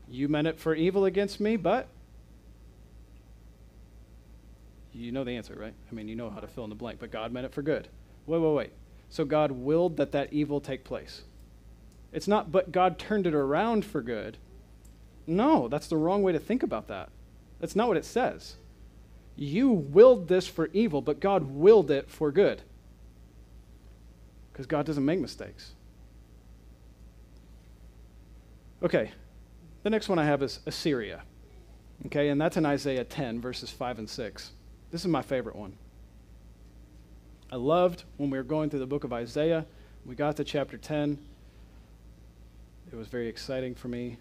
You 0.09 0.27
meant 0.27 0.47
it 0.47 0.59
for 0.59 0.75
evil 0.75 1.05
against 1.05 1.39
me, 1.39 1.55
but 1.55 1.87
you 4.93 5.11
know 5.11 5.23
the 5.23 5.31
answer, 5.31 5.55
right? 5.57 5.73
I 5.89 5.95
mean, 5.95 6.07
you 6.07 6.15
know 6.15 6.29
how 6.29 6.39
to 6.39 6.47
fill 6.47 6.65
in 6.65 6.69
the 6.69 6.75
blank, 6.75 6.99
but 6.99 7.11
God 7.11 7.31
meant 7.31 7.45
it 7.45 7.53
for 7.53 7.61
good. 7.61 7.87
Wait, 8.25 8.39
wait, 8.39 8.53
wait. 8.53 8.71
So 9.09 9.25
God 9.25 9.51
willed 9.51 9.97
that 9.97 10.11
that 10.11 10.33
evil 10.33 10.59
take 10.59 10.83
place. 10.83 11.21
It's 12.11 12.27
not, 12.27 12.51
but 12.51 12.71
God 12.71 12.99
turned 12.99 13.25
it 13.25 13.33
around 13.33 13.85
for 13.85 14.01
good. 14.01 14.37
No, 15.25 15.67
that's 15.67 15.87
the 15.87 15.97
wrong 15.97 16.23
way 16.23 16.33
to 16.33 16.39
think 16.39 16.61
about 16.61 16.87
that. 16.89 17.09
That's 17.61 17.75
not 17.75 17.87
what 17.87 17.95
it 17.95 18.05
says. 18.05 18.55
You 19.37 19.69
willed 19.69 20.27
this 20.27 20.47
for 20.47 20.69
evil, 20.73 21.01
but 21.01 21.19
God 21.19 21.43
willed 21.43 21.91
it 21.91 22.09
for 22.09 22.31
good. 22.31 22.63
Because 24.51 24.65
God 24.65 24.85
doesn't 24.85 25.05
make 25.05 25.19
mistakes. 25.19 25.73
Okay, 28.83 29.11
the 29.83 29.91
next 29.91 30.09
one 30.09 30.17
I 30.17 30.25
have 30.25 30.41
is 30.41 30.59
Assyria. 30.65 31.21
Okay, 32.07 32.29
and 32.29 32.41
that's 32.41 32.57
in 32.57 32.65
Isaiah 32.65 33.03
10, 33.03 33.39
verses 33.39 33.69
5 33.69 33.99
and 33.99 34.09
6. 34.09 34.51
This 34.89 35.01
is 35.01 35.07
my 35.07 35.21
favorite 35.21 35.55
one. 35.55 35.77
I 37.51 37.57
loved 37.57 38.05
when 38.17 38.31
we 38.31 38.39
were 38.39 38.43
going 38.43 38.71
through 38.71 38.79
the 38.79 38.87
book 38.87 39.03
of 39.03 39.13
Isaiah. 39.13 39.67
We 40.03 40.15
got 40.15 40.35
to 40.37 40.43
chapter 40.43 40.77
10. 40.77 41.19
It 42.91 42.95
was 42.95 43.07
very 43.07 43.27
exciting 43.27 43.75
for 43.75 43.87
me. 43.87 44.17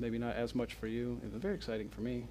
Maybe 0.00 0.18
not 0.18 0.34
as 0.34 0.56
much 0.56 0.74
for 0.74 0.88
you. 0.88 1.20
It 1.24 1.32
was 1.32 1.40
very 1.40 1.54
exciting 1.54 1.88
for 1.88 2.00
me. 2.00 2.26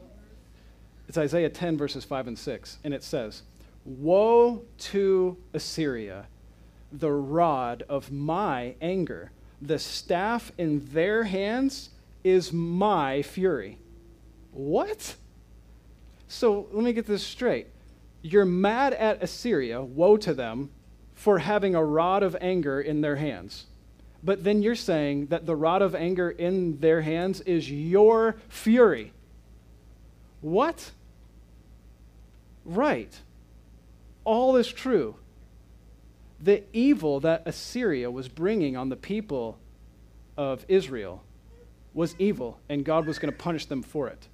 It's 1.10 1.18
Isaiah 1.18 1.49
10, 1.49 1.76
verses 1.76 2.05
5 2.05 2.28
and 2.28 2.38
6. 2.38 2.78
And 2.84 2.93
it 2.93 3.03
says, 3.03 3.41
Woe 3.84 4.62
to 4.78 5.38
Assyria, 5.53 6.28
the 6.91 7.12
rod 7.12 7.84
of 7.89 8.12
my 8.12 8.76
anger. 8.80 9.32
The 9.60 9.80
staff 9.80 10.51
in 10.60 10.88
their 10.93 11.24
hands 11.24 11.89
is 12.24 12.53
my 12.53 13.24
fury. 13.24 13.80
What? 14.51 15.16
So 16.28 16.68
let 16.72 16.84
me 16.84 16.93
get 16.93 17.07
this 17.07 17.26
straight 17.26 17.68
you're 18.22 18.45
mad 18.45 18.93
at 18.93 19.24
Assyria, 19.24 19.82
woe 19.82 20.18
to 20.18 20.34
them, 20.34 20.70
for 21.16 21.39
having 21.39 21.74
a 21.74 21.84
rod 21.84 22.22
of 22.22 22.36
anger 22.39 22.82
in 22.82 23.01
their 23.01 23.16
hands. 23.16 23.66
But 24.22 24.43
then 24.43 24.62
you're 24.62 24.76
saying 24.76 25.28
that 25.28 25.47
the 25.47 25.55
rod 25.55 25.82
of 25.82 25.95
anger 25.95 26.30
in 26.30 26.80
their 26.82 27.01
hands 27.01 27.41
is 27.41 27.72
your 27.72 28.36
fury. 28.49 29.14
What? 30.41 30.91
Right. 32.70 33.20
All 34.26 34.55
is 34.55 34.67
true. 34.67 35.15
The 36.39 36.63
evil 36.72 37.20
that 37.22 37.41
Assyria 37.47 38.11
was 38.11 38.28
bringing 38.28 38.78
on 38.78 38.89
the 38.89 38.95
people 38.95 39.57
of 40.38 40.65
Israel 40.67 41.24
was 41.95 42.15
evil, 42.20 42.59
and 42.70 42.86
God 42.86 43.07
was 43.07 43.17
going 43.17 43.34
to 43.34 43.38
punish 43.38 43.65
them 43.65 43.82
for 43.82 44.07
it. 44.07 44.28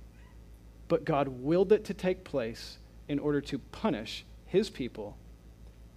But 0.89 1.05
God 1.05 1.29
willed 1.29 1.71
it 1.71 1.85
to 1.85 1.93
take 1.93 2.25
place 2.25 2.77
in 3.07 3.19
order 3.19 3.39
to 3.39 3.57
punish 3.57 4.25
his 4.45 4.69
people, 4.69 5.15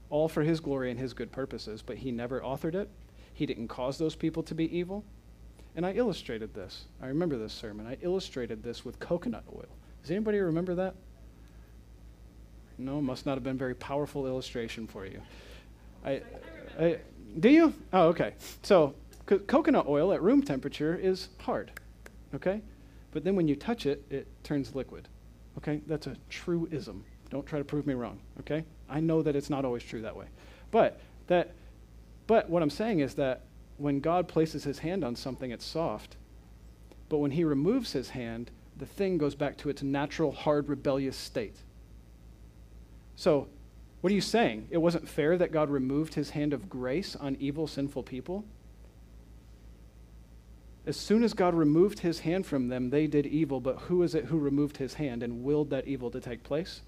all 0.08 0.28
for 0.28 0.44
his 0.44 0.60
glory 0.60 0.92
and 0.92 1.00
his 1.00 1.14
good 1.14 1.32
purposes, 1.32 1.82
but 1.82 1.98
he 1.98 2.12
never 2.12 2.40
authored 2.40 2.76
it. 2.76 2.88
He 3.34 3.46
didn't 3.46 3.66
cause 3.66 3.98
those 3.98 4.14
people 4.14 4.44
to 4.44 4.54
be 4.54 4.74
evil. 4.74 5.04
And 5.74 5.84
I 5.84 5.92
illustrated 5.92 6.54
this. 6.54 6.84
I 7.02 7.08
remember 7.08 7.36
this 7.36 7.52
sermon. 7.52 7.84
I 7.84 7.98
illustrated 8.00 8.62
this 8.62 8.84
with 8.84 9.00
coconut 9.00 9.44
oil. 9.52 9.66
Does 10.02 10.12
anybody 10.12 10.38
remember 10.38 10.76
that? 10.76 10.94
No, 12.78 13.00
must 13.00 13.26
not 13.26 13.34
have 13.34 13.44
been 13.44 13.58
very 13.58 13.74
powerful 13.74 14.26
illustration 14.26 14.86
for 14.86 15.04
you. 15.04 15.20
I, 16.04 16.22
I, 16.78 16.98
do 17.38 17.48
you? 17.48 17.74
Oh, 17.92 18.08
okay. 18.08 18.34
So, 18.62 18.94
co- 19.26 19.40
coconut 19.40 19.86
oil 19.88 20.12
at 20.12 20.22
room 20.22 20.42
temperature 20.42 20.94
is 20.94 21.28
hard, 21.40 21.72
okay? 22.34 22.62
But 23.10 23.24
then 23.24 23.34
when 23.34 23.48
you 23.48 23.56
touch 23.56 23.86
it, 23.86 24.04
it 24.10 24.26
turns 24.44 24.74
liquid, 24.74 25.08
okay? 25.58 25.80
That's 25.86 26.06
a 26.06 26.16
truism. 26.30 27.04
Don't 27.30 27.46
try 27.46 27.58
to 27.58 27.64
prove 27.64 27.86
me 27.86 27.94
wrong, 27.94 28.20
okay? 28.40 28.64
I 28.88 29.00
know 29.00 29.22
that 29.22 29.34
it's 29.34 29.50
not 29.50 29.64
always 29.64 29.82
true 29.82 30.02
that 30.02 30.16
way. 30.16 30.26
But 30.70 31.00
that 31.26 31.52
but 32.28 32.48
what 32.50 32.62
I'm 32.62 32.70
saying 32.70 33.00
is 33.00 33.14
that 33.14 33.40
when 33.78 34.00
God 34.00 34.28
places 34.28 34.62
his 34.62 34.78
hand 34.78 35.02
on 35.02 35.16
something, 35.16 35.50
it's 35.50 35.64
soft. 35.64 36.16
But 37.08 37.18
when 37.18 37.30
he 37.30 37.42
removes 37.42 37.92
his 37.92 38.10
hand, 38.10 38.50
the 38.76 38.86
thing 38.86 39.18
goes 39.18 39.34
back 39.34 39.56
to 39.58 39.70
its 39.70 39.82
natural, 39.82 40.30
hard, 40.30 40.68
rebellious 40.68 41.16
state. 41.16 41.56
So, 43.18 43.48
what 44.00 44.12
are 44.12 44.14
you 44.14 44.20
saying? 44.20 44.68
It 44.70 44.76
wasn't 44.76 45.08
fair 45.08 45.36
that 45.38 45.50
God 45.50 45.70
removed 45.70 46.14
his 46.14 46.30
hand 46.30 46.52
of 46.52 46.70
grace 46.70 47.16
on 47.16 47.36
evil, 47.40 47.66
sinful 47.66 48.04
people? 48.04 48.44
As 50.86 50.96
soon 50.96 51.24
as 51.24 51.34
God 51.34 51.52
removed 51.52 51.98
his 51.98 52.20
hand 52.20 52.46
from 52.46 52.68
them, 52.68 52.90
they 52.90 53.08
did 53.08 53.26
evil, 53.26 53.60
but 53.60 53.76
who 53.80 54.04
is 54.04 54.14
it 54.14 54.26
who 54.26 54.38
removed 54.38 54.76
his 54.76 54.94
hand 54.94 55.24
and 55.24 55.42
willed 55.42 55.70
that 55.70 55.88
evil 55.88 56.12
to 56.12 56.20
take 56.20 56.44
place? 56.44 56.82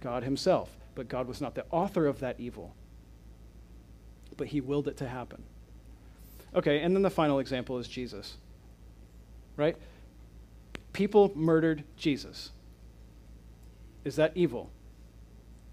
God 0.00 0.24
himself. 0.24 0.76
But 0.96 1.06
God 1.06 1.28
was 1.28 1.40
not 1.40 1.54
the 1.54 1.64
author 1.70 2.08
of 2.08 2.18
that 2.18 2.40
evil, 2.40 2.74
but 4.36 4.48
he 4.48 4.60
willed 4.60 4.88
it 4.88 4.96
to 4.96 5.08
happen. 5.08 5.44
Okay, 6.52 6.80
and 6.80 6.96
then 6.96 7.02
the 7.02 7.10
final 7.10 7.38
example 7.38 7.78
is 7.78 7.86
Jesus. 7.86 8.38
Right? 9.56 9.76
People 10.92 11.30
murdered 11.36 11.84
Jesus. 11.96 12.50
Is 14.04 14.16
that 14.16 14.32
evil? 14.34 14.72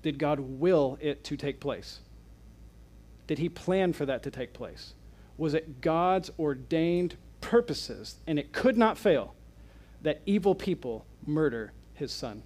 Did 0.04 0.20
God 0.20 0.39
will 0.39 0.99
it 1.01 1.24
to 1.24 1.38
take 1.38 1.60
place? 1.60 2.01
Did 3.26 3.39
he 3.39 3.49
plan 3.49 3.93
for 3.93 4.06
that 4.06 4.22
to 4.24 4.32
take 4.32 4.54
place? 4.54 4.93
Was 5.38 5.54
it 5.56 5.82
God's 5.82 6.30
ordained 6.38 7.16
purposes, 7.41 8.16
and 8.28 8.38
it 8.38 8.51
could 8.51 8.78
not 8.78 8.97
fail, 8.97 9.34
that 10.04 10.22
evil 10.26 10.54
people 10.54 11.06
murder 11.26 11.72
his 11.95 12.12
son? 12.12 12.43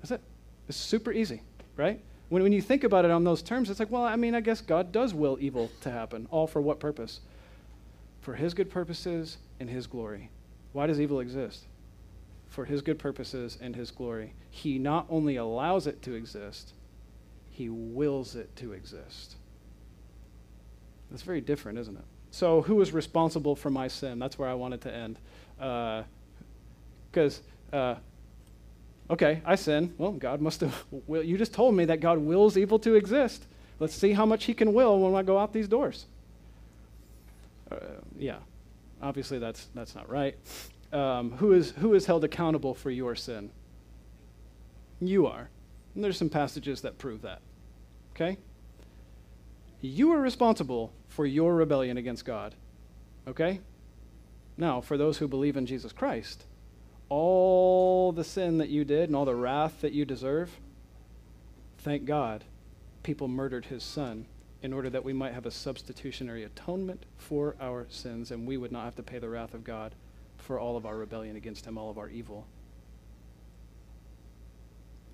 That's 0.00 0.10
it. 0.10 0.20
It's 0.68 0.76
super 0.76 1.12
easy, 1.12 1.42
right? 1.76 2.00
When, 2.28 2.42
when 2.42 2.52
you 2.52 2.60
think 2.60 2.84
about 2.84 3.04
it 3.04 3.10
on 3.10 3.24
those 3.24 3.42
terms, 3.42 3.70
it's 3.70 3.78
like, 3.78 3.90
well, 3.90 4.04
I 4.04 4.16
mean, 4.16 4.34
I 4.34 4.40
guess 4.40 4.60
God 4.60 4.92
does 4.92 5.14
will 5.14 5.38
evil 5.40 5.70
to 5.82 5.90
happen. 5.90 6.26
All 6.30 6.46
for 6.46 6.60
what 6.60 6.80
purpose? 6.80 7.20
For 8.20 8.34
his 8.34 8.52
good 8.52 8.70
purposes 8.70 9.38
and 9.60 9.70
his 9.70 9.86
glory. 9.86 10.30
Why 10.72 10.86
does 10.86 11.00
evil 11.00 11.20
exist? 11.20 11.64
For 12.54 12.64
his 12.64 12.80
good 12.80 12.98
purposes 12.98 13.58
and 13.60 13.74
his 13.74 13.90
glory. 13.90 14.32
He 14.48 14.78
not 14.78 15.06
only 15.10 15.36
allows 15.36 15.86
it 15.86 16.00
to 16.02 16.14
exist, 16.14 16.72
he 17.50 17.68
wills 17.68 18.36
it 18.36 18.54
to 18.56 18.72
exist. 18.72 19.36
That's 21.10 21.22
very 21.22 21.40
different, 21.40 21.78
isn't 21.78 21.96
it? 21.96 22.04
So, 22.30 22.62
who 22.62 22.80
is 22.80 22.92
responsible 22.92 23.54
for 23.56 23.70
my 23.70 23.88
sin? 23.88 24.18
That's 24.18 24.38
where 24.38 24.48
I 24.48 24.54
wanted 24.54 24.80
to 24.82 24.94
end. 24.94 25.18
Because, 27.10 27.40
uh, 27.72 27.76
uh, 27.76 27.96
okay, 29.10 29.42
I 29.44 29.56
sin. 29.56 29.94
Well, 29.98 30.12
God 30.12 30.40
must 30.40 30.60
have. 30.60 30.84
Will, 31.06 31.22
you 31.22 31.36
just 31.36 31.54
told 31.54 31.74
me 31.74 31.84
that 31.84 32.00
God 32.00 32.18
wills 32.18 32.56
evil 32.56 32.78
to 32.80 32.94
exist. 32.94 33.44
Let's 33.78 33.94
see 33.94 34.12
how 34.12 34.26
much 34.26 34.44
He 34.44 34.54
can 34.54 34.72
will 34.72 34.98
when 34.98 35.14
I 35.14 35.22
go 35.22 35.38
out 35.38 35.52
these 35.52 35.68
doors. 35.68 36.06
Uh, 37.70 37.76
yeah, 38.16 38.38
obviously 39.02 39.38
that's 39.38 39.68
that's 39.74 39.94
not 39.94 40.08
right 40.08 40.36
um, 40.94 41.32
who, 41.32 41.52
is, 41.52 41.72
who 41.72 41.92
is 41.94 42.06
held 42.06 42.24
accountable 42.24 42.74
for 42.74 42.90
your 42.90 43.14
sin? 43.14 43.50
You 45.00 45.26
are. 45.26 45.50
And 45.94 46.04
there's 46.04 46.16
some 46.16 46.30
passages 46.30 46.80
that 46.82 46.98
prove 46.98 47.22
that. 47.22 47.42
Okay? 48.12 48.38
You 49.80 50.12
are 50.12 50.20
responsible 50.20 50.92
for 51.08 51.26
your 51.26 51.54
rebellion 51.54 51.96
against 51.96 52.24
God. 52.24 52.54
Okay? 53.26 53.60
Now, 54.56 54.80
for 54.80 54.96
those 54.96 55.18
who 55.18 55.26
believe 55.26 55.56
in 55.56 55.66
Jesus 55.66 55.92
Christ, 55.92 56.46
all 57.08 58.12
the 58.12 58.24
sin 58.24 58.58
that 58.58 58.68
you 58.68 58.84
did 58.84 59.08
and 59.08 59.16
all 59.16 59.24
the 59.24 59.34
wrath 59.34 59.80
that 59.80 59.92
you 59.92 60.04
deserve, 60.04 60.50
thank 61.78 62.04
God, 62.04 62.44
people 63.02 63.28
murdered 63.28 63.66
his 63.66 63.82
son 63.82 64.26
in 64.62 64.72
order 64.72 64.88
that 64.88 65.04
we 65.04 65.12
might 65.12 65.34
have 65.34 65.44
a 65.44 65.50
substitutionary 65.50 66.44
atonement 66.44 67.04
for 67.18 67.56
our 67.60 67.86
sins 67.90 68.30
and 68.30 68.46
we 68.46 68.56
would 68.56 68.72
not 68.72 68.84
have 68.84 68.96
to 68.96 69.02
pay 69.02 69.18
the 69.18 69.28
wrath 69.28 69.54
of 69.54 69.64
God 69.64 69.94
for 70.44 70.60
all 70.60 70.76
of 70.76 70.84
our 70.84 70.96
rebellion 70.96 71.36
against 71.36 71.64
him, 71.64 71.78
all 71.78 71.90
of 71.90 71.98
our 71.98 72.08
evil. 72.10 72.46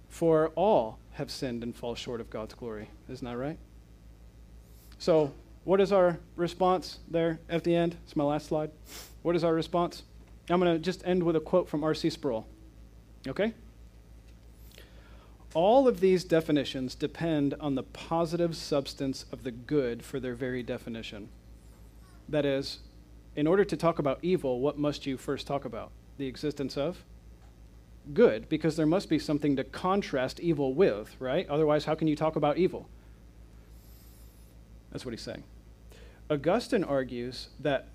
For 0.08 0.48
all 0.56 0.98
have 1.12 1.30
sinned 1.30 1.62
and 1.62 1.74
fall 1.74 1.94
short 1.94 2.20
of 2.20 2.28
God's 2.30 2.54
glory. 2.54 2.90
Isn't 3.08 3.24
that 3.24 3.36
right? 3.36 3.58
So, 4.98 5.32
what 5.64 5.80
is 5.80 5.92
our 5.92 6.18
response 6.36 6.98
there 7.08 7.38
at 7.48 7.62
the 7.64 7.74
end? 7.74 7.96
It's 8.04 8.16
my 8.16 8.24
last 8.24 8.48
slide. 8.48 8.70
What 9.22 9.36
is 9.36 9.44
our 9.44 9.54
response? 9.54 10.02
I'm 10.48 10.58
going 10.58 10.74
to 10.74 10.80
just 10.80 11.06
end 11.06 11.22
with 11.22 11.36
a 11.36 11.40
quote 11.40 11.68
from 11.68 11.84
R.C. 11.84 12.10
Sproul. 12.10 12.46
Okay? 13.28 13.54
All 15.54 15.86
of 15.86 16.00
these 16.00 16.24
definitions 16.24 16.94
depend 16.94 17.54
on 17.60 17.76
the 17.76 17.82
positive 17.82 18.56
substance 18.56 19.26
of 19.30 19.44
the 19.44 19.50
good 19.50 20.02
for 20.04 20.18
their 20.18 20.34
very 20.34 20.62
definition. 20.62 21.28
That 22.28 22.44
is, 22.44 22.78
in 23.36 23.46
order 23.46 23.64
to 23.64 23.76
talk 23.76 23.98
about 23.98 24.18
evil, 24.22 24.60
what 24.60 24.78
must 24.78 25.06
you 25.06 25.16
first 25.16 25.46
talk 25.46 25.64
about? 25.64 25.90
The 26.18 26.26
existence 26.26 26.76
of 26.76 27.04
good, 28.12 28.48
because 28.48 28.76
there 28.76 28.86
must 28.86 29.08
be 29.08 29.18
something 29.18 29.56
to 29.56 29.64
contrast 29.64 30.40
evil 30.40 30.74
with, 30.74 31.14
right? 31.20 31.48
Otherwise, 31.48 31.84
how 31.84 31.94
can 31.94 32.08
you 32.08 32.16
talk 32.16 32.34
about 32.34 32.58
evil? 32.58 32.88
That's 34.90 35.04
what 35.04 35.12
he's 35.12 35.22
saying. 35.22 35.44
Augustine 36.28 36.82
argues 36.82 37.48
that 37.60 37.88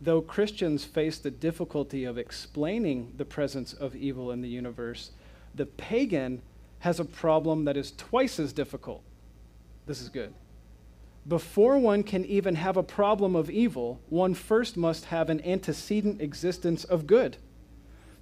though 0.00 0.20
Christians 0.20 0.84
face 0.84 1.18
the 1.18 1.30
difficulty 1.30 2.04
of 2.04 2.18
explaining 2.18 3.14
the 3.16 3.24
presence 3.24 3.72
of 3.72 3.96
evil 3.96 4.30
in 4.30 4.42
the 4.42 4.48
universe, 4.48 5.10
the 5.54 5.66
pagan 5.66 6.42
has 6.80 7.00
a 7.00 7.04
problem 7.04 7.64
that 7.64 7.76
is 7.76 7.92
twice 7.92 8.38
as 8.38 8.52
difficult. 8.52 9.02
This 9.86 10.02
is 10.02 10.08
good 10.08 10.34
before 11.26 11.78
one 11.78 12.02
can 12.02 12.24
even 12.24 12.54
have 12.54 12.76
a 12.76 12.82
problem 12.82 13.34
of 13.34 13.50
evil, 13.50 14.00
one 14.08 14.34
first 14.34 14.76
must 14.76 15.06
have 15.06 15.28
an 15.28 15.40
antecedent 15.44 16.20
existence 16.20 16.84
of 16.84 17.06
good. 17.06 17.36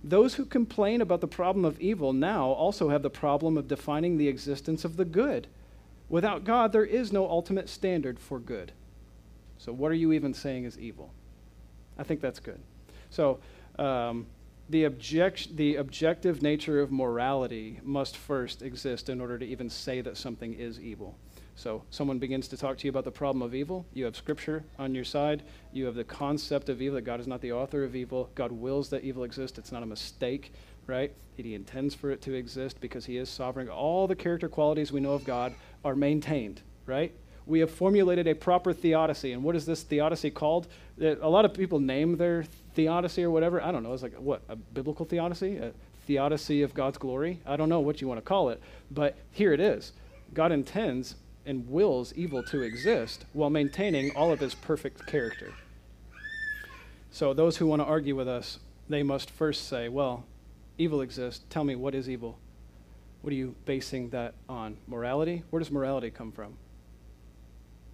Those 0.03 0.35
who 0.35 0.45
complain 0.45 1.01
about 1.01 1.21
the 1.21 1.29
problem 1.29 1.65
of 1.65 1.81
evil 1.81 2.13
now 2.13 2.49
also 2.49 2.89
have 2.89 3.03
the 3.03 3.11
problem 3.11 3.57
of 3.57 3.69
defining 3.69 4.17
the 4.17 4.29
existence 4.29 4.85
of 4.85 4.97
the 4.97 5.05
good. 5.05 5.49
Without 6.09 6.45
God, 6.45 6.73
there 6.73 6.85
is 6.85 7.13
no 7.13 7.29
ultimate 7.29 7.69
standard 7.69 8.19
for 8.19 8.39
good. 8.39 8.73
So, 9.59 9.73
what 9.73 9.91
are 9.91 9.95
you 9.95 10.13
even 10.13 10.35
saying 10.35 10.65
is 10.65 10.79
evil? 10.79 11.13
I 11.99 12.03
think 12.03 12.21
that's 12.21 12.41
good. 12.41 12.61
So, 13.11 13.41
um, 13.79 14.27
the, 14.69 14.85
object, 14.85 15.57
the 15.57 15.77
objective 15.77 16.43
nature 16.43 16.81
of 16.81 16.91
morality 16.91 17.81
must 17.83 18.17
first 18.17 18.63
exist 18.63 19.09
in 19.09 19.21
order 19.21 19.39
to 19.39 19.47
even 19.47 19.71
say 19.71 20.01
that 20.01 20.17
something 20.17 20.55
is 20.55 20.81
evil. 20.81 21.17
So, 21.57 21.83
someone 21.91 22.19
begins 22.19 22.49
to 22.49 22.57
talk 22.57 22.79
to 22.79 22.85
you 22.85 22.91
about 22.91 23.05
the 23.05 23.13
problem 23.13 23.41
of 23.41 23.55
evil. 23.55 23.87
You 23.95 24.05
have 24.07 24.17
scripture 24.17 24.65
on 24.79 24.95
your 24.95 25.05
side. 25.05 25.45
You 25.73 25.87
have 25.87 25.95
the 25.95 26.05
concept 26.05 26.69
of 26.69 26.83
evil 26.83 26.97
that 26.97 27.03
God 27.03 27.21
is 27.21 27.29
not 27.29 27.41
the 27.41 27.53
author 27.53 27.85
of 27.85 27.95
evil. 27.95 28.29
God 28.35 28.51
wills 28.51 28.91
that 28.91 29.05
evil 29.05 29.23
exist. 29.23 29.57
It's 29.59 29.71
not 29.71 29.83
a 29.83 29.87
mistake, 29.87 30.53
right? 30.87 31.13
He 31.37 31.55
intends 31.55 31.95
for 31.95 32.11
it 32.11 32.21
to 32.23 32.35
exist 32.35 32.81
because 32.81 33.07
He 33.07 33.19
is 33.19 33.29
sovereign. 33.29 33.69
All 33.69 34.09
the 34.09 34.17
character 34.17 34.49
qualities 34.49 34.91
we 34.91 35.01
know 35.01 35.13
of 35.13 35.25
God 35.25 35.55
are 35.85 35.95
maintained, 35.95 36.61
right? 36.87 37.13
We 37.47 37.61
have 37.61 37.71
formulated 37.71 38.27
a 38.27 38.35
proper 38.35 38.73
theodicy. 38.73 39.33
And 39.33 39.45
what 39.45 39.55
is 39.55 39.65
this 39.65 39.83
theodicy 39.83 40.31
called? 40.31 40.67
Uh, 41.01 41.17
a 41.21 41.29
lot 41.29 41.45
of 41.45 41.55
people 41.55 41.79
name 41.79 42.17
their 42.17 42.45
theodicy 42.75 43.23
or 43.23 43.31
whatever. 43.31 43.63
I 43.63 43.71
don't 43.71 43.83
know. 43.83 43.93
It's 43.93 44.03
like, 44.03 44.15
what, 44.15 44.43
a 44.49 44.57
biblical 44.57 45.05
theodicy? 45.05 45.59
A 45.59 45.73
theodicy 46.07 46.63
of 46.63 46.75
God's 46.75 46.99
glory? 46.99 47.41
I 47.47 47.57
don't 47.57 47.69
know 47.69 47.81
what 47.81 48.01
you 48.01 48.09
want 48.09 48.19
to 48.19 48.23
call 48.23 48.49
it, 48.49 48.61
but 48.91 49.17
here 49.31 49.53
it 49.53 49.61
is. 49.61 49.93
God 50.33 50.51
intends 50.51 51.15
and 51.47 51.69
wills 51.69 52.13
evil 52.15 52.43
to 52.45 52.63
exist 52.63 53.25
while 53.33 53.51
maintaining 53.51 54.15
all 54.17 54.33
of 54.33 54.41
his 54.41 54.55
perfect 54.55 55.07
character. 55.07 55.53
So, 57.11 57.33
those 57.33 57.59
who 57.59 57.67
want 57.67 57.81
to 57.81 57.87
argue 57.87 58.17
with 58.17 58.29
us, 58.29 58.59
they 58.89 59.03
must 59.03 59.31
first 59.31 59.69
say, 59.69 59.89
well, 59.89 60.25
evil 60.79 61.01
exists. 61.01 61.45
Tell 61.49 61.65
me, 61.65 61.77
what 61.77 61.95
is 61.95 62.09
evil? 62.09 62.39
What 63.23 63.33
are 63.33 63.37
you 63.37 63.55
basing 63.65 64.11
that 64.11 64.35
on? 64.49 64.77
Morality? 64.87 65.45
Where 65.51 65.61
does 65.61 65.71
morality 65.71 66.11
come 66.11 66.33
from? 66.33 66.57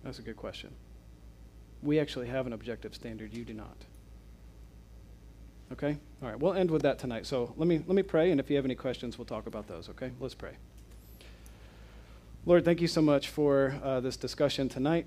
That's 0.03 0.18
a 0.18 0.22
good 0.22 0.36
question. 0.36 0.70
We 1.82 2.01
actually 2.01 2.28
have 2.28 2.46
an 2.46 2.53
objective 2.53 2.94
standard, 2.94 3.34
you 3.34 3.44
do 3.44 3.53
not. 3.53 3.76
Okay? 5.72 5.98
All 6.22 6.28
right, 6.28 6.38
we'll 6.38 6.55
end 6.55 6.70
with 6.70 6.82
that 6.82 6.98
tonight. 6.98 7.26
So 7.26 7.55
let 7.57 7.68
me, 7.68 7.78
let 7.86 7.94
me 7.94 8.03
pray, 8.03 8.30
and 8.30 8.40
if 8.40 8.51
you 8.51 8.57
have 8.57 8.64
any 8.64 8.74
questions, 8.74 9.18
we'll 9.18 9.26
talk 9.26 9.46
about 9.46 9.68
those, 9.68 9.88
okay? 9.90 10.11
Let's 10.18 10.34
pray. 10.34 10.57
Lord, 12.47 12.64
thank 12.64 12.80
you 12.80 12.86
so 12.86 13.03
much 13.03 13.28
for 13.28 13.78
uh, 13.84 14.01
this 14.01 14.16
discussion 14.16 14.70
tonight. 14.70 15.05